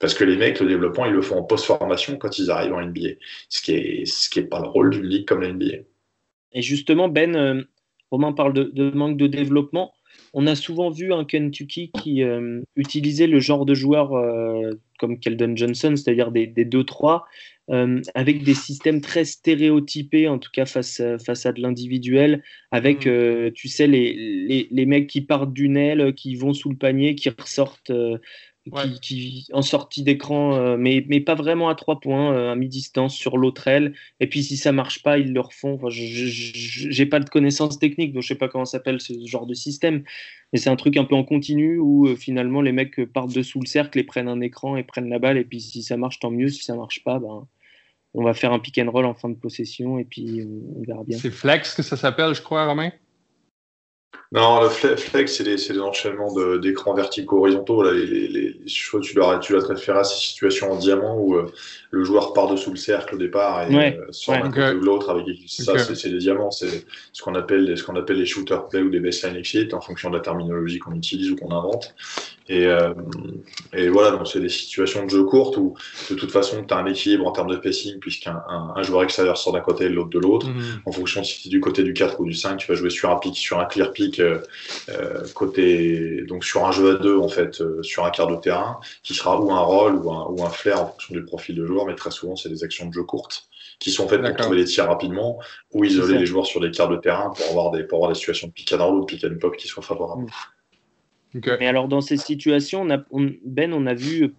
Parce 0.00 0.14
que 0.14 0.24
les 0.24 0.36
mecs, 0.36 0.58
le 0.60 0.66
développement, 0.66 1.04
ils 1.04 1.12
le 1.12 1.22
font 1.22 1.36
en 1.36 1.42
post-formation 1.44 2.16
quand 2.16 2.38
ils 2.38 2.50
arrivent 2.50 2.72
en 2.72 2.82
NBA. 2.82 3.10
Ce 3.50 3.60
qui 3.60 3.72
n'est 3.72 4.06
ce 4.06 4.30
qui 4.30 4.40
est 4.40 4.44
pas 4.44 4.60
le 4.60 4.66
rôle 4.66 4.90
d'une 4.90 5.06
ligue 5.06 5.26
comme 5.26 5.42
la 5.42 5.52
NBA. 5.52 5.84
Et 6.52 6.62
justement, 6.62 7.08
Ben, 7.08 7.36
euh, 7.36 7.62
Romain 8.10 8.32
parle 8.32 8.54
de, 8.54 8.90
manque 8.90 9.18
de 9.18 9.26
développement. 9.26 9.92
On 10.32 10.46
a 10.46 10.54
souvent 10.54 10.90
vu 10.90 11.12
un 11.12 11.24
Kentucky 11.24 11.90
qui 12.02 12.22
euh, 12.22 12.62
utilisait 12.76 13.26
le 13.26 13.40
genre 13.40 13.66
de 13.66 13.74
joueur 13.74 14.14
euh, 14.14 14.72
comme 14.98 15.20
Keldon 15.20 15.54
Johnson, 15.54 15.94
c'est-à-dire 15.94 16.32
des, 16.32 16.46
des 16.46 16.64
2-3, 16.64 17.22
avec 18.14 18.42
des 18.42 18.54
systèmes 18.54 19.00
très 19.00 19.24
stéréotypés, 19.24 20.26
en 20.26 20.38
tout 20.40 20.50
cas 20.52 20.66
face, 20.66 21.00
face 21.24 21.46
à 21.46 21.52
de 21.52 21.60
l'individuel, 21.60 22.42
avec, 22.72 23.06
mm. 23.06 23.52
tu 23.52 23.68
sais, 23.68 23.86
les, 23.86 24.12
les, 24.12 24.66
les, 24.72 24.86
mecs 24.86 25.06
qui 25.06 25.20
partent 25.20 25.52
d'une 25.52 25.76
aile, 25.76 26.12
qui 26.14 26.34
vont 26.34 26.52
sous 26.52 26.70
le 26.70 26.76
panier, 26.76 27.14
qui 27.14 27.28
ressortent 27.28 27.92
qui, 29.00 29.48
en 29.52 29.62
sortie 29.62 30.02
d'écran, 30.02 30.54
euh, 30.54 30.76
mais, 30.76 31.04
mais 31.08 31.20
pas 31.20 31.34
vraiment 31.34 31.68
à 31.68 31.74
trois 31.74 31.98
points, 31.98 32.32
euh, 32.32 32.52
à 32.52 32.54
mi-distance 32.54 33.14
sur 33.14 33.38
l'autre 33.38 33.66
aile. 33.68 33.94
Et 34.20 34.26
puis 34.26 34.42
si 34.42 34.56
ça 34.56 34.72
marche 34.72 35.02
pas, 35.02 35.18
ils 35.18 35.32
le 35.32 35.40
refont. 35.40 35.74
Enfin, 35.74 35.88
je 35.90 36.98
n'ai 36.98 37.06
pas 37.06 37.20
de 37.20 37.28
connaissances 37.28 37.78
techniques, 37.78 38.12
donc 38.12 38.22
je 38.22 38.28
sais 38.28 38.34
pas 38.34 38.48
comment 38.48 38.66
s'appelle 38.66 39.00
ce 39.00 39.14
genre 39.26 39.46
de 39.46 39.54
système. 39.54 40.04
Mais 40.52 40.58
c'est 40.58 40.70
un 40.70 40.76
truc 40.76 40.96
un 40.96 41.04
peu 41.04 41.14
en 41.14 41.24
continu 41.24 41.78
où 41.78 42.06
euh, 42.06 42.16
finalement 42.16 42.60
les 42.60 42.72
mecs 42.72 43.04
partent 43.12 43.34
dessous 43.34 43.60
le 43.60 43.66
cercle 43.66 43.98
et 43.98 44.04
prennent 44.04 44.28
un 44.28 44.40
écran 44.40 44.76
et 44.76 44.82
prennent 44.82 45.08
la 45.08 45.18
balle. 45.18 45.38
Et 45.38 45.44
puis 45.44 45.60
si 45.60 45.82
ça 45.82 45.96
marche, 45.96 46.20
tant 46.20 46.30
mieux. 46.30 46.48
Si 46.48 46.62
ça 46.62 46.74
marche 46.74 47.02
pas, 47.02 47.18
ben, 47.18 47.46
on 48.12 48.24
va 48.24 48.34
faire 48.34 48.52
un 48.52 48.58
pick 48.58 48.78
and 48.78 48.90
roll 48.90 49.06
en 49.06 49.14
fin 49.14 49.30
de 49.30 49.36
possession 49.36 49.98
et 49.98 50.04
puis 50.04 50.46
on 50.76 50.82
verra 50.82 51.04
bien. 51.04 51.18
C'est 51.18 51.30
flex 51.30 51.74
que 51.74 51.82
ça 51.82 51.96
s'appelle, 51.96 52.34
je 52.34 52.42
crois, 52.42 52.66
Romain? 52.66 52.90
Non, 54.32 54.62
le 54.62 54.68
flex, 54.68 55.36
c'est 55.36 55.42
des, 55.42 55.80
enchaînements 55.80 56.32
d'écrans 56.58 56.94
verticaux 56.94 57.38
horizontaux. 57.38 57.82
Là, 57.82 57.90
les, 57.90 58.28
les, 58.28 58.56
tu 58.64 59.14
dois, 59.14 59.40
tu 59.40 59.52
dois 59.52 59.62
te 59.62 59.66
référer 59.66 59.98
à 59.98 60.04
ces 60.04 60.20
situations 60.20 60.70
en 60.70 60.76
diamant 60.76 61.16
où 61.18 61.34
euh, 61.34 61.52
le 61.90 62.04
joueur 62.04 62.32
part 62.32 62.46
dessous 62.46 62.70
le 62.70 62.76
cercle 62.76 63.16
au 63.16 63.18
départ 63.18 63.68
et 63.68 63.98
euh, 63.98 64.06
sort 64.12 64.36
d'un 64.36 64.50
côté 64.50 64.76
ou 64.76 64.80
de 64.80 64.84
l'autre 64.84 65.10
avec 65.10 65.26
ça, 65.48 65.76
c'est 65.78 66.10
des 66.10 66.18
diamants. 66.18 66.52
C'est 66.52 66.86
ce 67.12 67.22
qu'on 67.22 67.34
appelle, 67.34 67.76
ce 67.76 67.82
qu'on 67.82 67.96
appelle 67.96 68.18
les 68.18 68.26
shooter 68.26 68.56
play 68.70 68.82
ou 68.82 68.90
des 68.90 69.00
baseline 69.00 69.34
exit 69.34 69.74
en 69.74 69.80
fonction 69.80 70.10
de 70.10 70.16
la 70.16 70.20
terminologie 70.20 70.78
qu'on 70.78 70.94
utilise 70.94 71.32
ou 71.32 71.36
qu'on 71.36 71.50
invente. 71.50 71.96
Et, 72.48 72.66
euh, 72.66 72.92
et, 73.72 73.88
voilà, 73.88 74.10
donc 74.10 74.26
c'est 74.26 74.40
des 74.40 74.48
situations 74.48 75.04
de 75.04 75.10
jeu 75.10 75.22
courtes 75.24 75.56
où 75.56 75.74
de 76.10 76.14
toute 76.16 76.32
façon 76.32 76.64
tu 76.66 76.74
as 76.74 76.78
un 76.78 76.86
équilibre 76.86 77.26
en 77.26 77.30
termes 77.30 77.50
de 77.50 77.56
pacing 77.56 78.00
puisqu'un 78.00 78.42
un, 78.48 78.82
joueur 78.82 79.04
extérieur 79.04 79.36
sort 79.36 79.52
d'un 79.52 79.60
côté 79.60 79.84
et 79.84 79.88
l'autre 79.88 80.10
de 80.10 80.18
l'autre. 80.18 80.48
Mhm. 80.48 80.82
En 80.84 80.92
fonction 80.92 81.22
si 81.24 81.42
tu 81.42 81.48
es 81.48 81.50
du 81.50 81.60
côté 81.60 81.82
du 81.82 81.94
4 81.94 82.20
ou 82.20 82.26
du 82.26 82.34
5, 82.34 82.56
tu 82.56 82.66
vas 82.66 82.74
jouer 82.74 82.90
sur 82.90 83.10
un 83.10 83.16
pic, 83.16 83.36
sur 83.36 83.58
un 83.58 83.64
clear 83.64 83.92
pick 83.92 84.19
euh, 84.20 84.38
euh, 84.88 85.26
côté 85.34 86.22
donc 86.28 86.44
sur 86.44 86.66
un 86.66 86.72
jeu 86.72 86.96
à 86.96 86.98
deux 86.98 87.18
en 87.18 87.28
fait, 87.28 87.62
sur 87.82 88.04
un 88.04 88.10
quart 88.10 88.26
de 88.26 88.36
terrain 88.36 88.80
qui 89.02 89.14
sera 89.14 89.40
ou 89.40 89.50
un 89.52 89.60
roll 89.60 89.96
ou 89.96 90.12
un, 90.12 90.26
ou 90.26 90.44
un 90.44 90.50
flair 90.50 90.82
en 90.82 90.86
fonction 90.86 91.14
du 91.14 91.24
profil 91.24 91.56
de 91.56 91.66
joueur, 91.66 91.86
mais 91.86 91.94
très 91.94 92.10
souvent 92.10 92.36
c'est 92.36 92.48
des 92.48 92.64
actions 92.64 92.86
de 92.86 92.92
jeu 92.92 93.02
courtes 93.02 93.48
qui 93.78 93.90
sont 93.90 94.06
faites 94.08 94.22
pour 94.22 94.36
trouver 94.36 94.58
les 94.58 94.64
tirs 94.64 94.86
rapidement 94.86 95.38
ou 95.72 95.84
isoler 95.84 96.18
les 96.18 96.26
joueurs 96.26 96.46
sur 96.46 96.60
des 96.60 96.70
quarts 96.70 96.88
de 96.88 96.96
terrain 96.96 97.30
pour 97.30 97.48
avoir 97.48 97.70
des, 97.70 97.82
pour 97.84 97.98
avoir 97.98 98.12
des 98.12 98.18
situations 98.18 98.48
de 98.48 98.52
pick 98.52 98.72
and 98.72 98.84
roll 98.84 98.96
ou 98.96 99.00
de 99.00 99.06
pick 99.06 99.24
and 99.24 99.38
pop 99.40 99.56
qui 99.56 99.66
soient 99.66 99.82
favorables. 99.82 100.24
Mm. 100.24 101.40
Mais 101.60 101.66
alors, 101.66 101.88
dans 101.88 102.00
ces 102.00 102.16
situations, 102.16 102.84
Ben, 103.44 103.72
on 103.72 103.86
a 103.86 103.94
vu 103.94 104.34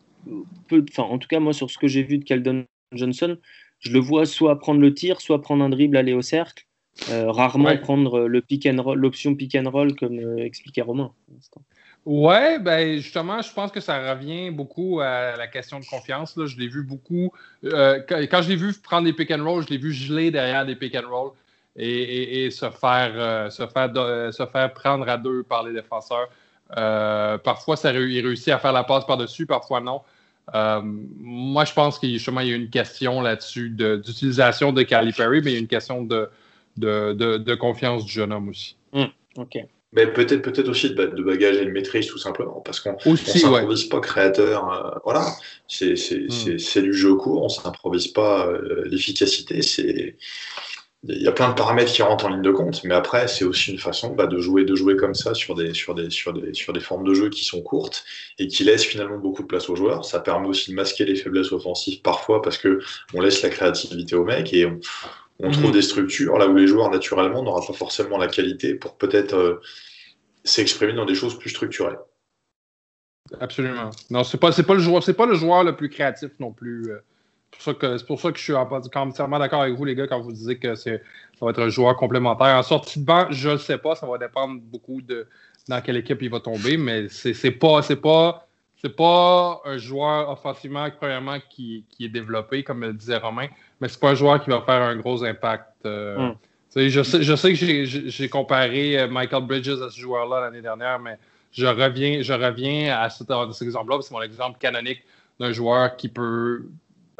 peu, 0.67 0.83
enfin, 0.89 1.03
en 1.03 1.17
tout 1.17 1.27
cas, 1.27 1.39
moi, 1.39 1.53
sur 1.53 1.69
ce 1.69 1.77
que 1.77 1.87
j'ai 1.87 2.03
vu 2.03 2.17
de 2.17 2.23
Caldon 2.23 2.65
Johnson, 2.91 3.37
je 3.79 3.91
le 3.91 3.99
vois 3.99 4.25
soit 4.25 4.59
prendre 4.59 4.81
le 4.81 4.93
tir, 4.93 5.21
soit 5.21 5.41
prendre 5.41 5.63
un 5.63 5.69
dribble, 5.69 5.97
aller 5.97 6.13
au 6.13 6.21
cercle. 6.21 6.65
Euh, 7.09 7.31
rarement 7.31 7.75
prendre 7.77 8.27
le 8.27 8.41
pick 8.41 8.65
and 8.65 8.81
roll, 8.81 8.97
l'option 8.97 9.33
pick 9.33 9.55
and 9.55 9.69
roll, 9.69 9.95
comme 9.95 10.19
euh, 10.19 10.37
expliquait 10.37 10.81
Romain. 10.81 11.11
Ouais, 12.05 12.59
ben 12.59 12.97
justement, 12.97 13.41
je 13.41 13.51
pense 13.53 13.71
que 13.71 13.79
ça 13.79 14.13
revient 14.13 14.51
beaucoup 14.51 14.99
à 15.01 15.35
la 15.37 15.47
question 15.47 15.79
de 15.79 15.85
confiance. 15.85 16.35
Là. 16.35 16.45
Je 16.45 16.57
l'ai 16.57 16.67
vu 16.67 16.83
beaucoup. 16.83 17.31
Euh, 17.63 17.99
quand, 18.07 18.41
je 18.41 18.49
l'ai 18.49 18.55
vu 18.55 18.73
prendre 18.73 19.05
des 19.05 19.13
pick 19.13 19.31
and 19.31 19.43
roll, 19.43 19.63
je 19.63 19.69
l'ai 19.69 19.77
vu 19.77 19.93
geler 19.93 20.31
derrière 20.31 20.65
des 20.65 20.75
pick 20.75 20.95
and 20.95 21.09
roll 21.09 21.31
et, 21.75 22.45
et, 22.45 22.51
se, 22.51 22.69
faire, 22.69 23.51
se, 23.51 23.65
faire, 23.67 24.33
se 24.33 24.45
faire 24.45 24.73
prendre 24.73 25.07
à 25.07 25.17
deux 25.17 25.43
par 25.43 25.63
les 25.63 25.73
défenseurs. 25.73 26.29
Parfois, 27.43 27.77
ça, 27.77 27.93
il 27.93 28.25
réussit 28.25 28.49
à 28.49 28.59
faire 28.59 28.73
la 28.73 28.83
passe 28.83 29.05
par-dessus, 29.05 29.45
parfois 29.45 29.79
non. 29.79 30.01
Euh, 30.53 30.81
moi, 30.83 31.65
je 31.65 31.73
pense 31.73 31.99
qu'il 31.99 32.11
y 32.11 32.51
a 32.51 32.55
une 32.55 32.69
question 32.69 33.21
là-dessus 33.21 33.69
d'utilisation 33.69 34.73
de, 34.73 34.81
Calipari, 34.83 35.41
mais 35.41 35.51
il 35.51 35.53
y 35.53 35.57
a 35.57 35.59
une 35.59 35.67
question 35.67 36.03
de, 36.03 36.29
de, 36.77 37.55
confiance 37.55 38.05
du 38.05 38.11
jeune 38.11 38.31
homme 38.31 38.49
aussi. 38.49 38.75
Hmm, 38.93 39.05
OK. 39.37 39.57
Mais 39.93 40.07
peut-être 40.07 40.41
peut-être 40.41 40.69
aussi 40.69 40.91
de, 40.91 41.23
bagage 41.23 41.57
et 41.57 41.65
de 41.65 41.71
maîtrise 41.71 42.07
tout 42.07 42.17
simplement 42.17 42.61
parce 42.61 42.79
qu'on 42.79 42.95
ne 43.05 43.15
s'improvise 43.17 43.85
pas 43.85 43.99
créateur 43.99 44.71
euh, 44.71 44.97
voilà 45.03 45.25
c'est 45.67 46.81
du 46.81 46.93
jeu 46.93 47.15
court 47.15 47.43
on 47.43 47.49
s'improvise 47.49 48.07
pas 48.07 48.49
l'efficacité 48.85 49.61
c'est 49.61 50.15
il 51.03 51.21
y 51.21 51.27
a 51.27 51.31
plein 51.31 51.49
de 51.49 51.55
paramètres 51.55 51.91
qui 51.91 52.03
rentrent 52.03 52.25
en 52.25 52.29
ligne 52.29 52.43
de 52.43 52.51
compte, 52.51 52.83
mais 52.83 52.93
après, 52.93 53.27
c'est 53.27 53.43
aussi 53.43 53.71
une 53.71 53.79
façon 53.79 54.13
bah, 54.13 54.27
de, 54.27 54.37
jouer, 54.37 54.65
de 54.65 54.75
jouer 54.75 54.95
comme 54.95 55.15
ça 55.15 55.33
sur 55.33 55.55
des, 55.55 55.73
sur, 55.73 55.95
des, 55.95 56.11
sur, 56.11 56.31
des, 56.31 56.53
sur 56.53 56.73
des 56.73 56.79
formes 56.79 57.03
de 57.03 57.15
jeu 57.15 57.29
qui 57.29 57.43
sont 57.43 57.61
courtes 57.61 58.03
et 58.37 58.47
qui 58.47 58.63
laissent 58.63 58.85
finalement 58.85 59.17
beaucoup 59.17 59.41
de 59.41 59.47
place 59.47 59.67
aux 59.69 59.75
joueurs. 59.75 60.05
Ça 60.05 60.19
permet 60.19 60.47
aussi 60.47 60.69
de 60.69 60.75
masquer 60.75 61.05
les 61.05 61.15
faiblesses 61.15 61.51
offensives 61.51 62.01
parfois 62.03 62.43
parce 62.43 62.59
que 62.59 62.79
on 63.15 63.21
laisse 63.21 63.41
la 63.41 63.49
créativité 63.49 64.15
aux 64.15 64.25
mecs 64.25 64.53
et 64.53 64.67
on, 64.67 64.79
trouve 65.49 65.67
mhm. 65.67 65.71
des 65.71 65.81
structures 65.81 66.37
là 66.37 66.47
où 66.47 66.55
les 66.55 66.67
joueurs 66.67 66.91
naturellement 66.91 67.41
n'auront 67.41 67.65
pas 67.65 67.73
forcément 67.73 68.17
la 68.17 68.27
qualité 68.27 68.75
pour 68.75 68.97
peut-être 68.97 69.35
euh, 69.35 69.61
s'exprimer 70.43 70.93
dans 70.93 71.05
des 71.05 71.15
choses 71.15 71.37
plus 71.39 71.49
structurées. 71.49 71.95
Absolument. 73.39 73.89
Non, 74.09 74.23
c'est 74.23 74.37
pas, 74.37 74.51
pas 74.51 74.73
le 74.73 74.79
joueur, 74.79 75.01
c'est 75.03 75.13
pas 75.13 75.25
le 75.25 75.35
joueur 75.35 75.63
le 75.63 75.75
plus 75.75 75.89
créatif 75.89 76.31
non 76.39 76.51
plus. 76.51 76.91
Euh, 76.91 76.99
c'est 77.59 78.05
pour 78.05 78.19
ça 78.19 78.31
que 78.31 78.37
je 78.37 78.43
suis 78.43 78.53
entièrement 78.53 79.39
d'accord 79.39 79.61
avec 79.61 79.75
vous, 79.75 79.85
les 79.85 79.95
gars, 79.95 80.07
quand 80.07 80.21
vous 80.21 80.31
disiez 80.31 80.57
que 80.57 80.75
ça 80.75 80.91
va 81.41 81.51
être 81.51 81.61
un 81.61 81.69
joueur 81.69 81.95
complémentaire. 81.95 82.55
En 82.55 82.63
sortie 82.63 82.99
de 82.99 83.05
banc, 83.05 83.27
je 83.29 83.49
ne 83.49 83.57
sais 83.57 83.77
pas, 83.77 83.95
ça 83.95 84.07
va 84.07 84.17
dépendre 84.17 84.59
beaucoup 84.61 85.01
de 85.01 85.27
dans 85.67 85.81
quelle 85.81 85.97
équipe 85.97 86.21
il 86.21 86.29
va 86.29 86.39
tomber, 86.39 86.77
mais 86.77 87.07
c'est 87.09 87.51
pas, 87.51 87.81
pas, 88.01 88.47
pas 88.89 89.61
un 89.65 89.77
joueur 89.77 90.29
offensivement, 90.29 90.87
premièrement, 90.97 91.37
qui, 91.49 91.85
est 91.99 92.09
développé, 92.09 92.63
comme 92.63 92.81
le 92.81 92.93
disait 92.93 93.17
Romain, 93.17 93.47
mais 93.79 93.87
c'est 93.87 93.99
pas 93.99 94.11
un 94.11 94.15
joueur 94.15 94.43
qui 94.43 94.49
va 94.49 94.61
faire 94.61 94.81
un 94.81 94.95
gros 94.95 95.23
impact. 95.23 95.85
Euh, 95.85 96.31
hmm. 96.75 96.87
je, 96.89 97.03
sais, 97.03 97.23
je 97.23 97.35
sais 97.35 97.53
que 97.53 97.85
j'ai 97.85 98.29
comparé 98.29 98.99
euh, 98.99 99.07
Michael 99.07 99.45
Bridges 99.45 99.81
à 99.81 99.89
ce 99.89 99.99
joueur-là 99.99 100.41
l'année 100.41 100.61
dernière, 100.61 100.99
mais 100.99 101.17
je 101.51 101.65
reviens, 101.65 102.21
je 102.21 102.33
reviens 102.33 102.97
à 102.97 103.09
cet, 103.09 103.27
cet 103.51 103.61
exemple-là, 103.61 103.99
c'est 104.01 104.13
mon 104.13 104.21
exemple 104.21 104.57
canonique 104.59 105.03
d'un 105.39 105.51
joueur 105.51 105.95
qui 105.95 106.07
peut 106.07 106.65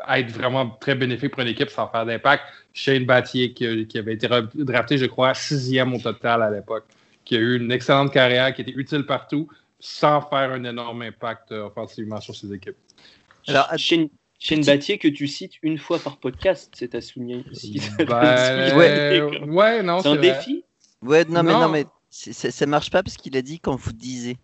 être 0.09 0.31
vraiment 0.31 0.69
très 0.69 0.95
bénéfique 0.95 1.31
pour 1.31 1.41
une 1.41 1.49
équipe 1.49 1.69
sans 1.69 1.87
faire 1.87 2.05
d'impact. 2.05 2.43
Shane 2.73 3.05
Battier, 3.05 3.53
qui, 3.53 3.65
avait 3.97 4.13
été 4.13 4.27
drafté, 4.55 4.97
je 4.97 5.05
crois, 5.05 5.33
sixième 5.33 5.93
au 5.93 5.99
total 5.99 6.41
à 6.41 6.49
l'époque, 6.49 6.85
qui 7.25 7.35
a 7.35 7.39
eu 7.39 7.57
une 7.57 7.71
excellente 7.71 8.11
carrière, 8.13 8.53
qui 8.53 8.61
était 8.61 8.71
utile 8.71 9.05
partout, 9.05 9.47
sans 9.81 10.21
faire 10.21 10.51
un 10.51 10.63
énorme 10.63 11.01
impact 11.01 11.51
euh, 11.51 11.65
offensivement 11.65 12.21
sur 12.21 12.35
ses 12.35 12.53
équipes. 12.53 12.77
Alors, 13.47 13.67
Shane, 13.77 14.09
Shane 14.39 14.63
Battier, 14.63 14.99
que 14.99 15.07
tu 15.07 15.27
cites 15.27 15.55
une 15.63 15.79
fois 15.79 15.97
par 15.99 16.17
podcast, 16.17 16.71
c'est 16.77 16.93
à 16.95 17.01
souligner 17.01 17.43
aussi. 17.51 17.81
Ben, 17.97 18.77
ouais, 19.47 19.83
non, 19.83 19.99
c'est 19.99 20.09
un 20.09 20.15
défi. 20.15 20.63
Ouais, 21.01 21.25
non, 21.25 21.41
mais 21.41 21.51
non, 21.51 21.69
mais 21.69 21.85
ça 22.09 22.65
marche 22.67 22.91
pas 22.91 23.01
parce 23.01 23.17
qu'il 23.17 23.35
a 23.35 23.41
dit 23.41 23.59
quand 23.59 23.75
vous 23.75 23.91
disiez. 23.91 24.37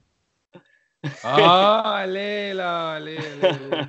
Ah, 1.23 1.81
allez 1.97 2.53
là, 2.53 2.93
allez. 2.93 3.17
allez. 3.41 3.85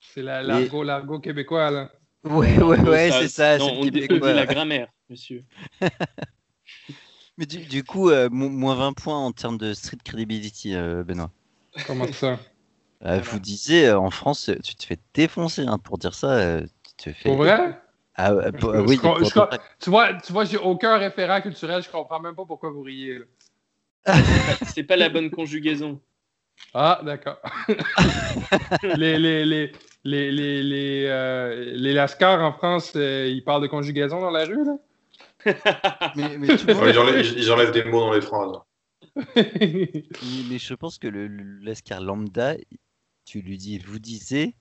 C'est 0.00 0.22
l'argot, 0.22 0.82
l'argot 0.82 1.20
québécois, 1.20 1.70
là. 1.70 1.92
Ouais, 2.24 2.58
ouais, 2.58 2.80
ouais, 2.80 3.10
c'est 3.12 3.28
ça. 3.28 3.58
Non, 3.58 3.80
on 3.80 3.84
dit 3.84 4.08
la 4.08 4.46
grammaire, 4.46 4.88
monsieur. 5.08 5.44
Mais 7.40 7.46
du, 7.46 7.82
coup, 7.84 8.10
euh, 8.10 8.28
moins 8.30 8.74
20 8.74 8.92
points 8.92 9.16
en 9.16 9.32
termes 9.32 9.56
de 9.56 9.72
street 9.72 9.96
credibility, 10.04 10.76
euh, 10.76 11.02
Benoît. 11.02 11.30
Comment 11.86 12.06
ça? 12.12 12.38
Euh, 13.02 13.18
Vous 13.18 13.38
disiez, 13.38 13.90
en 13.92 14.10
France, 14.10 14.50
tu 14.62 14.74
te 14.74 14.84
fais 14.84 14.98
défoncer 15.14 15.64
hein, 15.66 15.78
pour 15.78 15.96
dire 15.96 16.12
ça. 16.12 16.60
tu 16.98 17.04
te 17.04 17.16
fais... 17.16 17.30
Pour 17.30 17.38
vrai? 17.38 17.80
Ah, 18.14 18.34
oui, 18.34 18.98
tu 19.80 19.90
vois, 19.90 20.12
tu 20.22 20.32
vois 20.34 20.44
j'ai 20.44 20.58
aucun 20.58 20.98
référent 20.98 21.40
culturel, 21.40 21.82
je 21.82 21.88
comprends 21.88 22.20
même 22.20 22.34
pas 22.34 22.44
pourquoi 22.44 22.68
vous 22.68 22.82
riez. 22.82 23.22
c'est 24.66 24.82
pas 24.82 24.96
la 24.96 25.08
bonne 25.08 25.30
conjugaison. 25.30 25.98
Ah, 26.74 27.00
d'accord. 27.02 27.40
les, 28.82 29.18
les, 29.18 29.46
les, 29.46 29.72
les, 30.04 30.30
les, 30.30 30.62
les, 30.62 31.06
euh, 31.06 31.72
les 31.74 31.94
Lascars 31.94 32.42
en 32.42 32.52
France, 32.52 32.92
euh, 32.96 33.28
ils 33.28 33.42
parlent 33.42 33.62
de 33.62 33.66
conjugaison 33.66 34.20
dans 34.20 34.30
la 34.30 34.44
rue, 34.44 34.62
là? 34.62 34.76
mais, 36.16 36.38
mais 36.38 36.48
ils, 36.48 37.50
enlèvent, 37.50 37.72
des 37.72 37.84
mots 37.84 38.00
dans 38.00 38.12
les 38.12 38.20
phrases. 38.20 38.58
mais, 39.36 40.58
je 40.58 40.74
pense 40.74 40.98
que 40.98 41.08
le, 41.08 41.28
Lascar 41.62 42.00
lambda, 42.00 42.56
tu 43.24 43.40
lui 43.40 43.56
dis, 43.56 43.78
vous 43.78 43.98
disiez. 43.98 44.54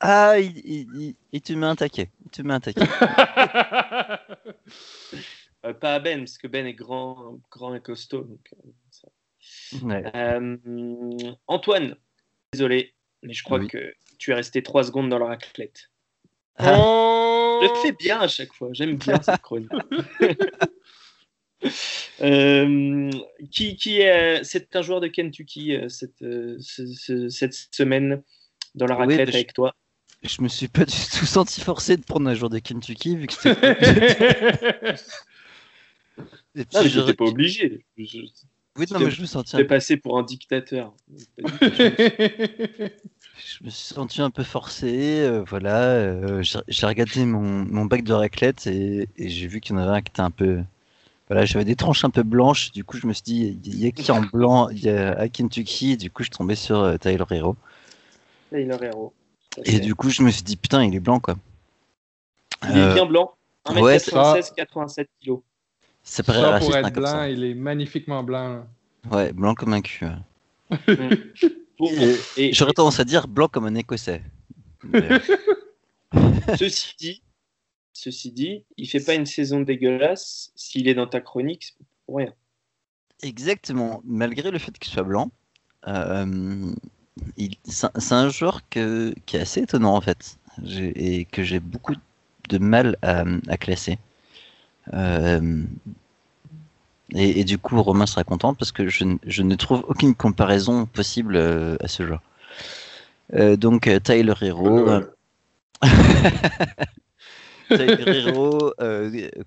Ah, 0.00 0.38
il, 0.38 0.58
il, 0.58 1.14
il, 1.32 1.40
te 1.40 1.52
met 1.52 1.66
un 1.66 1.76
taquet. 1.76 2.10
Il 2.24 2.30
te 2.30 2.42
met 2.42 2.54
un 2.54 2.60
taquet. 2.60 2.82
Euh, 5.64 5.74
pas 5.74 5.94
à 5.94 6.00
Ben, 6.00 6.20
parce 6.20 6.38
que 6.38 6.46
Ben 6.46 6.66
est 6.66 6.74
grand, 6.74 7.40
grand 7.50 7.74
et 7.74 7.80
costaud. 7.80 8.22
Donc, 8.22 8.54
Antoine, 11.46 11.96
désolé, 12.52 12.94
mais 13.22 13.32
je 13.32 13.42
crois 13.42 13.66
que 13.66 13.94
tu 14.18 14.30
es 14.30 14.34
resté 14.34 14.62
trois 14.62 14.84
secondes 14.84 15.08
dans 15.08 15.18
la 15.18 15.26
raclette. 15.26 15.90
Oh 16.60 17.60
je 17.62 17.80
fais 17.82 17.92
bien 17.92 18.20
à 18.20 18.28
chaque 18.28 18.52
fois, 18.52 18.68
j'aime 18.72 18.96
bien 18.96 19.20
cette 19.22 19.40
chronique. 19.40 19.70
Euh, 22.20 23.10
qui, 23.50 23.76
qui 23.76 24.00
est, 24.00 24.44
c'est 24.44 24.76
un 24.76 24.82
joueur 24.82 25.00
de 25.00 25.08
Kentucky 25.08 25.74
euh, 25.74 25.88
cette, 25.88 26.22
euh, 26.22 26.58
cette 26.60 27.54
semaine 27.72 28.22
dans 28.74 28.86
la 28.86 28.94
raclette 28.94 29.28
avec 29.28 29.52
toi 29.52 29.74
Je 30.22 30.42
me 30.42 30.48
suis 30.48 30.68
pas 30.68 30.84
du 30.84 30.92
tout 30.92 31.26
senti 31.26 31.60
forcé 31.60 31.96
de 31.96 32.02
prendre 32.02 32.28
un 32.28 32.34
joueur 32.34 32.50
de 32.50 32.58
Kentucky 32.58 33.16
vu 33.16 33.26
que 33.26 33.32
c'était. 33.40 33.74
non, 36.54 36.82
mais 36.82 36.88
j'étais 36.88 37.14
pas 37.14 37.24
obligé. 37.24 37.84
Oui, 37.96 38.84
non, 38.90 39.00
mais 39.00 39.10
je 39.10 39.22
me 39.22 39.26
sentais. 39.26 39.64
passé 39.64 39.96
pour 39.96 40.18
un 40.18 40.22
dictateur. 40.22 40.94
je 43.38 43.64
me 43.64 43.70
suis 43.70 43.94
senti 43.94 44.22
un 44.22 44.30
peu 44.30 44.42
forcé. 44.42 45.20
Euh, 45.20 45.44
voilà, 45.46 45.82
euh, 45.82 46.42
j'ai 46.42 46.86
regardé 46.86 47.24
mon, 47.24 47.40
mon, 47.40 47.84
bac 47.84 48.02
de 48.02 48.12
raclette 48.12 48.66
et, 48.66 49.08
j'ai 49.18 49.46
vu 49.46 49.60
qu'il 49.60 49.74
y 49.74 49.78
en 49.78 49.82
avait 49.82 49.98
un 49.98 50.02
qui 50.02 50.10
était 50.10 50.20
un 50.20 50.30
peu. 50.30 50.62
Voilà, 51.28 51.44
j'avais 51.44 51.64
des 51.64 51.76
tranches 51.76 52.04
un 52.04 52.10
peu 52.10 52.22
blanches. 52.22 52.72
Du 52.72 52.84
coup, 52.84 52.96
je 52.96 53.06
me 53.06 53.12
suis 53.12 53.24
dit, 53.24 53.58
il 53.64 53.78
y 53.78 53.86
a 53.86 53.90
qui 53.90 54.10
en 54.12 54.20
blanc 54.20 54.68
Il 54.70 54.82
y 54.82 54.88
a 54.88 55.18
à 55.18 55.28
Kentucky. 55.28 55.96
Du 55.96 56.10
coup, 56.10 56.22
je 56.22 56.28
suis 56.28 56.36
tombé 56.36 56.54
sur 56.54 56.78
euh, 56.78 56.96
Tyler 56.98 57.24
Hero. 57.30 57.56
Tyler 58.50 58.76
Hero. 58.80 59.12
Et 59.64 59.80
du 59.80 59.94
coup, 59.94 60.10
je 60.10 60.22
me 60.22 60.30
suis 60.30 60.42
dit, 60.42 60.56
putain, 60.56 60.84
il 60.84 60.94
est 60.94 61.00
blanc, 61.00 61.18
quoi. 61.18 61.36
Il 62.68 62.76
est 62.76 62.94
bien 62.94 63.06
blanc. 63.06 63.32
1m96, 63.66 64.54
87 64.54 65.08
kg. 65.24 65.38
Ça 66.04 66.22
paraît 66.22 66.40
ça, 66.40 66.58
pour 66.60 66.76
être 66.76 66.92
blanc, 66.92 67.24
il 67.24 67.42
est 67.42 67.54
magnifiquement 67.54 68.22
blanc. 68.22 68.64
Ouais, 69.10 69.32
blanc 69.32 69.54
comme 69.54 69.72
un 69.72 69.80
cul. 69.80 70.06
et, 72.36 72.52
J'aurais 72.52 72.72
tendance 72.72 73.00
à 73.00 73.04
dire 73.04 73.28
blanc 73.28 73.48
comme 73.48 73.66
un 73.66 73.74
écossais. 73.74 74.22
ceci 76.58 76.94
dit, 76.98 77.22
ceci 77.92 78.32
dit, 78.32 78.64
il 78.76 78.88
fait 78.88 79.04
pas 79.04 79.14
une 79.14 79.26
saison 79.26 79.60
dégueulasse. 79.60 80.52
S'il 80.54 80.88
est 80.88 80.94
dans 80.94 81.06
ta 81.06 81.20
chronique, 81.20 81.64
c'est 81.64 81.74
pour 82.06 82.16
rien. 82.16 82.32
Exactement. 83.22 84.02
Malgré 84.04 84.50
le 84.50 84.58
fait 84.58 84.78
qu'il 84.78 84.92
soit 84.92 85.02
blanc, 85.02 85.30
euh, 85.88 86.74
c'est 87.64 88.12
un 88.12 88.28
joueur 88.28 88.68
que, 88.68 89.14
qui 89.24 89.36
est 89.36 89.40
assez 89.40 89.62
étonnant 89.62 89.94
en 89.94 90.00
fait, 90.00 90.38
et 90.66 91.24
que 91.26 91.42
j'ai 91.42 91.60
beaucoup 91.60 91.94
de 92.48 92.58
mal 92.58 92.96
à, 93.02 93.56
classer. 93.56 93.98
Euh, 94.94 95.62
et, 97.14 97.44
du 97.44 97.56
coup, 97.58 97.80
Romain 97.80 98.06
sera 98.06 98.24
content 98.24 98.54
parce 98.54 98.72
que 98.72 98.88
je, 98.88 99.04
ne 99.04 99.54
trouve 99.54 99.84
aucune 99.88 100.14
comparaison 100.14 100.86
possible 100.86 101.36
euh, 101.36 101.76
à 101.80 101.88
ce. 101.88 102.02
Euh, 103.34 103.56
donc, 103.56 103.88
Tyler 104.02 104.34
Hero. 104.40 104.86
Tyler 107.68 108.04
Hero, 108.26 108.72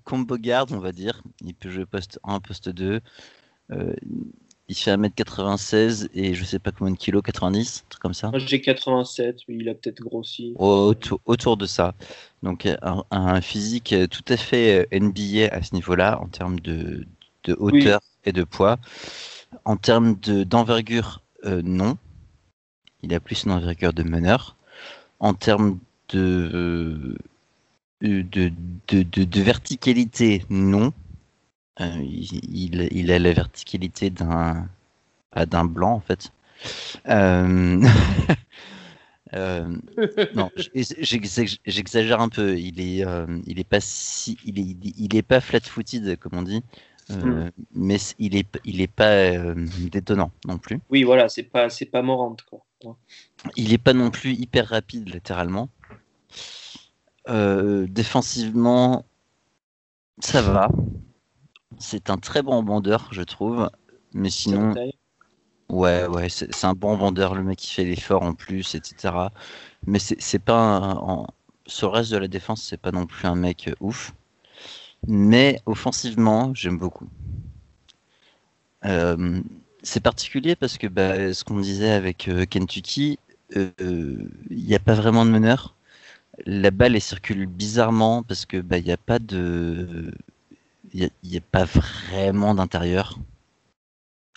combo 0.04 0.38
garde, 0.38 0.72
on 0.72 0.78
va 0.78 0.92
dire. 0.92 1.22
Il 1.44 1.54
peut 1.54 1.68
jouer 1.68 1.84
poste 1.84 2.18
1, 2.24 2.40
poste 2.40 2.70
2. 2.70 3.00
il 3.70 4.74
fait 4.74 4.96
1m96 4.96 6.08
et 6.14 6.32
je 6.32 6.44
sais 6.44 6.60
pas 6.60 6.72
combien 6.72 6.94
de 6.94 6.98
kilos, 6.98 7.22
90, 7.22 7.84
truc 7.90 8.00
comme 8.00 8.14
ça. 8.14 8.30
Moi 8.30 8.38
j'ai 8.38 8.62
87, 8.62 9.40
mais 9.48 9.56
il 9.56 9.68
a 9.68 9.74
peut-être 9.74 10.00
grossi. 10.00 10.54
Autour, 10.56 11.20
autour, 11.26 11.58
de 11.58 11.66
ça. 11.66 11.94
Donc 12.42 12.66
un, 12.66 13.04
un, 13.10 13.40
physique 13.42 13.94
tout 14.10 14.24
à 14.28 14.38
fait 14.38 14.88
NBA 14.92 15.48
à 15.52 15.62
ce 15.62 15.74
niveau-là 15.74 16.20
en 16.22 16.28
termes 16.28 16.58
de, 16.60 17.04
de 17.44 17.56
hauteur 17.58 18.00
et 18.24 18.32
de 18.32 18.44
poids. 18.44 18.78
En 19.64 19.76
termes 19.76 20.14
d'envergure, 20.14 21.22
euh, 21.44 21.62
non. 21.64 21.98
Il 23.02 23.14
a 23.14 23.20
plus 23.20 23.44
une 23.44 23.52
envergure 23.52 23.92
de 23.92 24.02
meneur. 24.02 24.56
En 25.18 25.34
termes 25.34 25.78
de, 26.10 27.16
euh, 28.02 28.22
de, 28.22 28.52
de, 28.88 29.40
verticalité, 29.40 30.44
non. 30.50 30.92
Euh, 31.80 31.90
il, 32.02 32.88
il, 32.92 33.10
a 33.10 33.18
la 33.18 33.32
verticalité 33.32 34.10
d'un 34.10 34.68
d'un 35.46 35.64
blanc 35.64 35.94
en 35.94 36.00
fait. 36.00 36.30
non, 40.34 40.50
j'exagère 40.74 42.20
un 42.20 42.28
peu. 42.28 42.58
Il 42.58 42.80
est, 42.80 43.04
il 43.46 43.60
est 43.60 43.64
pas 43.64 43.80
si, 43.80 44.36
il 44.44 44.58
est, 44.58 44.76
il 44.98 45.16
est 45.16 45.22
pas 45.22 45.40
flat-footed 45.40 46.18
comme 46.18 46.34
on 46.34 46.42
dit. 46.42 46.62
Euh, 47.10 47.46
mm. 47.46 47.50
mais 47.74 47.98
il 48.18 48.36
est, 48.36 48.46
il 48.64 48.80
est 48.80 48.92
pas 48.92 49.10
euh, 49.10 49.54
détonnant 49.90 50.30
non 50.46 50.58
plus. 50.58 50.80
Oui, 50.90 51.02
voilà, 51.02 51.28
c'est 51.28 51.42
pas, 51.42 51.68
c'est 51.70 51.86
pas 51.86 52.02
morante 52.02 52.42
quoi. 52.42 52.60
Il 53.56 53.72
est 53.72 53.78
pas 53.78 53.92
non 53.92 54.10
plus 54.10 54.32
hyper 54.32 54.68
rapide 54.68 55.12
latéralement. 55.12 55.68
Euh, 57.28 57.86
défensivement, 57.88 59.04
ça 60.18 60.40
va. 60.40 60.68
C'est 61.78 62.10
un 62.10 62.16
très 62.16 62.42
bon 62.42 62.62
vendeur, 62.62 63.08
je 63.12 63.22
trouve. 63.22 63.70
Mais 64.12 64.30
sinon, 64.30 64.74
ouais, 65.68 66.06
ouais, 66.06 66.28
c'est 66.28 66.64
un 66.64 66.74
bon 66.74 66.96
vendeur. 66.96 67.34
Le 67.34 67.42
mec 67.42 67.58
qui 67.58 67.72
fait 67.72 67.84
l'effort 67.84 68.22
en 68.22 68.34
plus, 68.34 68.74
etc. 68.74 69.14
Mais 69.86 69.98
c'est 69.98 70.38
pas 70.38 70.80
en, 70.80 71.26
sur 71.66 71.90
le 71.90 71.98
reste 71.98 72.12
de 72.12 72.18
la 72.18 72.28
défense, 72.28 72.62
c'est 72.62 72.80
pas 72.80 72.92
non 72.92 73.06
plus 73.06 73.26
un 73.26 73.36
mec 73.36 73.70
ouf. 73.80 74.12
Mais 75.06 75.60
offensivement, 75.66 76.52
j'aime 76.54 76.78
beaucoup. 76.78 77.08
Euh, 78.84 79.40
c'est 79.82 80.02
particulier 80.02 80.56
parce 80.56 80.78
que 80.78 80.86
bah, 80.86 81.32
ce 81.32 81.44
qu'on 81.44 81.60
disait 81.60 81.90
avec 81.90 82.28
euh, 82.28 82.44
Kentucky, 82.44 83.18
il 83.54 83.72
euh, 83.80 84.16
n'y 84.50 84.74
a 84.74 84.78
pas 84.78 84.94
vraiment 84.94 85.24
de 85.24 85.30
meneur. 85.30 85.74
La 86.46 86.70
balle 86.70 86.94
elle 86.94 87.00
circule 87.00 87.46
bizarrement 87.46 88.22
parce 88.22 88.46
que 88.46 88.58
bah, 88.58 88.78
il 88.78 88.84
n'y 88.84 88.92
a 88.92 88.96
pas 88.96 89.18
de, 89.18 90.12
il 90.94 91.10
n'y 91.24 91.36
a, 91.36 91.40
pas 91.40 91.64
vraiment 91.64 92.54
d'intérieur. 92.54 93.18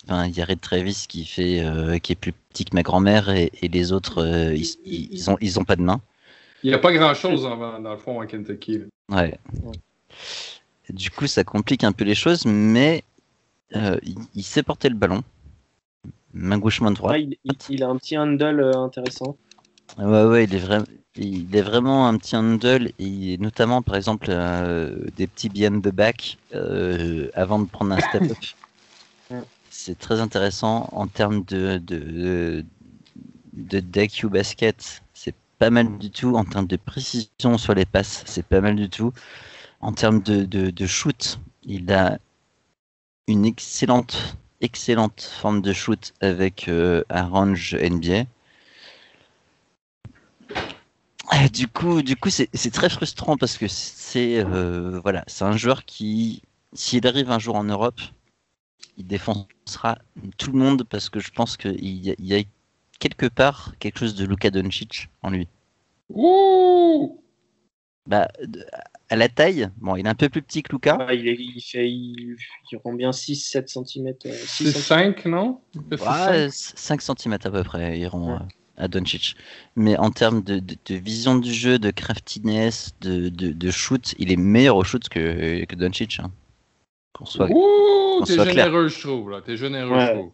Enfin, 0.04 0.26
il 0.26 0.36
y 0.36 0.42
a 0.42 0.44
Red 0.44 0.60
Travis 0.60 1.06
qui 1.08 1.24
fait, 1.24 1.64
qui 2.02 2.12
est 2.12 2.16
plus 2.16 2.32
petit 2.50 2.66
que 2.66 2.74
ma 2.74 2.82
grand-mère 2.82 3.30
et, 3.30 3.50
les 3.62 3.92
autres, 3.92 4.52
ils, 4.54 4.76
ils, 4.84 5.30
ont, 5.30 5.38
ils 5.40 5.58
ont 5.58 5.64
pas 5.64 5.76
de 5.76 5.82
main. 5.82 6.02
Il 6.62 6.68
n'y 6.68 6.74
a 6.74 6.78
pas 6.78 6.92
grand-chose 6.92 7.42
dans, 7.42 7.78
le 7.78 7.96
fond 7.96 8.20
à 8.20 8.26
Kentucky. 8.26 8.82
ouais. 9.10 9.38
Du 10.90 11.10
coup, 11.10 11.26
ça 11.26 11.44
complique 11.44 11.84
un 11.84 11.92
peu 11.92 12.04
les 12.04 12.14
choses, 12.14 12.44
mais 12.44 13.04
euh, 13.74 13.98
il, 14.34 14.44
sait 14.44 14.62
porter 14.62 14.88
le 14.88 14.94
ballon. 14.94 15.22
Main 16.32 16.58
gauche, 16.58 16.80
main 16.80 16.90
droite. 16.90 17.16
il, 17.68 17.82
a 17.82 17.88
un 17.88 17.96
petit 17.96 18.18
handle 18.18 18.60
euh, 18.60 18.76
intéressant. 18.76 19.36
Ouais, 19.98 20.24
ouais, 20.24 20.44
il 20.44 20.54
est, 20.54 20.58
vrai, 20.58 20.80
il 21.16 21.54
est 21.54 21.62
vraiment 21.62 22.06
un 22.06 22.16
petit 22.18 22.36
handle, 22.36 22.90
et 22.98 23.38
notamment, 23.38 23.82
par 23.82 23.96
exemple, 23.96 24.26
euh, 24.28 25.06
des 25.16 25.26
petits 25.26 25.48
behind 25.48 25.82
the 25.82 25.94
back 25.94 26.38
avant 27.34 27.58
de 27.58 27.66
prendre 27.66 27.92
un 27.92 28.00
step 28.00 28.22
up. 28.22 28.36
C'est 29.70 29.98
très 29.98 30.20
intéressant 30.20 30.88
en 30.92 31.08
termes 31.08 31.42
de, 31.44 31.78
de, 31.78 32.64
de 33.54 33.80
deck 33.80 34.18
you 34.18 34.30
basket. 34.30 35.02
C'est 35.14 35.34
pas 35.58 35.70
mal 35.70 35.98
du 35.98 36.10
tout. 36.10 36.36
En 36.36 36.44
termes 36.44 36.68
de 36.68 36.76
précision 36.76 37.58
sur 37.58 37.74
les 37.74 37.84
passes, 37.84 38.22
c'est 38.26 38.46
pas 38.46 38.60
mal 38.60 38.76
du 38.76 38.88
tout. 38.88 39.12
En 39.84 39.92
termes 39.92 40.22
de, 40.22 40.86
shoot, 40.86 41.38
il 41.62 41.92
a 41.92 42.18
une 43.28 43.44
excellente, 43.44 44.38
excellente 44.62 45.20
forme 45.20 45.60
de 45.60 45.74
shoot 45.74 46.14
avec 46.22 46.68
euh, 46.68 47.04
un 47.10 47.26
range 47.26 47.76
NBA. 47.76 48.24
Du 51.52 51.68
coup, 51.68 52.00
du 52.00 52.16
coup, 52.16 52.30
c'est 52.30 52.72
très 52.72 52.88
frustrant 52.88 53.36
parce 53.36 53.58
que 53.58 53.68
c'est 53.68 54.42
euh, 54.42 55.00
voilà, 55.00 55.22
c'est 55.26 55.44
un 55.44 55.56
joueur 55.58 55.84
qui, 55.84 56.40
s'il 56.72 57.06
arrive 57.06 57.30
un 57.30 57.38
jour 57.38 57.54
en 57.56 57.64
Europe, 57.64 58.00
il 58.96 59.06
défendra 59.06 59.98
tout 60.38 60.50
le 60.50 60.58
monde 60.58 60.84
parce 60.84 61.10
que 61.10 61.20
je 61.20 61.30
pense 61.30 61.58
qu'il 61.58 61.84
y, 61.84 62.14
y, 62.18 62.34
a 62.34 62.42
quelque 63.00 63.26
part 63.26 63.74
quelque 63.80 63.98
chose 63.98 64.14
de 64.14 64.24
Luka 64.24 64.50
Doncic 64.50 65.10
en 65.20 65.28
lui. 65.28 65.46
Ouh 66.08 67.20
bah, 68.06 68.28
à 69.14 69.16
la 69.16 69.28
taille, 69.28 69.68
bon, 69.76 69.94
il 69.94 70.06
est 70.06 70.08
un 70.08 70.14
peu 70.16 70.28
plus 70.28 70.42
petit 70.42 70.64
que 70.64 70.72
Luca. 70.72 71.06
il, 71.12 71.24
il, 71.26 71.60
fait, 71.60 71.88
il, 71.88 72.36
rend 72.82 72.92
bien 72.94 73.10
6-7 73.10 73.68
cm. 73.68 74.12
6 74.24 74.72
5, 74.72 75.26
non 75.26 75.60
ouais, 75.92 76.48
5 76.50 77.00
cm 77.00 77.32
à 77.32 77.50
peu 77.50 77.62
près, 77.62 77.96
il 77.98 78.08
rend 78.08 78.32
euh, 78.32 78.38
à 78.76 78.88
Doncic. 78.88 79.36
Mais 79.76 79.96
en 79.96 80.10
termes 80.10 80.42
de, 80.42 80.58
de, 80.58 80.94
vision 80.96 81.36
du 81.36 81.52
jeu, 81.52 81.78
de 81.78 81.92
craftiness, 81.92 82.96
de, 83.02 83.28
de, 83.28 83.70
shoot, 83.70 84.16
il 84.18 84.32
est 84.32 84.36
meilleur 84.36 84.76
au 84.76 84.82
shoot 84.82 85.08
que, 85.08 85.64
que 85.64 85.76
Doncic. 85.76 86.18
Hein. 86.18 86.32
Qu'on 87.12 87.24
soit, 87.24 87.48
Ouh, 87.48 88.24
t'es 88.26 88.44
généreux, 88.44 88.88
je 88.88 89.00
trouve. 89.00 89.30
Là. 89.30 89.42
T'es 89.42 89.56
généreux, 89.56 90.00
je 90.00 90.10
trouve. 90.10 90.32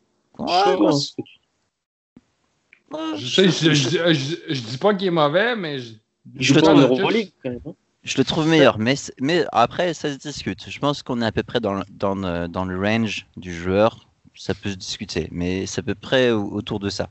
je, 3.18 3.26
sais, 3.26 3.48
je, 3.50 3.74
je, 3.74 4.36
je, 4.48 4.60
dis 4.62 4.78
pas 4.78 4.94
qu'il 4.94 5.08
est 5.08 5.10
mauvais, 5.10 5.54
mais 5.54 5.78
je, 5.78 5.92
je, 6.38 6.54
le 6.54 6.62
trouve, 6.62 7.74
je 8.02 8.16
le 8.16 8.24
trouve 8.24 8.48
meilleur, 8.48 8.78
mais, 8.78 8.94
mais 9.20 9.44
après, 9.52 9.92
ça 9.94 10.12
se 10.12 10.18
discute. 10.18 10.70
Je 10.70 10.78
pense 10.78 11.02
qu'on 11.02 11.20
est 11.20 11.26
à 11.26 11.32
peu 11.32 11.42
près 11.42 11.60
dans, 11.60 11.82
dans, 11.90 12.48
dans, 12.48 12.64
le 12.64 12.78
range 12.80 13.26
du 13.36 13.54
joueur. 13.54 14.08
Ça 14.34 14.54
peut 14.54 14.70
se 14.70 14.76
discuter, 14.76 15.28
mais 15.30 15.66
c'est 15.66 15.80
à 15.80 15.82
peu 15.82 15.94
près 15.94 16.30
autour 16.30 16.80
de 16.80 16.88
ça. 16.88 17.10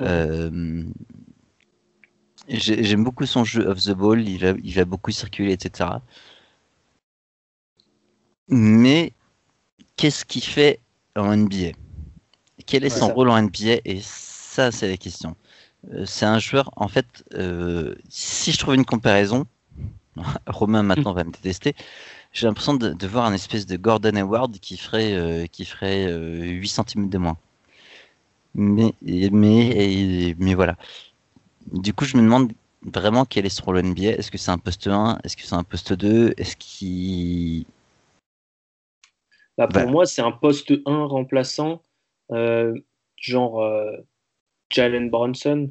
Euh, 0.00 0.82
j'aime 2.48 3.04
beaucoup 3.04 3.26
son 3.26 3.44
jeu 3.44 3.68
off 3.68 3.84
the 3.84 3.92
ball, 3.92 4.26
il 4.26 4.38
va, 4.38 4.54
il 4.62 4.74
va 4.74 4.84
beaucoup 4.84 5.12
circuler, 5.12 5.52
etc. 5.52 5.90
Mais 8.48 9.12
qu'est-ce 9.96 10.24
qu'il 10.24 10.42
fait 10.42 10.80
en 11.16 11.36
NBA 11.36 11.72
Quel 12.66 12.84
est 12.84 12.90
son 12.90 13.08
rôle 13.08 13.30
en 13.30 13.40
NBA 13.40 13.80
Et 13.84 14.00
ça, 14.02 14.72
c'est 14.72 14.88
la 14.88 14.96
question. 14.96 15.36
Euh, 15.92 16.04
c'est 16.06 16.26
un 16.26 16.38
joueur, 16.38 16.70
en 16.76 16.88
fait, 16.88 17.24
euh, 17.34 17.94
si 18.08 18.52
je 18.52 18.58
trouve 18.58 18.74
une 18.74 18.84
comparaison, 18.84 19.46
Romain 20.46 20.82
maintenant 20.82 21.12
va 21.12 21.24
me 21.24 21.30
détester, 21.30 21.74
j'ai 22.32 22.46
l'impression 22.46 22.74
de, 22.74 23.06
voir 23.06 23.26
un 23.26 23.32
espèce 23.32 23.66
de 23.66 23.76
Gordon 23.76 24.16
Hayward 24.16 24.58
qui 24.58 24.76
ferait, 24.76 25.48
qui 25.52 25.64
ferait 25.64 26.12
8 26.12 26.68
cm 26.68 27.08
de 27.08 27.18
moins. 27.18 27.36
Mais, 28.54 28.94
mais, 29.02 30.34
mais 30.38 30.54
voilà. 30.54 30.76
Du 31.72 31.92
coup, 31.92 32.04
je 32.04 32.16
me 32.16 32.22
demande 32.22 32.52
vraiment 32.84 33.24
quel 33.24 33.46
est 33.46 33.50
son 33.50 33.64
rôle 33.64 33.82
NBA. 33.82 34.10
Est-ce 34.18 34.30
que 34.30 34.38
c'est 34.38 34.50
un 34.50 34.58
poste 34.58 34.86
1 34.86 35.18
Est-ce 35.24 35.36
que 35.36 35.42
c'est 35.42 35.54
un 35.54 35.64
poste 35.64 35.92
2 35.92 36.34
Est-ce 36.36 36.56
qu'il. 36.56 37.64
Bah, 39.56 39.68
pour 39.68 39.88
moi, 39.88 40.06
c'est 40.06 40.22
un 40.22 40.32
poste 40.32 40.72
1 40.84 41.04
remplaçant, 41.06 41.80
euh, 42.32 42.74
genre 43.16 43.62
euh, 43.62 43.90
Jalen 44.70 45.10
Bronson. 45.10 45.70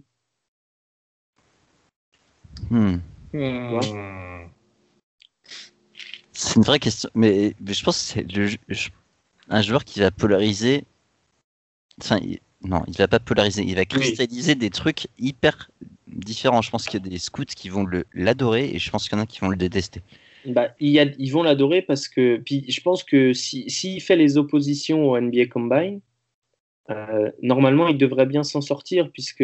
Hmm. 2.70 2.98
Hmm. 3.34 4.48
C'est 6.34 6.56
une 6.56 6.64
vraie 6.64 6.80
question. 6.80 7.10
Mais, 7.16 7.56
je 7.66 7.84
pense 7.84 8.14
que 8.14 8.24
c'est 8.26 8.60
un 9.50 9.62
joueur 9.62 9.84
qui 9.84 10.00
va 10.00 10.12
polariser. 10.12 10.84
Enfin, 12.02 12.20
non, 12.62 12.84
il 12.88 12.96
va 12.96 13.08
pas 13.08 13.20
polariser. 13.20 13.64
Il 13.64 13.76
va 13.76 13.86
cristalliser 13.86 14.56
des 14.56 14.70
trucs 14.70 15.08
hyper 15.18 15.70
différents. 16.08 16.62
Je 16.62 16.70
pense 16.70 16.86
qu'il 16.86 17.04
y 17.04 17.08
a 17.08 17.10
des 17.10 17.18
scouts 17.18 17.44
qui 17.46 17.70
vont 17.70 17.88
l'adorer 18.14 18.70
et 18.74 18.80
je 18.80 18.90
pense 18.90 19.08
qu'il 19.08 19.18
y 19.18 19.22
en 19.22 19.24
a 19.24 19.28
qui 19.28 19.40
vont 19.40 19.50
le 19.50 19.58
détester. 19.58 20.02
Bah, 20.46 20.76
il 20.80 21.00
a, 21.00 21.06
ils 21.18 21.32
vont 21.32 21.44
l'adorer 21.44 21.82
parce 21.82 22.10
que 22.10 22.38
puis 22.38 22.66
je 22.70 22.82
pense 22.82 23.04
que 23.04 23.32
s'il 23.34 23.72
si, 23.72 24.00
fait 24.02 24.18
les 24.18 24.38
oppositions 24.38 25.10
au 25.10 25.20
NBA 25.20 25.48
Combine, 25.48 26.02
euh, 26.90 27.32
normalement 27.42 27.88
il 27.88 27.98
devrait 27.98 28.26
bien 28.26 28.44
s'en 28.44 28.60
sortir 28.62 29.10
puisque 29.12 29.44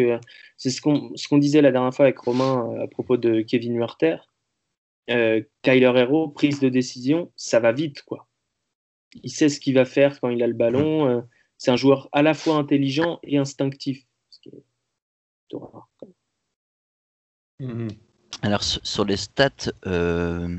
c'est 0.58 0.70
ce 0.70 0.82
qu'on 0.82 1.16
ce 1.16 1.26
qu'on 1.26 1.38
disait 1.38 1.62
la 1.62 1.72
dernière 1.72 1.94
fois 1.94 2.04
avec 2.04 2.18
Romain 2.18 2.70
euh, 2.72 2.84
à 2.84 2.86
propos 2.86 3.16
de 3.16 3.40
Kevin 3.40 3.78
Werther. 3.78 4.18
Euh, 5.08 5.42
Kyler 5.62 5.92
Hero, 5.96 6.28
prise 6.28 6.60
de 6.60 6.68
décision, 6.68 7.32
ça 7.36 7.58
va 7.60 7.72
vite 7.72 8.02
quoi. 8.02 8.28
Il 9.22 9.30
sait 9.30 9.48
ce 9.48 9.58
qu'il 9.58 9.74
va 9.74 9.84
faire 9.84 10.20
quand 10.20 10.28
il 10.28 10.42
a 10.42 10.46
le 10.46 10.54
ballon. 10.54 11.08
Euh, 11.08 11.20
c'est 11.58 11.70
un 11.70 11.76
joueur 11.76 12.08
à 12.12 12.22
la 12.22 12.34
fois 12.34 12.56
intelligent 12.56 13.18
et 13.22 13.38
instinctif. 13.38 14.06
Ce 14.30 14.40
qui 14.40 14.50
est 14.50 15.56
rare, 15.56 15.88
Mhm. 17.60 17.88
Alors 18.42 18.62
sur 18.62 19.04
les 19.04 19.18
stats, 19.18 19.70
euh, 19.86 20.58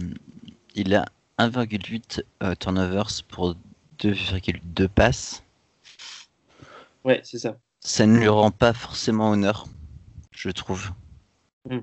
il 0.76 0.94
a 0.94 1.06
1,8 1.40 2.22
euh, 2.44 2.54
turnovers 2.56 3.24
pour 3.28 3.56
2,2 3.98 4.88
passes. 4.88 5.44
Ouais, 7.04 7.22
c'est 7.24 7.40
ça. 7.40 7.58
Ça 7.80 8.06
ne 8.06 8.18
lui 8.18 8.28
rend 8.28 8.52
pas 8.52 8.74
forcément 8.74 9.32
honneur, 9.32 9.66
je 10.32 10.50
trouve. 10.50 10.92
Mm. 11.70 11.80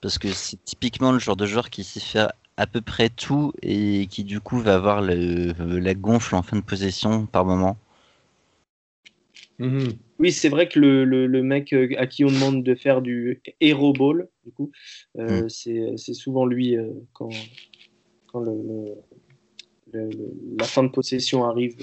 Parce 0.00 0.18
que 0.18 0.28
c'est 0.28 0.62
typiquement 0.64 1.12
le 1.12 1.18
genre 1.18 1.36
de 1.36 1.46
joueur 1.46 1.70
qui 1.70 1.84
sait 1.84 2.00
faire 2.00 2.32
à 2.56 2.66
peu 2.66 2.80
près 2.80 3.08
tout 3.08 3.52
et 3.62 4.06
qui 4.08 4.24
du 4.24 4.40
coup 4.40 4.58
va 4.58 4.74
avoir 4.74 5.00
la 5.00 5.94
gonfle 5.94 6.34
en 6.34 6.42
fin 6.42 6.56
de 6.56 6.62
possession 6.62 7.26
par 7.26 7.44
moment. 7.44 7.78
Mhm. 9.58 9.92
Oui, 10.18 10.32
c'est 10.32 10.48
vrai 10.48 10.68
que 10.68 10.78
le, 10.78 11.04
le, 11.04 11.42
mec 11.42 11.72
euh, 11.72 11.88
à 11.96 12.06
qui 12.06 12.24
on 12.24 12.30
demande 12.30 12.62
de 12.62 12.74
faire 12.74 13.02
du 13.02 13.40
hero 13.60 13.92
ball, 13.92 14.28
du 14.44 14.52
coup, 14.52 14.70
euh, 15.18 15.44
mm. 15.44 15.96
c'est 15.96 16.14
souvent 16.14 16.46
lui 16.46 16.76
euh, 16.76 16.90
quand, 17.12 17.30
quand 18.26 18.40
le, 18.40 18.94
la 19.92 20.64
fin 20.64 20.82
de 20.84 20.88
possession 20.88 21.44
arrive 21.44 21.76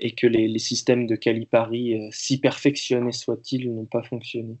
et 0.00 0.12
que 0.12 0.26
les, 0.26 0.48
les 0.48 0.58
systèmes 0.58 1.06
de 1.06 1.16
Calipari, 1.16 2.08
si 2.10 2.38
perfectionnés 2.38 3.12
soient-ils, 3.12 3.72
n'ont 3.72 3.84
pas 3.84 4.02
fonctionné. 4.02 4.56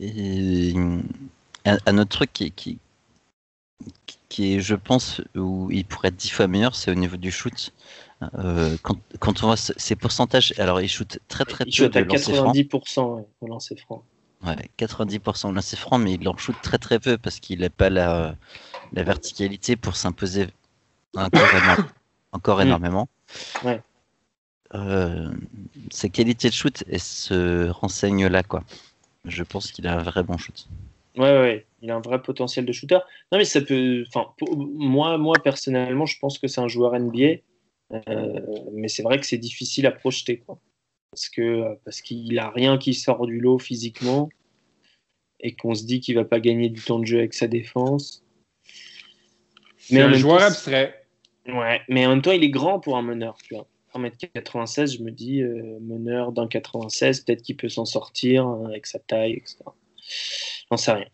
Et 0.00 0.74
un, 1.64 1.98
autre 1.98 2.10
truc 2.10 2.32
qui, 2.32 2.50
qui, 2.52 2.78
qui 4.28 4.54
est, 4.54 4.60
je 4.60 4.74
pense, 4.74 5.20
où 5.34 5.70
il 5.70 5.84
pourrait 5.84 6.08
être 6.08 6.16
dix 6.16 6.30
fois 6.30 6.48
meilleur, 6.48 6.74
c'est 6.74 6.90
au 6.90 6.94
niveau 6.94 7.16
du 7.16 7.30
shoot. 7.30 7.72
Euh, 8.34 8.76
quand, 8.82 8.98
quand, 9.18 9.42
on 9.42 9.46
voit 9.46 9.56
ces 9.56 9.96
pourcentages, 9.96 10.54
alors 10.58 10.80
il 10.80 10.88
shoot 10.88 11.18
très 11.28 11.44
très 11.44 11.64
il 11.66 11.76
peu. 11.76 11.98
à 11.98 12.02
90% 12.02 13.26
au 13.40 13.46
lancer 13.46 13.76
franc. 13.76 14.02
Ouais, 14.44 14.56
90% 14.78 15.48
au 15.48 15.52
lancer 15.52 15.76
franc, 15.76 15.98
mais 15.98 16.14
il 16.14 16.28
en 16.28 16.36
shoot 16.36 16.56
très 16.62 16.78
très 16.78 16.98
peu 16.98 17.16
parce 17.16 17.40
qu'il 17.40 17.60
n'a 17.60 17.70
pas 17.70 17.90
la, 17.90 18.36
la, 18.92 19.02
verticalité 19.02 19.76
pour 19.76 19.96
s'imposer 19.96 20.48
encore, 21.14 21.42
encore 22.32 22.58
mm. 22.58 22.62
énormément. 22.62 23.08
Ouais. 23.64 23.80
Euh, 24.74 25.30
ses 25.90 26.10
qualités 26.10 26.48
de 26.48 26.54
shoot 26.54 26.82
elles 26.90 27.00
se 27.00 27.68
renseignent 27.68 28.26
là, 28.26 28.42
quoi. 28.42 28.64
Je 29.24 29.42
pense 29.42 29.70
qu'il 29.72 29.86
a 29.86 29.98
un 29.98 30.02
vrai 30.02 30.22
bon 30.22 30.36
shoot. 30.36 30.68
Ouais, 31.16 31.38
ouais, 31.38 31.66
il 31.80 31.90
a 31.90 31.96
un 31.96 32.00
vrai 32.00 32.20
potentiel 32.20 32.66
de 32.66 32.72
shooter. 32.72 32.98
Non, 33.30 33.38
mais 33.38 33.44
ça 33.44 33.60
peut. 33.60 34.04
Enfin, 34.08 34.26
moi, 34.56 35.16
moi 35.16 35.36
personnellement, 35.42 36.06
je 36.06 36.18
pense 36.18 36.38
que 36.38 36.48
c'est 36.48 36.60
un 36.60 36.68
joueur 36.68 36.98
NBA 36.98 37.36
euh, 37.92 38.40
mais 38.72 38.88
c'est 38.88 39.02
vrai 39.02 39.20
que 39.20 39.26
c'est 39.26 39.38
difficile 39.38 39.86
à 39.86 39.92
projeter, 39.92 40.38
quoi. 40.38 40.58
Parce 41.10 41.28
que 41.28 41.76
parce 41.84 42.00
qu'il 42.00 42.38
a 42.38 42.50
rien 42.50 42.76
qui 42.76 42.94
sort 42.94 43.26
du 43.26 43.38
lot 43.38 43.58
physiquement 43.58 44.28
et 45.40 45.54
qu'on 45.54 45.74
se 45.74 45.84
dit 45.84 46.00
qu'il 46.00 46.16
va 46.16 46.24
pas 46.24 46.40
gagner 46.40 46.68
du 46.68 46.80
temps 46.80 46.98
de 46.98 47.04
jeu 47.04 47.18
avec 47.18 47.34
sa 47.34 47.46
défense. 47.46 48.24
C'est 49.78 50.00
un 50.00 50.12
joueur 50.14 50.42
abstrait. 50.42 51.03
Ouais, 51.46 51.82
mais 51.88 52.06
en 52.06 52.10
même 52.10 52.22
temps, 52.22 52.32
il 52.32 52.42
est 52.42 52.50
grand 52.50 52.80
pour 52.80 52.96
un 52.96 53.02
meneur, 53.02 53.36
tu 53.42 53.54
vois. 53.54 53.66
1m96, 53.94 54.98
je 54.98 55.02
me 55.02 55.10
dis, 55.10 55.40
euh, 55.42 55.78
meneur 55.80 56.32
d'un 56.32 56.48
96, 56.48 57.20
peut-être 57.20 57.42
qu'il 57.42 57.56
peut 57.56 57.68
s'en 57.68 57.84
sortir 57.84 58.46
hein, 58.46 58.64
avec 58.66 58.86
sa 58.86 58.98
taille, 58.98 59.34
etc. 59.34 59.58
J'en 60.70 60.76
sais 60.76 60.92
rien. 60.92 61.06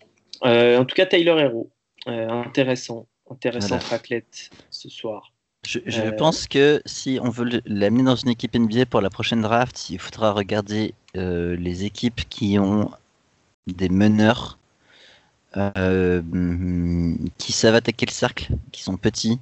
Euh, 0.45 0.79
en 0.79 0.85
tout 0.87 0.95
cas, 0.95 1.05
Tyler 1.05 1.37
Hero, 1.39 1.71
intéressant, 2.07 3.07
intéressant 3.31 3.79
voilà. 3.79 4.23
ce 4.71 4.89
soir. 4.89 5.33
Je, 5.67 5.79
euh, 6.01 6.13
pense 6.13 6.47
que 6.49 6.81
si 6.87 7.19
on 7.23 7.29
veut 7.29 7.61
l'amener 7.67 8.03
dans 8.03 8.17
une 8.17 8.31
équipe 8.31 8.55
NBA 8.55 8.87
pour 8.87 9.03
la 9.03 9.11
prochaine 9.11 9.43
draft, 9.43 9.91
il 9.91 9.99
faudra 9.99 10.33
regarder 10.33 10.95
euh, 11.17 11.55
les 11.57 11.85
équipes 11.85 12.23
qui 12.31 12.59
ont 12.59 12.91
des 13.67 13.91
meneurs 13.91 14.59
euh, 15.57 16.23
qui 17.37 17.53
savent 17.53 17.75
attaquer 17.75 18.07
le 18.07 18.13
cercle, 18.13 18.49
qui 18.73 18.83
sont 18.83 18.97
petits 18.97 19.39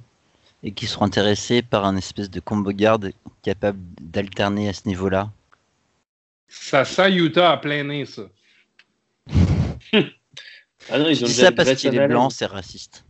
et 0.63 0.71
qui 0.71 0.87
seront 0.87 1.05
intéressés 1.05 1.61
par 1.61 1.85
un 1.85 1.95
espèce 1.95 2.29
de 2.29 2.39
combo 2.39 2.71
garde 2.71 3.13
capable 3.41 3.79
d'alterner 4.01 4.69
à 4.69 4.73
ce 4.73 4.87
niveau-là. 4.87 5.31
Ça 6.47 6.83
sent 6.83 7.13
Utah 7.13 7.51
à 7.51 7.57
plein 7.57 7.83
nez, 7.83 8.05
ça. 8.05 8.23
ah 9.93 10.97
non, 10.97 11.09
ils 11.09 11.23
ont 11.23 11.27
ça 11.27 11.51
parce 11.51 11.75
qu'il 11.75 11.95
est 11.95 12.07
blanc, 12.07 12.29
c'est 12.29 12.45
raciste. 12.45 13.05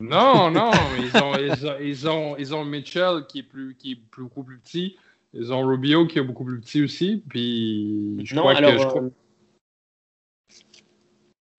Non, 0.00 0.50
non, 0.50 0.70
ils 0.98 1.16
ont, 1.22 1.34
ils, 1.80 2.08
ont, 2.08 2.36
ils, 2.36 2.54
ont, 2.54 2.64
Mitchell 2.64 3.24
qui 3.28 3.40
est, 3.40 3.42
plus, 3.42 3.74
qui 3.76 3.92
est 3.92 3.98
beaucoup 4.16 4.42
plus 4.42 4.58
petit. 4.58 4.96
Ils 5.32 5.52
ont 5.52 5.66
Rubio 5.66 6.06
qui 6.06 6.18
est 6.18 6.22
beaucoup 6.22 6.44
plus 6.44 6.60
petit 6.60 6.82
aussi. 6.82 7.22
Puis 7.28 8.24
je 8.24 8.36
crois 8.36 8.54
que. 8.54 8.78
Je 8.78 8.86
crois... 8.86 9.02
Euh, 9.02 9.10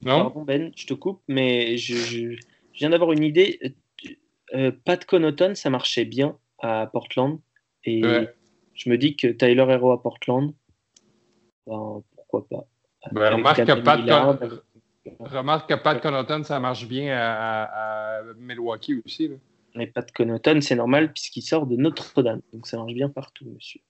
non? 0.02 0.22
Pardon, 0.24 0.44
Ben, 0.44 0.72
je 0.76 0.86
te 0.86 0.94
coupe, 0.94 1.22
mais 1.28 1.78
je, 1.78 1.96
je, 1.96 2.40
viens 2.74 2.90
d'avoir 2.90 3.12
une 3.12 3.24
idée. 3.24 3.76
Euh, 4.56 4.72
Pat 4.86 5.03
Connaughton, 5.06 5.56
ça 5.56 5.70
marchait 5.70 6.06
bien 6.06 6.38
à 6.60 6.88
Portland. 6.91 7.39
Et 7.84 8.01
je 8.74 8.89
me 8.89 8.97
dis 8.97 9.16
que 9.16 9.28
Tyler 9.28 9.66
Hero 9.70 9.91
à 9.91 10.01
Portland, 10.01 10.53
ben, 11.68 12.01
pourquoi 12.16 12.47
pas. 12.47 12.66
Ben, 13.12 13.34
remarque 13.34 13.66
que 13.66 13.82
Pat, 13.82 13.99
Connaughton 13.99 14.60
Remarque 15.20 15.70
que 15.70 15.76
Pat 15.76 16.01
Connaughton, 16.01 16.43
ça 16.43 16.60
marche 16.60 16.88
bien 16.88 17.16
à, 17.16 18.22
Milwaukee 18.38 19.01
aussi. 19.06 19.32
Mais 19.76 19.88
Pat 19.88 20.10
Connaughton, 20.12 20.62
c'est 20.62 20.76
normal 20.76 21.14
puisqu'il 21.14 21.41
sort 21.41 21.68
de 21.68 21.76
Notre-Dame. 21.76 22.41
Donc 22.53 22.66
ça 22.68 22.78
marche 22.78 22.93
bien 22.93 23.10
partout, 23.10 23.45
monsieur. 23.45 23.82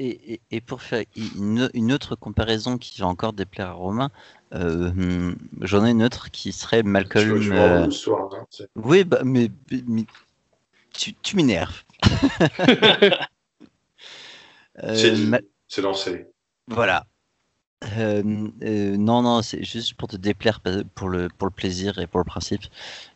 Et, 0.00 0.40
et, 0.52 0.60
pour 0.60 0.80
faire 0.82 1.04
une, 1.16 1.92
autre 1.92 2.14
comparaison 2.14 2.78
qui 2.78 3.00
va 3.00 3.08
encore 3.08 3.32
déplaire 3.32 3.70
à 3.70 3.72
Romain, 3.72 4.10
euh, 4.54 5.34
j'en 5.60 5.84
ai 5.84 5.90
une 5.90 6.04
autre 6.04 6.30
qui 6.30 6.52
serait 6.52 6.84
Malcolm. 6.84 7.40
Je, 7.40 7.52
euh... 7.52 7.90
soir, 7.90 8.32
hein, 8.32 8.46
oui, 8.76 9.02
bah, 9.02 9.22
mais, 9.24 9.50
tu, 10.94 11.14
tu 11.14 11.34
m'énerves. 11.34 11.82
c'est 15.68 15.82
lancé. 15.82 16.28
Voilà. 16.68 17.04
Euh, 17.96 18.48
euh, 18.62 18.96
non, 18.96 19.22
non, 19.22 19.42
c'est 19.42 19.62
juste 19.62 19.94
pour 19.94 20.08
te 20.08 20.16
déplaire 20.16 20.60
pour 20.94 21.08
le, 21.08 21.28
pour 21.28 21.46
le 21.46 21.52
plaisir 21.52 21.98
et 21.98 22.06
pour 22.06 22.18
le 22.18 22.24
principe. 22.24 22.62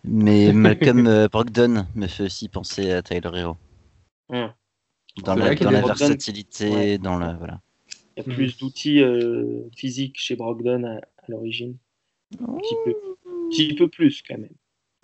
Mais 0.04 0.52
Malcolm 0.52 1.06
euh, 1.06 1.28
Brogdon 1.28 1.86
me 1.94 2.06
fait 2.06 2.24
aussi 2.24 2.48
penser 2.48 2.92
à 2.92 3.02
Tyler 3.02 3.30
Hero. 3.34 3.56
Hmm. 4.28 4.48
Dans, 5.24 5.34
la, 5.34 5.54
dans 5.54 5.70
la 5.70 5.82
versatilité, 5.82 6.98
dans 6.98 7.18
la. 7.18 7.34
Voilà. 7.34 7.60
Il 8.16 8.26
y 8.26 8.30
a 8.30 8.34
plus 8.34 8.56
d'outils 8.56 9.02
physiques 9.76 10.16
chez 10.18 10.36
Brogdon 10.36 10.84
à, 10.84 11.00
l'origine. 11.28 11.76
Un 12.40 12.54
petit 12.56 12.74
peu. 12.84 12.94
petit 13.50 13.74
peu 13.74 13.88
plus 13.88 14.22
quand 14.26 14.38
même. 14.38 14.48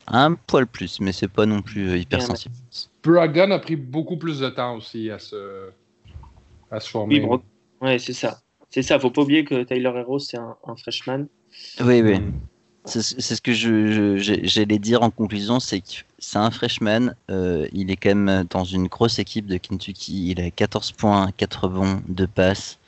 Un 0.07 0.35
poil 0.35 0.67
plus, 0.67 1.01
mais 1.01 1.13
c'est 1.13 1.29
pas 1.29 1.45
non 1.45 1.61
plus 1.61 1.99
hyper 1.99 2.23
sensible. 2.23 2.55
Brogdon 3.03 3.51
a 3.51 3.59
pris 3.59 3.77
beaucoup 3.77 4.17
plus 4.17 4.41
de 4.41 4.49
temps 4.49 4.77
aussi 4.77 5.11
à 5.11 5.19
se, 5.19 5.71
à 6.71 6.81
se 6.81 6.89
former. 6.89 7.21
Oui, 7.21 7.39
ouais, 7.83 7.99
c'est 7.99 8.15
ça. 8.15 8.41
C'est 8.71 8.83
ça, 8.83 8.99
faut 8.99 9.11
pas 9.11 9.23
oublier 9.23 9.45
que 9.45 9.63
Tyler 9.65 9.93
Hero, 9.97 10.19
c'est 10.19 10.37
un, 10.37 10.57
freshman. 10.77 11.27
Oui, 11.81 12.03
oui. 12.03 12.21
C'est 12.85 13.03
ce 13.03 13.41
que 13.43 13.53
j'allais 13.53 14.79
dire 14.79 15.03
en 15.03 15.11
conclusion, 15.11 15.61
c'est 15.61 15.81
que 15.81 15.87
c'est 16.19 16.39
un 16.39 16.51
freshman, 16.51 17.15
euh, 17.31 17.69
il 17.73 17.91
est 17.91 17.97
quand 17.97 18.15
même 18.15 18.47
dans 18.49 18.65
une 18.65 18.87
grosse 18.87 19.19
équipe 19.19 19.47
de 19.47 19.59
Kentucky, 19.59 20.31
il 20.31 20.41
a 20.41 20.51
14 20.51 20.93
points, 20.93 21.31
4 21.37 21.69
bons, 21.69 22.01
2 22.09 22.27
passes. 22.27 22.79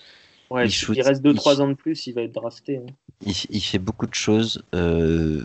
Ouais, 0.50 0.66
il, 0.68 1.02
reste 1.02 1.22
2-3 1.22 1.60
ans 1.60 1.68
de 1.68 1.74
plus, 1.74 2.06
il 2.06 2.14
va 2.14 2.22
être 2.22 2.32
drafté. 2.32 2.78
Hein. 2.78 2.86
Il, 3.24 3.60
fait 3.60 3.78
beaucoup 3.78 4.06
de 4.06 4.14
choses. 4.14 4.64
Euh, 4.74 5.44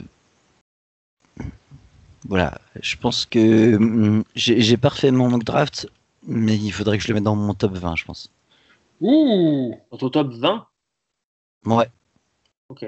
voilà, 2.27 2.59
je 2.81 2.95
pense 2.95 3.25
que 3.25 3.77
mm, 3.77 4.23
j'ai 4.35 4.77
parfait 4.77 5.11
mon 5.11 5.29
mock 5.29 5.43
draft, 5.43 5.87
mais 6.25 6.55
il 6.55 6.71
faudrait 6.71 6.97
que 6.97 7.03
je 7.03 7.09
le 7.09 7.15
mette 7.15 7.23
dans 7.23 7.35
mon 7.35 7.53
top 7.53 7.73
20, 7.73 7.95
je 7.97 8.05
pense. 8.05 8.31
Ouh 9.01 9.75
Dans 9.91 9.97
ton 9.97 10.09
top 10.09 10.33
20 10.33 10.65
Ouais. 11.65 11.89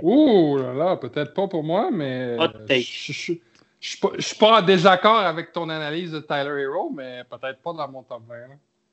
Ouh 0.01 0.57
là 0.57 0.73
là, 0.73 0.97
peut-être 0.97 1.33
pas 1.33 1.47
pour 1.47 1.63
moi, 1.63 1.91
mais. 1.91 2.37
Je, 2.69 2.81
je, 2.81 3.33
suis 3.79 4.35
pas 4.39 4.59
en 4.59 4.61
désaccord 4.61 5.19
avec 5.19 5.51
ton 5.51 5.69
analyse 5.69 6.11
de 6.11 6.19
Tyler 6.19 6.63
Hero, 6.63 6.89
mais 6.89 7.23
peut-être 7.29 7.61
pas 7.61 7.73
dans 7.73 7.87
mon 7.89 8.03
top 8.03 8.23
20. 8.27 8.35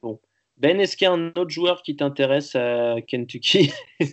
Bon. 0.03 0.21
Ben, 0.59 0.79
est-ce 0.79 0.97
qu'il 0.97 1.07
y 1.07 1.09
a 1.09 1.13
un 1.13 1.29
autre 1.29 1.51
joueur 1.51 1.83
qui 1.83 1.97
t'intéresse 1.97 2.55
à 2.55 2.97
Kentucky? 3.07 3.73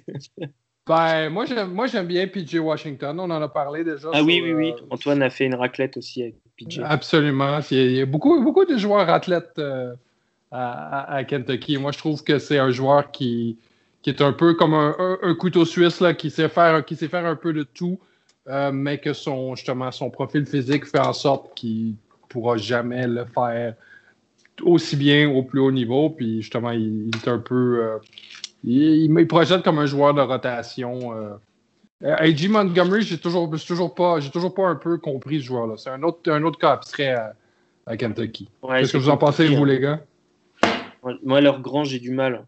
Ben, 0.88 1.30
moi 1.30 1.45
j'aime, 1.45 1.72
moi, 1.72 1.86
j'aime 1.86 2.07
bien 2.07 2.28
PJ 2.28 2.55
Washington. 2.55 3.19
On 3.19 3.30
en 3.30 3.41
a 3.41 3.47
parlé 3.47 3.84
déjà. 3.84 4.09
Ah 4.13 4.24
oui, 4.24 4.41
oui, 4.43 4.53
oui. 4.53 4.72
Euh, 4.72 4.86
Antoine 4.89 5.22
a 5.22 5.30
fait 5.30 5.45
une 5.45 5.53
raclette 5.53 5.95
aussi 5.95 6.24
avec 6.24 6.36
PJ. 6.57 6.82
Absolument. 6.84 7.59
Il 7.69 7.91
y 7.91 8.01
a 8.01 8.05
beaucoup, 8.05 8.43
beaucoup 8.43 8.65
de 8.65 8.78
joueurs 8.78 9.07
athlètes 9.07 9.59
euh, 9.59 9.93
à, 10.51 11.24
Kentucky. 11.28 11.78
Moi, 11.78 11.91
je 11.91 11.99
trouve 11.99 12.24
que 12.24 12.39
c'est 12.39 12.57
un 12.57 12.72
joueur 12.72 13.11
qui, 13.11 13.59
qui 14.02 14.10
est 14.10 14.22
un 14.22 14.34
peu 14.34 14.54
comme 14.56 14.74
un, 14.74 15.36
couteau 15.36 15.66
suisse 15.66 15.99
là, 15.99 16.14
qui, 16.14 16.30
sait 16.30 16.49
faire, 16.49 16.84
qui 16.86 16.95
sait 16.95 17.08
faire 17.08 17.26
un 17.26 17.36
peu 17.36 17.54
de 17.54 17.64
tout, 17.64 17.99
euh, 18.47 18.72
mais 18.72 18.99
que 18.99 19.14
son, 19.14 19.56
justement, 19.56 19.91
son 19.91 20.10
profil 20.10 20.45
physique 20.45 20.86
fait 20.86 20.99
en 20.99 21.14
sorte 21.14 21.54
qu'il 21.56 21.89
ne 21.89 21.93
pourra 22.30 22.58
jamais 22.58 23.08
le 23.08 23.26
faire 23.26 23.76
aussi 24.64 24.95
bien 24.95 25.30
au 25.30 25.43
plus 25.43 25.60
haut 25.60 25.72
niveau. 25.72 26.10
Puis 26.10 26.41
justement, 26.41 26.72
il, 26.72 27.10
est 27.16 27.28
un 27.28 27.39
peu. 27.39 27.99
Il, 28.64 29.12
il, 29.12 29.28
projette 29.28 29.64
comme 29.64 29.80
un 29.80 29.86
joueur 29.86 30.14
de 30.14 30.22
rotation. 30.22 31.14
Euh. 31.16 31.36
AJ 32.04 32.49
Montgomery, 32.49 33.04
j'ai 33.04 33.18
toujours, 33.18 33.49
toujours 33.68 33.93
pas, 33.93 34.20
j'ai 34.20 34.32
toujours 34.32 34.54
pas 34.54 34.68
un 34.68 34.76
peu 34.76 34.97
compris 34.97 35.39
ce 35.39 35.45
joueur-là. 35.45 35.76
C'est 35.78 35.91
un 35.91 36.02
autre, 36.04 36.32
un 36.32 36.43
autre 36.43 36.58
cas 36.58 36.72
abstrait 36.72 37.16
à, 37.86 37.97
Kentucky. 37.97 38.49
Qu'est-ce 38.68 38.93
que 38.93 38.97
vous 38.97 39.10
en 39.10 39.18
pensez, 39.18 39.47
vous, 39.47 39.66
les 39.66 39.80
gars? 39.80 39.99
Moi, 41.24 41.41
leur 41.41 41.60
grand, 41.62 41.84
j'ai 41.84 41.99
du 41.99 42.12
mal. 42.12 42.45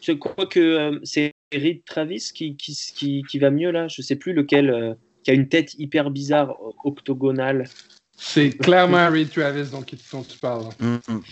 Je 0.00 0.12
crois 0.12 0.46
que 0.46 0.60
euh, 0.60 1.00
c'est 1.02 1.32
Reed 1.52 1.84
Travis 1.84 2.30
qui, 2.34 2.56
qui, 2.56 3.24
qui, 3.28 3.38
va 3.38 3.50
mieux 3.50 3.70
là. 3.70 3.88
Je 3.88 4.02
sais 4.02 4.16
plus 4.16 4.32
lequel, 4.32 4.70
euh, 4.70 4.94
qui 5.24 5.30
a 5.30 5.34
une 5.34 5.48
tête 5.48 5.74
hyper 5.74 6.10
bizarre, 6.10 6.56
octogonale. 6.84 7.64
C'est 8.16 8.50
clairement 8.50 9.10
Reed 9.10 9.30
Travis 9.30 9.70
dont, 9.70 9.84
dont 10.12 10.22
tu 10.22 10.38
parles. 10.38 10.68
Mm, 10.80 10.96
mm. 11.08 11.22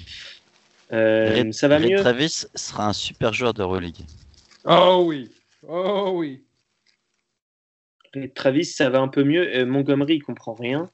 Euh, 0.93 1.53
ça 1.53 1.69
va 1.69 1.79
mieux? 1.79 1.99
Travis 1.99 2.47
sera 2.55 2.89
un 2.89 2.93
super 2.93 3.33
joueur 3.33 3.55
de 3.55 3.62
Euroleague. 3.62 4.05
Oh 4.64 5.05
oui, 5.07 5.31
oh 5.67 6.12
oui. 6.14 6.45
Travis, 8.35 8.64
ça 8.64 8.89
va 8.89 9.01
un 9.01 9.09
peu 9.09 9.25
mieux. 9.25 9.55
Euh, 9.55 9.67
Montgomery, 9.67 10.17
il 10.17 10.23
comprend 10.23 10.55
rien. 10.55 10.91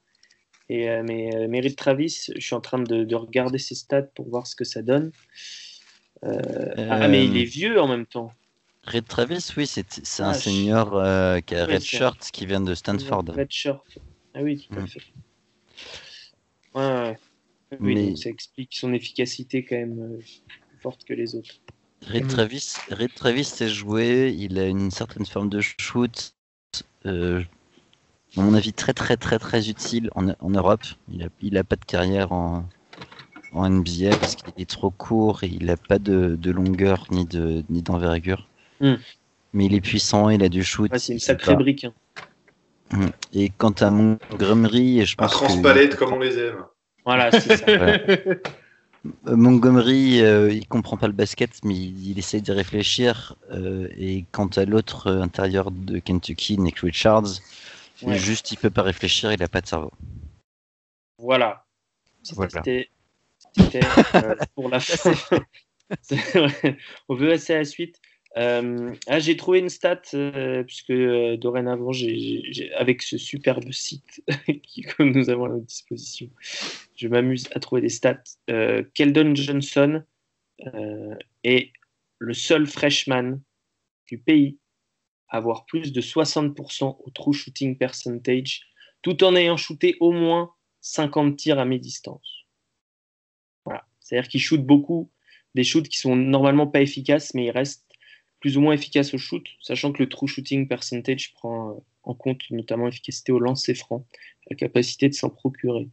Et, 0.69 0.89
euh, 0.89 1.03
mais, 1.05 1.29
mais 1.47 1.61
Travis, 1.71 2.27
je 2.35 2.41
suis 2.41 2.55
en 2.55 2.61
train 2.61 2.79
de, 2.79 3.15
regarder 3.15 3.59
ses 3.59 3.75
stats 3.75 4.01
pour 4.01 4.29
voir 4.29 4.47
ce 4.47 4.55
que 4.55 4.65
ça 4.65 4.81
donne. 4.81 5.11
Ah, 6.25 7.07
mais 7.07 7.25
il 7.25 7.37
est 7.37 7.43
vieux 7.43 7.81
en 7.81 7.87
même 7.87 8.05
temps. 8.05 8.33
Red 8.85 9.05
Travis, 9.05 9.49
oui, 9.55 9.65
c'est 9.65 10.21
un 10.21 10.29
ah, 10.29 10.33
senior 10.33 10.91
qui 11.45 11.55
a 11.55 11.65
Red 11.65 11.81
Shirt 11.81 12.29
qui 12.31 12.45
vient 12.45 12.61
de 12.61 12.73
Stanford. 12.75 13.25
Red 13.29 13.51
Shirt. 13.51 13.99
Ah 14.33 14.41
oui, 14.41 14.67
tout 14.69 14.77
à 14.77 14.81
mm. 14.81 14.87
fait. 14.87 15.01
Ouais, 16.75 16.81
ouais. 16.81 17.17
Oui, 17.79 18.17
ça 18.17 18.29
explique 18.29 18.75
son 18.75 18.93
efficacité 18.93 19.63
quand 19.63 19.75
même 19.75 19.99
euh, 19.99 20.17
plus 20.17 20.77
forte 20.81 21.03
que 21.05 21.13
les 21.13 21.35
autres. 21.35 21.55
Red 22.07 22.27
Travis, 22.27 22.75
Red 22.91 23.13
Travis 23.13 23.45
s'est 23.45 23.69
joué, 23.69 24.35
il 24.37 24.59
a 24.59 24.65
une 24.65 24.91
certaine 24.91 25.25
forme 25.25 25.49
de 25.49 25.61
shoot, 25.61 26.35
euh, 27.05 27.41
à 28.35 28.41
mon 28.41 28.53
avis 28.53 28.73
très 28.73 28.93
très 28.93 29.15
très 29.15 29.39
très 29.39 29.69
utile 29.69 30.09
en, 30.15 30.29
en 30.29 30.49
Europe. 30.49 30.83
Il 31.09 31.19
n'a 31.19 31.27
il 31.41 31.57
a 31.57 31.63
pas 31.63 31.77
de 31.77 31.85
carrière 31.85 32.33
en, 32.33 32.67
en 33.53 33.69
NBA 33.69 34.15
parce 34.19 34.35
qu'il 34.35 34.53
est 34.57 34.69
trop 34.69 34.89
court 34.89 35.43
et 35.43 35.47
il 35.47 35.65
n'a 35.65 35.77
pas 35.77 35.99
de, 35.99 36.35
de, 36.35 36.51
longueur 36.51 37.05
ni 37.11 37.25
de 37.25 37.63
ni 37.69 37.81
d'envergure. 37.81 38.47
Hmm. 38.79 38.95
Mais 39.53 39.65
il 39.65 39.73
est 39.73 39.81
puissant, 39.81 40.29
il 40.29 40.43
a 40.43 40.49
du 40.49 40.63
shoot. 40.63 40.91
c'est 40.97 41.13
une 41.13 41.19
sacrée 41.19 41.55
brique. 41.55 41.85
Hein. 41.85 41.93
Hmm. 42.91 43.09
Et 43.33 43.49
quant 43.49 43.71
à 43.71 43.89
Montgomery, 43.89 45.05
je 45.05 45.15
pense 45.15 45.33
Un 45.33 45.35
transpalette 45.35 45.95
comme 45.95 46.13
on 46.13 46.19
les 46.19 46.37
aime. 46.37 46.63
Voilà, 47.05 47.31
c'est 47.31 47.57
ça. 47.57 47.65
Euh, 49.27 49.35
Montgomery, 49.35 50.21
euh, 50.21 50.51
il 50.51 50.67
comprend 50.67 50.97
pas 50.97 51.07
le 51.07 51.13
basket, 51.13 51.51
mais 51.63 51.75
il, 51.75 52.17
essaie 52.17 52.41
de 52.41 52.53
réfléchir. 52.53 53.35
Euh, 53.51 53.89
et 53.97 54.25
quant 54.31 54.47
à 54.47 54.65
l'autre 54.65 55.11
intérieur 55.11 55.71
de 55.71 55.99
Kentucky, 55.99 56.57
Nick 56.57 56.79
Richards, 56.79 57.41
juste 58.07 58.51
il 58.51 58.57
peut 58.57 58.69
pas 58.69 58.81
réfléchir, 58.81 59.33
il 59.33 59.43
a 59.43 59.47
pas 59.47 59.61
de 59.61 59.67
cerveau. 59.67 59.91
Voilà. 61.17 61.65
C'était 62.21 62.89
pour 64.55 64.69
la 64.69 64.79
fin. 64.79 65.13
On 67.09 67.15
veut 67.15 67.29
passer 67.29 67.53
à 67.53 67.57
la 67.57 67.65
suite. 67.65 67.99
Euh, 68.35 68.93
ah, 69.07 69.19
j'ai 69.19 69.37
trouvé 69.37 69.59
une 69.59 69.69
stat, 69.69 70.01
euh, 70.13 70.63
puisque 70.63 70.89
euh, 70.89 71.37
dorénavant, 71.37 71.91
avec 72.75 73.01
ce 73.03 73.17
superbe 73.17 73.71
site 73.71 74.23
que 74.47 75.03
nous 75.03 75.29
avons 75.29 75.45
à 75.45 75.49
notre 75.49 75.65
disposition, 75.65 76.29
je 76.95 77.07
m'amuse 77.07 77.47
à 77.53 77.59
trouver 77.59 77.81
des 77.81 77.89
stats. 77.89 78.23
Keldon 78.95 79.35
Johnson 79.35 80.03
est 81.43 81.71
le 82.19 82.33
seul 82.33 82.65
freshman 82.65 83.39
du 84.07 84.17
pays 84.17 84.57
à 85.29 85.37
avoir 85.37 85.65
plus 85.65 85.91
de 85.91 86.01
60% 86.01 86.97
au 87.03 87.09
true 87.09 87.33
shooting 87.33 87.77
percentage, 87.77 88.61
tout 89.01 89.23
en 89.23 89.35
ayant 89.35 89.57
shooté 89.57 89.95
au 89.99 90.11
moins 90.11 90.53
50 90.81 91.37
tirs 91.37 91.59
à 91.59 91.65
mi-distance. 91.65 92.42
C'est-à-dire 94.03 94.29
qu'il 94.29 94.41
shoot 94.41 94.61
beaucoup, 94.61 95.09
des 95.55 95.63
shoots 95.63 95.87
qui 95.87 95.97
sont 95.97 96.15
normalement 96.15 96.67
pas 96.67 96.81
efficaces, 96.81 97.33
mais 97.33 97.45
il 97.45 97.51
reste 97.51 97.85
plus 98.39 98.57
ou 98.57 98.61
moins 98.61 98.73
efficace 98.73 99.13
au 99.13 99.17
shoot, 99.17 99.45
sachant 99.61 99.93
que 99.93 100.03
le 100.03 100.09
true 100.09 100.27
shooting 100.27 100.67
percentage 100.67 101.33
prend 101.33 101.71
euh, 101.71 101.79
en 102.03 102.13
compte 102.13 102.41
notamment 102.51 102.87
l'efficacité 102.87 103.31
au 103.31 103.39
lancer 103.39 103.73
franc, 103.73 104.05
la 104.49 104.57
capacité 104.57 105.07
de 105.07 105.13
s'en 105.13 105.29
procurer. 105.29 105.89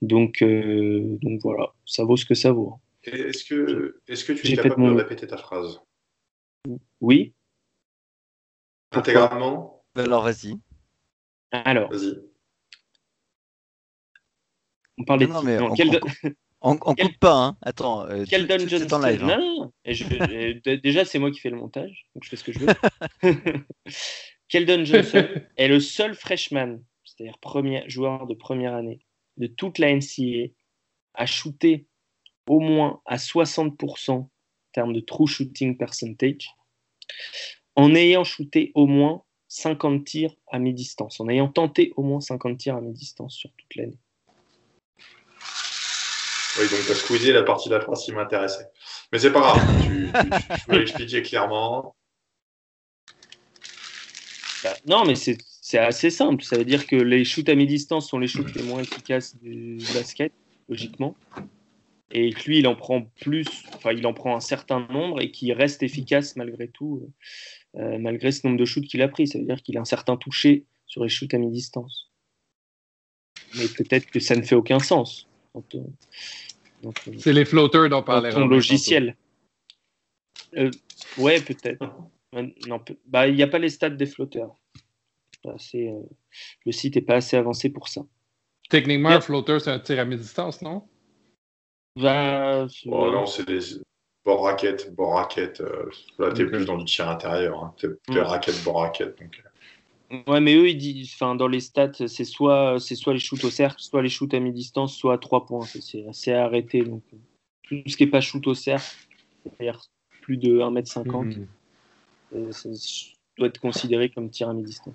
Donc, 0.00 0.42
euh, 0.42 1.18
donc 1.20 1.40
voilà, 1.42 1.74
ça 1.86 2.04
vaut 2.04 2.16
ce 2.16 2.24
que 2.24 2.34
ça 2.34 2.52
vaut. 2.52 2.78
Est-ce 3.02 3.44
que, 3.44 4.00
est 4.06 4.24
que 4.24 4.32
tu 4.32 4.52
es 4.52 4.56
capable 4.56 4.86
de 4.86 4.92
répéter 4.92 5.26
ta 5.26 5.36
phrase? 5.36 5.80
Oui. 7.00 7.34
Intégralement? 8.92 9.82
Alors 9.96 10.22
vas-y. 10.22 10.54
Alors. 11.50 11.90
Vas-y. 11.90 12.20
On 14.98 15.04
parle 15.04 15.24
non, 15.24 15.42
mais 15.42 15.58
on, 15.58 15.72
on 15.72 15.74
coupe 16.60 17.18
pas, 17.18 17.36
hein. 17.36 17.56
Attends. 17.62 18.06
Euh, 18.06 18.24
Keldon 18.24 18.66
Johnson. 18.66 18.98
Live, 18.98 19.24
hein. 19.24 19.38
Non, 19.38 19.72
déjà, 20.82 21.04
c'est 21.04 21.18
moi 21.18 21.30
qui 21.30 21.40
fais 21.40 21.50
le 21.50 21.56
montage, 21.56 22.06
donc 22.14 22.24
je 22.24 22.28
fais 22.28 22.36
ce 22.36 22.44
que 22.44 22.52
je 22.52 22.58
veux. 22.60 22.74
Keldon 24.48 24.84
Johnson 24.84 25.26
est 25.56 25.68
le 25.68 25.80
seul 25.80 26.14
freshman, 26.14 26.80
c'est-à-dire 27.04 27.38
premier 27.38 27.88
joueur 27.88 28.26
de 28.26 28.34
première 28.34 28.74
année 28.74 29.00
de 29.36 29.46
toute 29.46 29.78
la 29.78 29.94
NCAA, 29.94 30.48
à 31.14 31.26
shooter 31.26 31.86
au 32.46 32.60
moins 32.60 33.00
à 33.06 33.16
60% 33.16 34.10
en 34.10 34.30
termes 34.72 34.92
de 34.92 35.00
true 35.00 35.26
shooting 35.26 35.76
percentage, 35.76 36.54
en 37.76 37.94
ayant 37.94 38.24
shooté 38.24 38.72
au 38.74 38.86
moins 38.86 39.22
50 39.48 40.04
tirs 40.04 40.34
à 40.48 40.58
mi-distance, 40.58 41.20
en 41.20 41.28
ayant 41.28 41.48
tenté 41.48 41.92
au 41.96 42.02
moins 42.02 42.20
50 42.20 42.58
tirs 42.58 42.76
à 42.76 42.80
mi-distance 42.80 43.34
sur 43.34 43.50
toute 43.52 43.74
l'année. 43.76 43.98
Oui, 46.58 46.68
donc 46.68 46.84
tu 46.84 46.92
as 46.92 46.94
squeezé 46.94 47.32
la 47.32 47.42
partie 47.42 47.68
de 47.68 47.74
la 47.74 47.80
France 47.80 48.04
qui 48.04 48.12
m'intéressait. 48.12 48.66
Mais 49.12 49.18
c'est 49.18 49.32
pas 49.32 49.40
grave, 49.40 49.60
tu, 49.82 50.10
tu, 50.12 50.66
peux 50.66 50.78
l'expliquer 50.78 51.22
clairement. 51.22 51.94
Bah, 54.64 54.74
non, 54.86 55.04
mais 55.04 55.14
c'est 55.14 55.78
assez 55.78 56.10
simple. 56.10 56.42
Ça 56.42 56.56
veut 56.56 56.64
dire 56.64 56.86
que 56.86 56.96
les 56.96 57.24
shoots 57.24 57.48
à 57.48 57.54
mi-distance 57.54 58.08
sont 58.08 58.18
les 58.18 58.26
shoots 58.26 58.54
les 58.54 58.62
moins 58.64 58.80
efficaces 58.80 59.36
du 59.36 59.78
basket, 59.94 60.32
logiquement. 60.68 61.14
Et 62.10 62.32
que 62.32 62.42
lui, 62.46 62.58
il 62.58 62.66
en 62.66 62.74
prend 62.74 63.02
plus, 63.20 63.46
enfin, 63.74 63.92
il 63.92 64.04
en 64.06 64.12
prend 64.12 64.34
un 64.34 64.40
certain 64.40 64.80
nombre 64.90 65.22
et 65.22 65.30
qui 65.30 65.52
reste 65.52 65.84
efficace 65.84 66.34
malgré 66.34 66.66
tout, 66.66 67.08
euh, 67.76 67.98
malgré 67.98 68.32
ce 68.32 68.44
nombre 68.46 68.58
de 68.58 68.64
shoots 68.64 68.86
qu'il 68.86 69.02
a 69.02 69.08
pris. 69.08 69.28
Ça 69.28 69.38
veut 69.38 69.44
dire 69.44 69.62
qu'il 69.62 69.78
a 69.78 69.80
un 69.80 69.84
certain 69.84 70.16
toucher 70.16 70.64
sur 70.86 71.04
les 71.04 71.08
shoots 71.08 71.32
à 71.32 71.38
mi-distance. 71.38 72.10
Mais 73.56 73.68
peut-être 73.68 74.06
que 74.06 74.18
ça 74.18 74.34
ne 74.34 74.42
fait 74.42 74.56
aucun 74.56 74.80
sens. 74.80 75.29
C'est 77.18 77.32
les 77.32 77.44
flotteurs 77.44 77.88
dont 77.88 78.02
parlait 78.02 78.30
Ton 78.30 78.46
logiciel. 78.46 79.16
Euh, 80.56 80.70
ouais, 81.18 81.40
peut-être. 81.40 81.84
Non, 82.66 82.82
bah, 83.06 83.28
il 83.28 83.34
n'y 83.34 83.42
a 83.42 83.48
pas 83.48 83.58
les 83.58 83.68
stats 83.68 83.90
des 83.90 84.06
flotteurs. 84.06 84.54
le 85.44 86.72
site 86.72 86.96
n'est 86.96 87.02
pas 87.02 87.16
assez 87.16 87.36
avancé 87.36 87.70
pour 87.70 87.88
ça. 87.88 88.02
Techniquement, 88.68 89.10
un 89.10 89.20
floater, 89.20 89.60
c'est 89.60 89.70
un 89.70 89.80
tir 89.80 89.98
à 89.98 90.04
mi-distance, 90.04 90.62
non? 90.62 90.88
Ben, 91.96 92.68
oh, 92.86 93.10
non, 93.10 93.26
c'est 93.26 93.46
des 93.46 93.60
bord 94.24 94.44
raquettes, 94.44 94.94
bord 94.94 95.14
raquettes. 95.14 95.60
là, 96.18 96.32
t'es 96.32 96.46
plus 96.46 96.64
dans 96.64 96.78
du 96.78 96.84
tir 96.84 97.08
intérieur. 97.08 97.64
Hein. 97.64 97.74
T'es 97.78 97.88
mm. 97.88 98.18
raquette, 98.18 98.62
bord 98.64 98.80
raquette. 98.80 99.18
Donc... 99.20 99.42
Ouais, 100.26 100.40
mais 100.40 100.54
eux, 100.56 100.68
ils 100.68 100.76
disent, 100.76 101.12
enfin, 101.14 101.36
dans 101.36 101.46
les 101.46 101.60
stats, 101.60 102.08
c'est 102.08 102.24
soit, 102.24 102.78
c'est 102.80 102.96
soit 102.96 103.12
les 103.12 103.20
shoots 103.20 103.44
au 103.44 103.50
cercle, 103.50 103.80
soit 103.80 104.02
les 104.02 104.08
shoots 104.08 104.34
à 104.34 104.40
mi-distance, 104.40 104.96
soit 104.96 105.14
à 105.14 105.18
3 105.18 105.46
points. 105.46 105.64
C'est 105.64 106.06
assez 106.08 106.32
arrêté. 106.32 106.82
Donc, 106.82 107.02
tout 107.62 107.76
ce 107.86 107.96
qui 107.96 108.04
n'est 108.04 108.10
pas 108.10 108.20
shoot 108.20 108.44
au 108.48 108.54
cercle, 108.54 108.96
c'est-à-dire 109.44 109.80
plus 110.22 110.36
de 110.36 110.58
1m50, 110.58 111.46
mm. 112.32 112.52
ça 112.52 112.68
doit 113.38 113.48
être 113.48 113.60
considéré 113.60 114.10
comme 114.10 114.30
tir 114.30 114.48
à 114.48 114.52
mi-distance. 114.52 114.94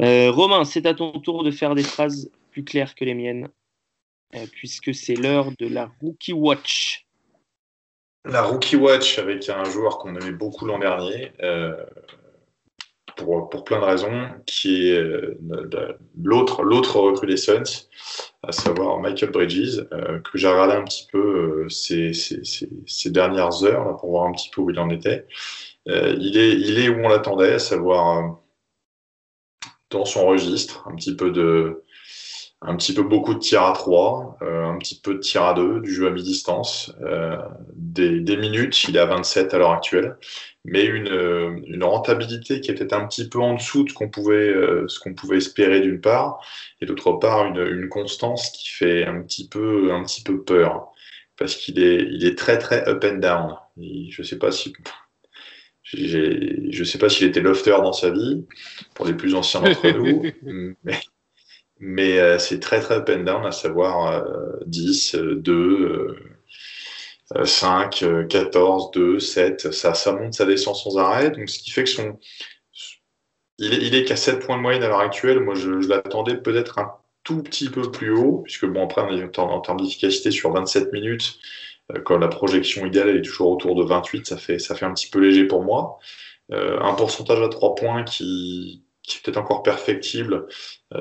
Euh, 0.00 0.30
Romain, 0.30 0.64
c'est 0.64 0.86
à 0.86 0.94
ton 0.94 1.12
tour 1.20 1.44
de 1.44 1.50
faire 1.50 1.74
des 1.74 1.82
phrases 1.82 2.30
plus 2.50 2.64
claires 2.64 2.94
que 2.94 3.04
les 3.04 3.14
miennes, 3.14 3.48
euh, 4.34 4.46
puisque 4.52 4.94
c'est 4.94 5.14
l'heure 5.14 5.50
de 5.58 5.66
la 5.66 5.90
Rookie 6.00 6.32
Watch. 6.32 7.06
La 8.24 8.42
Rookie 8.42 8.76
Watch 8.76 9.18
avec 9.18 9.48
un 9.48 9.64
joueur 9.64 9.98
qu'on 9.98 10.14
aimait 10.16 10.32
beaucoup 10.32 10.66
l'an 10.66 10.78
dernier. 10.78 11.32
Euh, 11.42 11.84
pour, 13.16 13.48
pour, 13.48 13.64
plein 13.64 13.80
de 13.80 13.84
raisons, 13.84 14.28
qui 14.46 14.88
est 14.88 14.98
euh, 14.98 15.38
l'autre, 16.22 16.62
l'autre 16.62 16.98
recrue 16.98 17.26
des 17.26 17.36
Suns, 17.36 17.88
à 18.42 18.52
savoir 18.52 18.98
Michael 19.00 19.30
Bridges, 19.30 19.86
euh, 19.92 20.18
que 20.20 20.38
j'ai 20.38 20.48
regardé 20.48 20.74
un 20.74 20.84
petit 20.84 21.06
peu 21.10 21.64
euh, 21.64 21.68
ces, 21.68 22.12
ces, 22.12 23.10
dernières 23.10 23.64
heures 23.64 23.96
pour 23.98 24.10
voir 24.10 24.26
un 24.26 24.32
petit 24.32 24.50
peu 24.50 24.60
où 24.62 24.70
il 24.70 24.78
en 24.78 24.90
était. 24.90 25.26
il, 25.86 26.36
est, 26.36 26.52
il 26.52 26.78
est 26.78 26.88
où 26.88 27.04
on 27.04 27.08
l'attendait, 27.08 27.54
à 27.54 27.58
savoir 27.58 28.40
dans 29.90 30.04
son 30.04 30.26
registre, 30.26 30.86
un 30.90 30.94
petit 30.96 31.14
peu 31.14 31.30
de, 31.30 31.84
un 32.64 32.76
petit 32.76 32.94
peu 32.94 33.02
beaucoup 33.02 33.34
de 33.34 33.38
tirs 33.38 33.62
à 33.62 33.72
3, 33.72 34.38
un 34.40 34.78
petit 34.78 35.00
peu 35.00 35.14
de 35.14 35.18
tirs 35.20 35.44
à 35.44 35.54
2, 35.54 35.80
du 35.80 35.92
jeu 35.92 36.06
à 36.06 36.10
mi-distance, 36.10 36.92
des, 37.74 38.20
des, 38.20 38.36
minutes, 38.36 38.84
il 38.84 38.96
est 38.96 39.00
à 39.00 39.06
27 39.06 39.54
à 39.54 39.58
l'heure 39.58 39.72
actuelle 39.72 40.16
mais 40.64 40.84
une, 40.84 41.08
euh, 41.08 41.60
une, 41.66 41.84
rentabilité 41.84 42.60
qui 42.60 42.70
était 42.70 42.94
un 42.94 43.06
petit 43.06 43.28
peu 43.28 43.38
en 43.38 43.54
dessous 43.54 43.84
de 43.84 43.90
ce 43.90 43.94
qu'on 43.94 44.08
pouvait, 44.08 44.48
euh, 44.48 44.88
ce 44.88 44.98
qu'on 44.98 45.14
pouvait 45.14 45.36
espérer 45.36 45.80
d'une 45.80 46.00
part, 46.00 46.40
et 46.80 46.86
d'autre 46.86 47.12
part 47.12 47.46
une, 47.46 47.58
une, 47.58 47.88
constance 47.88 48.50
qui 48.50 48.70
fait 48.70 49.04
un 49.04 49.20
petit 49.22 49.46
peu, 49.48 49.92
un 49.92 50.02
petit 50.04 50.22
peu 50.22 50.42
peur, 50.42 50.90
parce 51.36 51.56
qu'il 51.56 51.78
est, 51.82 52.02
il 52.10 52.24
est 52.24 52.36
très 52.38 52.58
très 52.58 52.88
up 52.88 53.04
and 53.04 53.18
down. 53.18 53.56
je 53.76 54.22
sais 54.22 54.38
pas 54.38 54.50
si 54.52 54.72
je 55.82 56.84
sais 56.84 56.98
pas 56.98 57.10
s'il 57.10 57.26
était 57.26 57.42
lofter 57.42 57.76
dans 57.82 57.92
sa 57.92 58.10
vie, 58.10 58.46
pour 58.94 59.04
les 59.04 59.12
plus 59.12 59.34
anciens 59.34 59.60
d'entre 59.60 59.90
nous, 59.90 60.22
mais, 60.82 60.98
mais 61.84 62.18
euh, 62.18 62.38
c'est 62.38 62.60
très 62.60 62.80
très 62.80 62.96
up 62.96 63.10
and 63.10 63.24
down, 63.24 63.44
à 63.46 63.52
savoir 63.52 64.24
10, 64.66 65.16
2, 65.16 66.16
5, 67.44 68.04
14, 68.28 68.90
2, 68.92 69.18
7, 69.20 69.72
ça, 69.72 70.12
monte, 70.12 70.34
ça 70.34 70.44
descend 70.46 70.74
sans 70.76 70.98
arrêt. 70.98 71.32
Ce 71.46 71.58
qui 71.58 71.70
fait 71.70 71.84
que 71.84 71.90
son. 71.90 72.18
Il 73.58 73.94
est, 73.94 74.04
qu'à 74.04 74.16
7 74.16 74.40
points 74.40 74.56
de 74.56 74.62
moyenne 74.62 74.82
à 74.82 74.88
l'heure 74.88 75.00
actuelle. 75.00 75.40
Moi, 75.40 75.54
je, 75.54 75.70
l'attendais 75.88 76.36
peut-être 76.36 76.78
un 76.78 76.92
tout 77.22 77.42
petit 77.42 77.68
peu 77.70 77.90
plus 77.90 78.10
haut, 78.10 78.40
puisque 78.44 78.66
bon, 78.66 78.84
après, 78.84 79.02
en, 79.02 79.42
en 79.42 79.60
termes 79.60 79.80
d'efficacité 79.80 80.30
sur 80.32 80.52
27 80.52 80.92
minutes, 80.92 81.38
euh, 81.92 82.00
quand 82.00 82.18
la 82.18 82.28
projection 82.28 82.86
idéale 82.86 83.16
est 83.16 83.22
toujours 83.22 83.50
autour 83.50 83.74
de 83.74 83.84
28, 83.84 84.26
ça 84.26 84.36
fait, 84.36 84.58
ça 84.58 84.74
fait 84.74 84.86
un 84.86 84.94
petit 84.94 85.08
peu 85.08 85.20
léger 85.20 85.46
pour 85.46 85.62
moi. 85.62 85.98
Euh, 86.52 86.78
un 86.80 86.94
pourcentage 86.94 87.40
à 87.40 87.48
3 87.48 87.74
points 87.74 88.04
qui, 88.04 88.84
est 89.08 89.22
peut-être 89.22 89.38
encore 89.38 89.62
perfectible, 89.62 90.46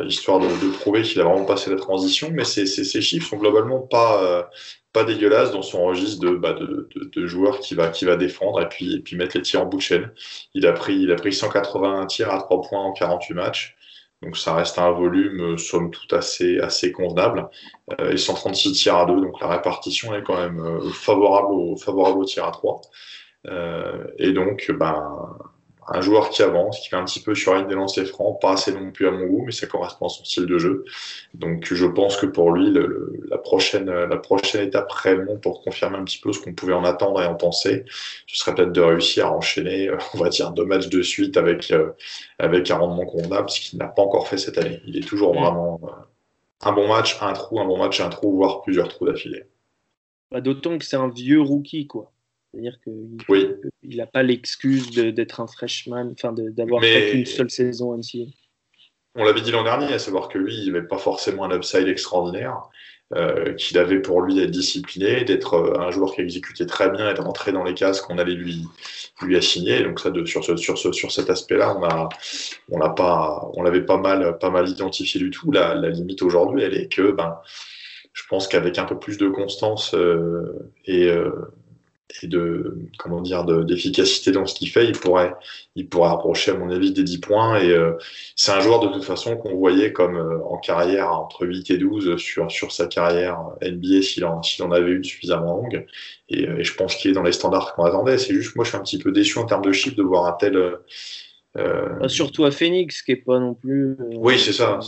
histoire 0.06 0.40
de, 0.40 0.48
de 0.48 0.72
prouver 0.72 1.02
qu'il 1.04 1.22
a 1.22 1.24
vraiment 1.24 1.46
passé 1.46 1.70
la 1.70 1.78
transition, 1.78 2.30
mais 2.32 2.44
ces, 2.46 2.66
ces, 2.66 3.02
chiffres 3.02 3.30
sont 3.30 3.38
globalement 3.38 3.80
pas, 3.80 4.24
euh, 4.24 4.44
pas 4.92 5.04
dégueulasse 5.04 5.52
dans 5.52 5.62
son 5.62 5.84
registre 5.86 6.22
de, 6.22 6.36
bah, 6.36 6.54
de, 6.54 6.90
de, 6.96 7.12
de, 7.14 7.28
joueur 7.28 7.60
qui 7.60 7.76
va, 7.76 7.90
qui 7.90 8.06
va 8.06 8.16
défendre 8.16 8.62
et 8.62 8.70
puis, 8.70 8.96
et 8.96 9.00
puis 9.00 9.16
mettre 9.16 9.38
les 9.38 9.44
tirs 9.44 9.62
en 9.62 9.66
bout 9.66 9.78
de 9.78 9.82
chaîne. 9.82 10.12
Il 10.54 10.66
a 10.66 10.74
pris, 10.74 10.96
il 10.96 11.12
a 11.12 11.16
pris 11.16 11.34
181 11.34 12.06
tirs 12.08 12.32
à 12.32 12.40
3 12.40 12.62
points 12.62 12.82
en 12.82 12.94
48 12.94 13.34
matchs. 13.34 13.76
Donc 14.24 14.38
ça 14.38 14.56
reste 14.56 14.80
un 14.80 14.92
volume, 14.92 15.54
euh, 15.54 15.58
somme 15.58 15.92
toute, 15.92 16.14
assez, 16.14 16.60
assez 16.60 16.92
convenable. 16.92 17.50
Euh, 18.00 18.12
et 18.12 18.18
136 18.18 18.72
tirs 18.74 18.96
à 18.96 19.06
2, 19.06 19.20
donc 19.20 19.40
la 19.42 19.48
répartition 19.50 20.14
est 20.16 20.24
quand 20.24 20.38
même 20.38 20.60
euh, 20.60 20.90
favorable 20.92 21.52
au, 21.52 21.76
favorable 21.76 22.20
au 22.20 22.26
tir 22.26 22.46
à 22.46 22.52
3. 22.52 22.82
Euh, 23.48 24.06
et 24.18 24.32
donc, 24.32 24.72
ben, 24.80 25.38
un 25.88 26.02
joueur 26.02 26.30
qui 26.30 26.42
avance, 26.42 26.80
qui 26.80 26.90
fait 26.90 26.96
un 26.96 27.06
petit 27.06 27.20
peu 27.20 27.36
sur 27.36 27.56
une 27.56 27.68
des 27.68 27.76
lancers 27.76 28.08
francs, 28.08 28.40
pas 28.42 28.54
assez 28.54 28.74
non 28.74 28.92
plus 28.92 29.08
à 29.08 29.12
mon 29.12 29.26
goût, 29.26 29.44
mais 29.46 29.52
ça 29.52 29.68
correspond 29.68 30.08
à 30.08 30.10
son 30.10 30.24
style 30.24 30.46
de 30.46 30.58
jeu. 30.58 30.86
Donc 31.34 31.74
je 31.74 31.86
pense 31.86 32.18
que 32.18 32.26
pour 32.26 32.52
lui, 32.52 32.70
le, 32.70 33.14
la, 33.30 33.38
prochaine, 33.38 33.92
la 33.92 34.18
prochaine 34.18 34.68
étape 34.68 34.92
réellement 34.92 35.38
pour 35.38 35.62
confirmer 35.62 35.98
un 35.98 36.04
petit 36.04 36.20
peu 36.20 36.34
ce 36.34 36.40
qu'on 36.40 36.54
pouvait 36.54 36.74
en 36.74 36.84
attendre 36.84 37.22
et 37.22 37.26
en 37.26 37.36
penser, 37.36 37.86
ce 38.28 38.38
serait 38.38 38.56
peut-être 38.56 38.72
de 38.72 38.82
réussir 38.82 39.28
à 39.28 39.32
enchaîner, 39.32 39.90
on 40.14 40.18
va 40.18 40.30
dire, 40.30 40.52
deux 40.52 40.66
matchs 40.66 40.90
de 40.90 41.02
suite 41.02 41.38
avec, 41.38 41.72
euh, 41.72 41.92
avec 42.40 42.70
un 42.72 42.78
rendement 42.78 43.06
convenable, 43.06 43.50
ce 43.50 43.60
qu'il 43.60 43.80
n'a 43.80 43.88
pas 43.88 44.02
encore 44.02 44.28
fait 44.28 44.38
cette 44.38 44.58
année. 44.58 44.82
Il 44.86 44.98
est 44.98 45.08
toujours 45.08 45.34
vraiment 45.34 45.80
euh, 45.84 45.88
un 46.62 46.72
bon 46.72 46.88
match, 46.88 47.18
un 47.22 47.34
trou, 47.34 47.60
un 47.60 47.66
bon 47.66 47.78
match, 47.78 48.00
un 48.00 48.10
trou, 48.10 48.36
voire 48.36 48.62
plusieurs 48.62 48.88
trous 48.88 49.06
d'affilée. 49.06 49.44
Bah, 50.32 50.42
d'autant 50.42 50.78
que 50.78 50.86
c'est 50.86 50.96
un 50.96 51.10
vieux 51.10 51.42
rookie, 51.42 51.88
quoi. 51.88 52.12
C'est-à-dire 52.54 52.78
qu'il 52.84 53.98
n'a 53.98 54.06
pas 54.06 54.22
l'excuse 54.22 54.92
d'être 54.92 55.42
un 55.42 55.48
freshman, 55.48 56.12
enfin 56.12 56.34
d'avoir 56.34 56.84
fait 56.84 57.14
une 57.14 57.26
seule 57.26 57.50
saison 57.50 57.98
NCA. 57.98 58.30
On 59.16 59.24
l'avait 59.24 59.42
dit 59.42 59.52
l'an 59.52 59.64
dernier, 59.64 59.92
à 59.94 60.00
savoir 60.00 60.28
que 60.28 60.38
lui, 60.38 60.56
il 60.56 60.72
n'avait 60.72 60.88
pas 60.88 60.98
forcément 60.98 61.46
un 61.46 61.56
upside 61.56 61.88
extraordinaire, 61.88 62.64
euh, 63.16 63.54
qu'il 63.54 63.78
avait 63.78 64.00
pour 64.00 64.22
lui 64.22 64.36
d'être 64.36 64.52
discipliné, 64.52 65.24
d'être 65.24 65.54
euh, 65.54 65.80
un 65.80 65.92
joueur 65.92 66.14
qui 66.14 66.22
exécutait 66.22 66.66
très 66.66 66.90
bien 66.90 67.12
et 67.12 67.14
de 67.14 67.22
rentrer 67.22 67.52
dans 67.52 67.64
les 67.64 67.76
cases 67.76 68.02
qu'on 68.02 68.18
allait 68.18 68.34
lui, 68.34 68.64
lui 69.22 69.36
assigner. 69.36 69.84
Donc 69.84 70.00
ça, 70.00 70.10
de, 70.10 70.26
sur, 70.26 70.44
ce, 70.44 70.56
sur, 70.56 70.78
ce, 70.78 70.92
sur 70.92 71.12
cet 71.12 71.30
aspect-là, 71.30 71.76
on 71.78 71.84
a, 71.84 72.10
on 72.72 72.78
l'a 72.80 72.90
pas, 72.90 73.50
on 73.54 73.62
l'avait 73.62 73.86
pas 73.86 73.98
mal, 73.98 74.38
pas 74.40 74.50
mal 74.50 74.68
identifié 74.68 75.20
du 75.20 75.30
tout. 75.30 75.52
La, 75.52 75.76
la 75.76 75.90
limite 75.90 76.22
aujourd'hui, 76.24 76.64
elle 76.64 76.76
est 76.76 76.88
que, 76.88 77.12
ben, 77.12 77.38
je 78.14 78.24
pense 78.30 78.48
qu'avec 78.48 78.78
un 78.78 78.86
peu 78.86 78.98
plus 78.98 79.18
de 79.18 79.28
constance 79.28 79.94
euh, 79.96 80.72
et 80.86 81.08
euh, 81.08 81.32
et 82.22 82.28
de 82.28 82.78
comment 83.00 83.22
dire 83.22 83.44
d'efficacité 83.44 84.32
dans 84.32 84.46
ce 84.46 84.56
qu'il 84.56 84.70
fait, 84.70 84.86
il 84.86 84.98
pourrait 84.98 85.34
il 85.76 85.88
pourrait 85.88 86.12
approcher 86.12 86.52
à 86.52 86.54
mon 86.56 86.70
avis 86.70 86.92
des 86.92 87.04
10 87.04 87.20
points. 87.20 87.60
Et 87.60 87.70
euh, 87.70 87.94
c'est 88.36 88.52
un 88.52 88.60
joueur 88.60 88.80
de 88.82 88.88
toute 88.88 89.04
façon 89.04 89.38
qu'on 89.38 89.56
voyait 89.56 89.94
comme 89.94 90.18
euh, 90.18 90.44
en 90.46 90.58
carrière 90.58 91.12
entre 91.12 91.46
8 91.48 91.72
et 91.72 91.78
12 91.78 92.18
sur 92.18 92.52
sur 92.52 92.72
sa 92.72 92.88
carrière 92.88 93.40
NBA 93.62 94.02
s'il 94.02 94.26
en 94.26 94.42
en 94.62 94.72
avait 94.72 94.92
une 94.92 95.04
suffisamment 95.04 95.56
longue. 95.58 95.86
Et, 96.30 96.48
euh, 96.48 96.60
et 96.60 96.64
je 96.64 96.76
pense 96.76 96.96
qu'il 96.96 97.12
est 97.12 97.16
dans 97.16 97.24
les 97.24 97.32
standards 97.32 97.74
qu'on 97.74 97.86
attendait, 97.86 98.18
c'est 98.18 98.34
juste 98.34 98.56
moi 98.56 98.66
je 98.66 98.70
suis 98.70 98.78
un 98.78 98.84
petit 98.84 99.00
peu 99.00 99.12
déçu 99.12 99.40
en 99.40 99.46
termes 99.46 99.64
de 99.64 99.72
chiffres 99.72 99.98
de 99.98 100.04
voir 100.04 100.26
un 100.26 100.34
tel 100.34 100.58
euh, 101.56 102.08
surtout 102.08 102.46
à 102.46 102.52
Phoenix, 102.52 103.04
qui 103.04 103.12
est 103.12 103.18
pas 103.18 103.40
non 103.40 103.54
plus. 103.54 103.92
Euh, 103.92 104.10
oui, 104.16 104.40
c'est 104.40 104.54
ça. 104.54 104.80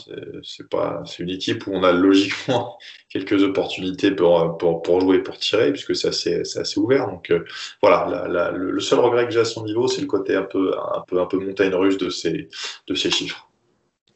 C'est 0.41 0.67
pas, 0.67 1.03
c'est 1.05 1.21
une 1.21 1.29
équipe 1.29 1.67
où 1.67 1.71
on 1.73 1.83
a 1.83 1.91
logiquement 1.91 2.77
quelques 3.09 3.43
opportunités 3.43 4.09
pour, 4.09 4.57
pour, 4.57 4.81
pour 4.81 4.99
jouer, 4.99 5.21
pour 5.21 5.37
tirer, 5.37 5.71
puisque 5.71 5.95
c'est 5.95 6.07
assez, 6.07 6.39
assez, 6.39 6.79
ouvert. 6.79 7.07
Donc 7.07 7.29
euh, 7.29 7.45
voilà, 7.83 8.27
la, 8.27 8.51
le, 8.51 8.79
seul 8.79 8.99
regret 8.99 9.25
que 9.25 9.31
j'ai 9.31 9.41
à 9.41 9.45
son 9.45 9.63
niveau, 9.63 9.87
c'est 9.87 10.01
le 10.01 10.07
côté 10.07 10.35
un 10.35 10.43
peu, 10.43 10.73
un 10.75 11.01
peu, 11.01 11.21
un 11.21 11.27
peu 11.27 11.37
montagne 11.37 11.73
russe 11.75 11.99
de 11.99 12.09
ces, 12.09 12.49
de 12.87 12.95
ces 12.95 13.11
chiffres. 13.11 13.47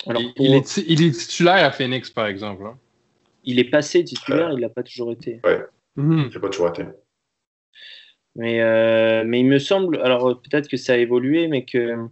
Alors, 0.07 0.21
il, 0.37 0.55
est, 0.55 0.77
il, 0.87 1.03
est, 1.03 1.11
titulaire 1.11 1.63
à 1.63 1.71
Phoenix, 1.71 2.09
par 2.09 2.25
exemple. 2.25 2.63
Hein. 2.65 2.79
Il 3.43 3.59
est 3.59 3.69
passé 3.69 4.03
titulaire, 4.03 4.51
il 4.53 4.61
n'a 4.61 4.69
pas 4.69 4.81
toujours 4.81 5.11
été. 5.11 5.39
Ouais, 5.43 5.61
mmh. 5.97 6.23
il 6.29 6.33
n'a 6.33 6.39
pas 6.39 6.49
toujours 6.49 6.69
été. 6.69 6.83
Mais, 8.35 9.23
mais 9.25 9.39
il 9.39 9.45
me 9.45 9.59
semble, 9.59 10.01
alors 10.01 10.41
peut-être 10.41 10.67
que 10.67 10.77
ça 10.77 10.93
a 10.93 10.97
évolué, 10.97 11.47
mais 11.47 11.65
que 11.65 12.09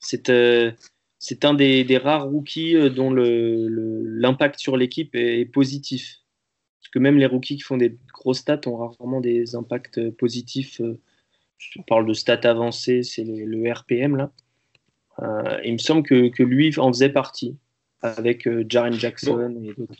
c'est 0.00 0.30
euh, 0.30 0.72
c'est 1.18 1.44
un 1.44 1.54
des, 1.54 1.82
des, 1.84 1.98
rares 1.98 2.28
rookies 2.28 2.76
euh, 2.76 2.90
dont 2.90 3.12
l'impact 3.12 4.58
sur 4.60 4.76
l'équipe 4.76 5.14
est, 5.14 5.44
positif. 5.46 6.18
Parce 6.80 6.90
que 6.92 6.98
même 7.00 7.18
les 7.18 7.26
rookies 7.26 7.56
qui 7.56 7.62
font 7.62 7.76
des 7.76 7.98
gros 8.12 8.34
stats 8.34 8.60
ont 8.66 8.76
rarement 8.76 9.20
des 9.20 9.56
impacts 9.56 10.10
positifs. 10.10 10.80
Euh, 10.80 11.00
je 11.58 11.80
parle 11.88 12.06
de 12.06 12.14
stats 12.14 12.48
avancées, 12.48 13.02
c'est 13.02 13.24
le, 13.24 13.72
RPM 13.72 14.16
là. 14.16 14.30
il 15.64 15.72
me 15.72 15.78
semble 15.78 16.04
que, 16.04 16.28
que, 16.28 16.44
lui 16.44 16.72
en 16.78 16.92
faisait 16.92 17.08
partie 17.08 17.56
avec 18.00 18.48
Jaren 18.68 18.92
Jackson 18.92 19.60
et 19.64 19.74
d'autres. 19.74 19.96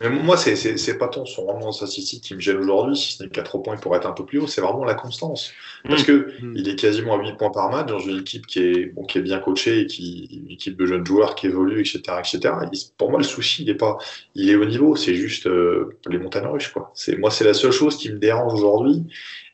Mais 0.00 0.10
moi, 0.10 0.36
c'est 0.36 0.98
pas 0.98 1.08
tant 1.08 1.26
son 1.26 1.46
rendement 1.46 1.72
statistique 1.72 2.22
qui 2.22 2.34
me 2.34 2.40
gêne 2.40 2.58
aujourd'hui, 2.58 2.96
si 2.96 3.16
ce 3.16 3.22
n'est 3.22 3.28
qu'à 3.28 3.42
3 3.42 3.62
points, 3.62 3.74
il 3.74 3.80
pourrait 3.80 3.98
être 3.98 4.06
un 4.06 4.12
peu 4.12 4.24
plus 4.24 4.38
haut, 4.38 4.46
c'est 4.46 4.60
vraiment 4.60 4.84
la 4.84 4.94
constance. 4.94 5.52
Parce 5.88 6.02
mm. 6.02 6.06
que 6.06 6.12
mm. 6.40 6.56
il 6.56 6.68
est 6.68 6.76
quasiment 6.76 7.14
à 7.14 7.22
8 7.22 7.36
points 7.36 7.50
par 7.50 7.70
match 7.70 7.86
dans 7.86 7.98
une 7.98 8.18
équipe 8.18 8.46
qui 8.46 8.60
est, 8.60 8.86
bon, 8.86 9.04
qui 9.04 9.18
est 9.18 9.22
bien 9.22 9.38
coachée, 9.38 9.80
et 9.80 9.86
qui, 9.86 10.28
une 10.44 10.52
équipe 10.52 10.76
de 10.76 10.86
jeunes 10.86 11.04
joueurs 11.04 11.34
qui 11.34 11.46
évolue, 11.46 11.80
etc. 11.80 12.00
etc. 12.18 12.54
pour 12.96 13.10
moi, 13.10 13.18
le 13.18 13.24
souci, 13.24 13.62
il 13.62 13.70
est, 13.70 13.74
pas, 13.74 13.98
il 14.34 14.50
est 14.50 14.56
au 14.56 14.64
niveau, 14.64 14.94
c'est 14.96 15.14
juste 15.14 15.46
euh, 15.46 15.96
les 16.08 16.18
montagnes 16.18 16.46
russes. 16.46 16.68
Quoi. 16.68 16.92
Moi, 17.18 17.30
c'est 17.30 17.44
la 17.44 17.54
seule 17.54 17.72
chose 17.72 17.96
qui 17.96 18.10
me 18.10 18.18
dérange 18.18 18.54
aujourd'hui 18.54 19.04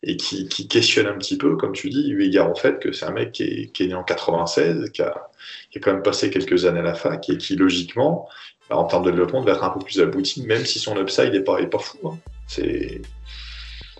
et 0.02 0.16
qui, 0.16 0.48
qui, 0.48 0.68
questionne 0.68 1.06
un 1.06 1.16
petit 1.16 1.38
peu, 1.38 1.56
comme 1.56 1.72
tu 1.72 1.88
dis, 1.88 2.10
eu 2.10 2.24
égard 2.24 2.50
au 2.50 2.54
fait 2.54 2.78
que 2.78 2.92
c'est 2.92 3.06
un 3.06 3.12
mec 3.12 3.32
qui 3.32 3.44
est, 3.44 3.72
qui 3.72 3.84
est, 3.84 3.86
né 3.86 3.94
en 3.94 4.02
96, 4.02 4.90
qui 4.90 5.00
a, 5.00 5.30
qui 5.70 5.78
a 5.78 5.80
quand 5.80 5.92
même 5.92 6.02
passé 6.02 6.28
quelques 6.30 6.66
années 6.66 6.80
à 6.80 6.82
la 6.82 6.94
fac 6.94 7.28
et 7.30 7.38
qui, 7.38 7.56
logiquement, 7.56 8.28
en 8.70 8.84
termes 8.84 9.04
de 9.04 9.10
développement, 9.10 9.40
devrait 9.40 9.54
être 9.54 9.64
un 9.64 9.70
peu 9.70 9.80
plus 9.80 10.00
abouti, 10.00 10.42
même 10.42 10.64
si 10.64 10.78
son 10.78 10.96
upside 10.96 11.32
n'est 11.32 11.40
pas, 11.40 11.58
est 11.58 11.66
pas 11.66 11.78
fou. 11.78 11.98
Hein. 12.08 12.18
C'est 12.46 13.02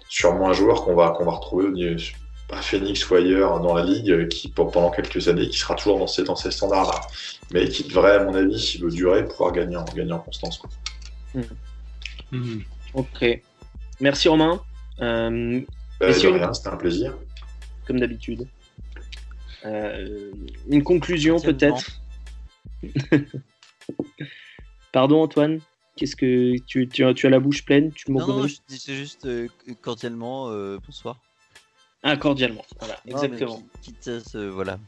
sûrement 0.08 0.48
un 0.48 0.52
joueur 0.52 0.84
qu'on 0.84 0.94
va, 0.94 1.10
qu'on 1.10 1.24
va 1.24 1.32
retrouver 1.32 1.96
à 2.50 2.62
Phoenix 2.62 3.08
ou 3.10 3.14
ailleurs 3.14 3.60
dans 3.60 3.74
la 3.74 3.84
ligue 3.84 4.28
qui, 4.28 4.48
pendant 4.48 4.90
quelques 4.90 5.28
années, 5.28 5.48
qui 5.48 5.58
sera 5.58 5.74
toujours 5.74 5.98
dans 5.98 6.06
ces, 6.06 6.24
dans 6.24 6.36
ces 6.36 6.50
standards-là. 6.50 7.00
Mais 7.52 7.68
qui 7.68 7.84
devrait, 7.84 8.16
à 8.16 8.24
mon 8.24 8.34
avis, 8.34 8.58
s'il 8.60 8.82
veut 8.82 8.90
durer, 8.90 9.26
pouvoir 9.26 9.52
gagner 9.52 9.76
en, 9.76 9.84
gagner 9.84 10.12
en 10.12 10.20
constance. 10.20 10.58
Quoi. 10.58 10.70
Hmm. 11.34 11.42
Hmm. 12.32 12.60
Ok. 12.94 13.40
Merci 14.00 14.28
Romain. 14.28 14.60
Euh, 15.00 15.60
bah, 16.00 16.12
c'était 16.12 16.68
un 16.68 16.76
plaisir. 16.76 17.16
Comme 17.86 18.00
d'habitude. 18.00 18.46
Euh, 19.64 20.30
une 20.68 20.82
conclusion 20.82 21.40
peut-être? 21.40 22.00
Pardon 24.94 25.22
Antoine 25.22 25.58
Qu'est-ce 25.96 26.14
que 26.14 26.56
tu, 26.66 26.88
tu, 26.88 27.04
as, 27.04 27.14
tu, 27.14 27.26
as 27.26 27.30
la 27.30 27.40
bouche 27.40 27.64
pleine 27.64 27.90
Tu 27.90 28.12
Non, 28.12 28.24
non, 28.28 28.46
je 28.46 28.58
disais 28.68 28.94
juste 28.94 29.26
euh, 29.26 29.48
cordialement 29.80 30.50
euh, 30.50 30.78
bonsoir. 30.86 31.18
Ah, 32.04 32.16
cordialement, 32.16 32.64
voilà, 32.78 33.00
exactement. 33.04 33.60
quitte 33.82 34.20
ce, 34.20 34.38
voilà. 34.38 34.78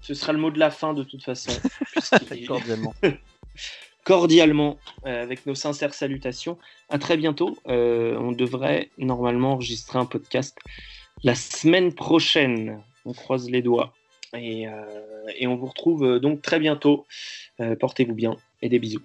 Ce 0.00 0.14
sera 0.14 0.32
le 0.32 0.40
mot 0.40 0.50
de 0.50 0.58
la 0.58 0.72
fin 0.72 0.94
de 0.94 1.04
toute 1.04 1.22
façon. 1.22 1.52
cordialement. 2.48 2.92
cordialement, 4.04 4.78
euh, 5.06 5.22
avec 5.22 5.46
nos 5.46 5.54
sincères 5.54 5.94
salutations. 5.94 6.58
À 6.88 6.98
très 6.98 7.16
bientôt. 7.16 7.56
on 7.66 8.32
devrait 8.32 8.90
normalement 8.98 9.52
enregistrer 9.52 10.00
un 10.00 10.06
podcast 10.06 10.58
la 11.22 11.36
semaine 11.36 11.94
prochaine. 11.94 12.82
On 13.04 13.12
croise 13.12 13.48
les 13.48 13.62
doigts. 13.62 13.94
Et, 14.36 14.66
et 15.38 15.46
on 15.46 15.54
vous 15.54 15.66
retrouve 15.66 16.18
donc 16.18 16.42
très 16.42 16.58
bientôt. 16.58 17.06
Portez-vous 17.78 18.14
bien 18.14 18.36
et 18.60 18.68
des 18.68 18.80
bisous. 18.80 19.02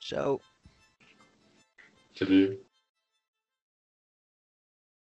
Ciao. 0.00 0.40
Salut. 2.14 2.69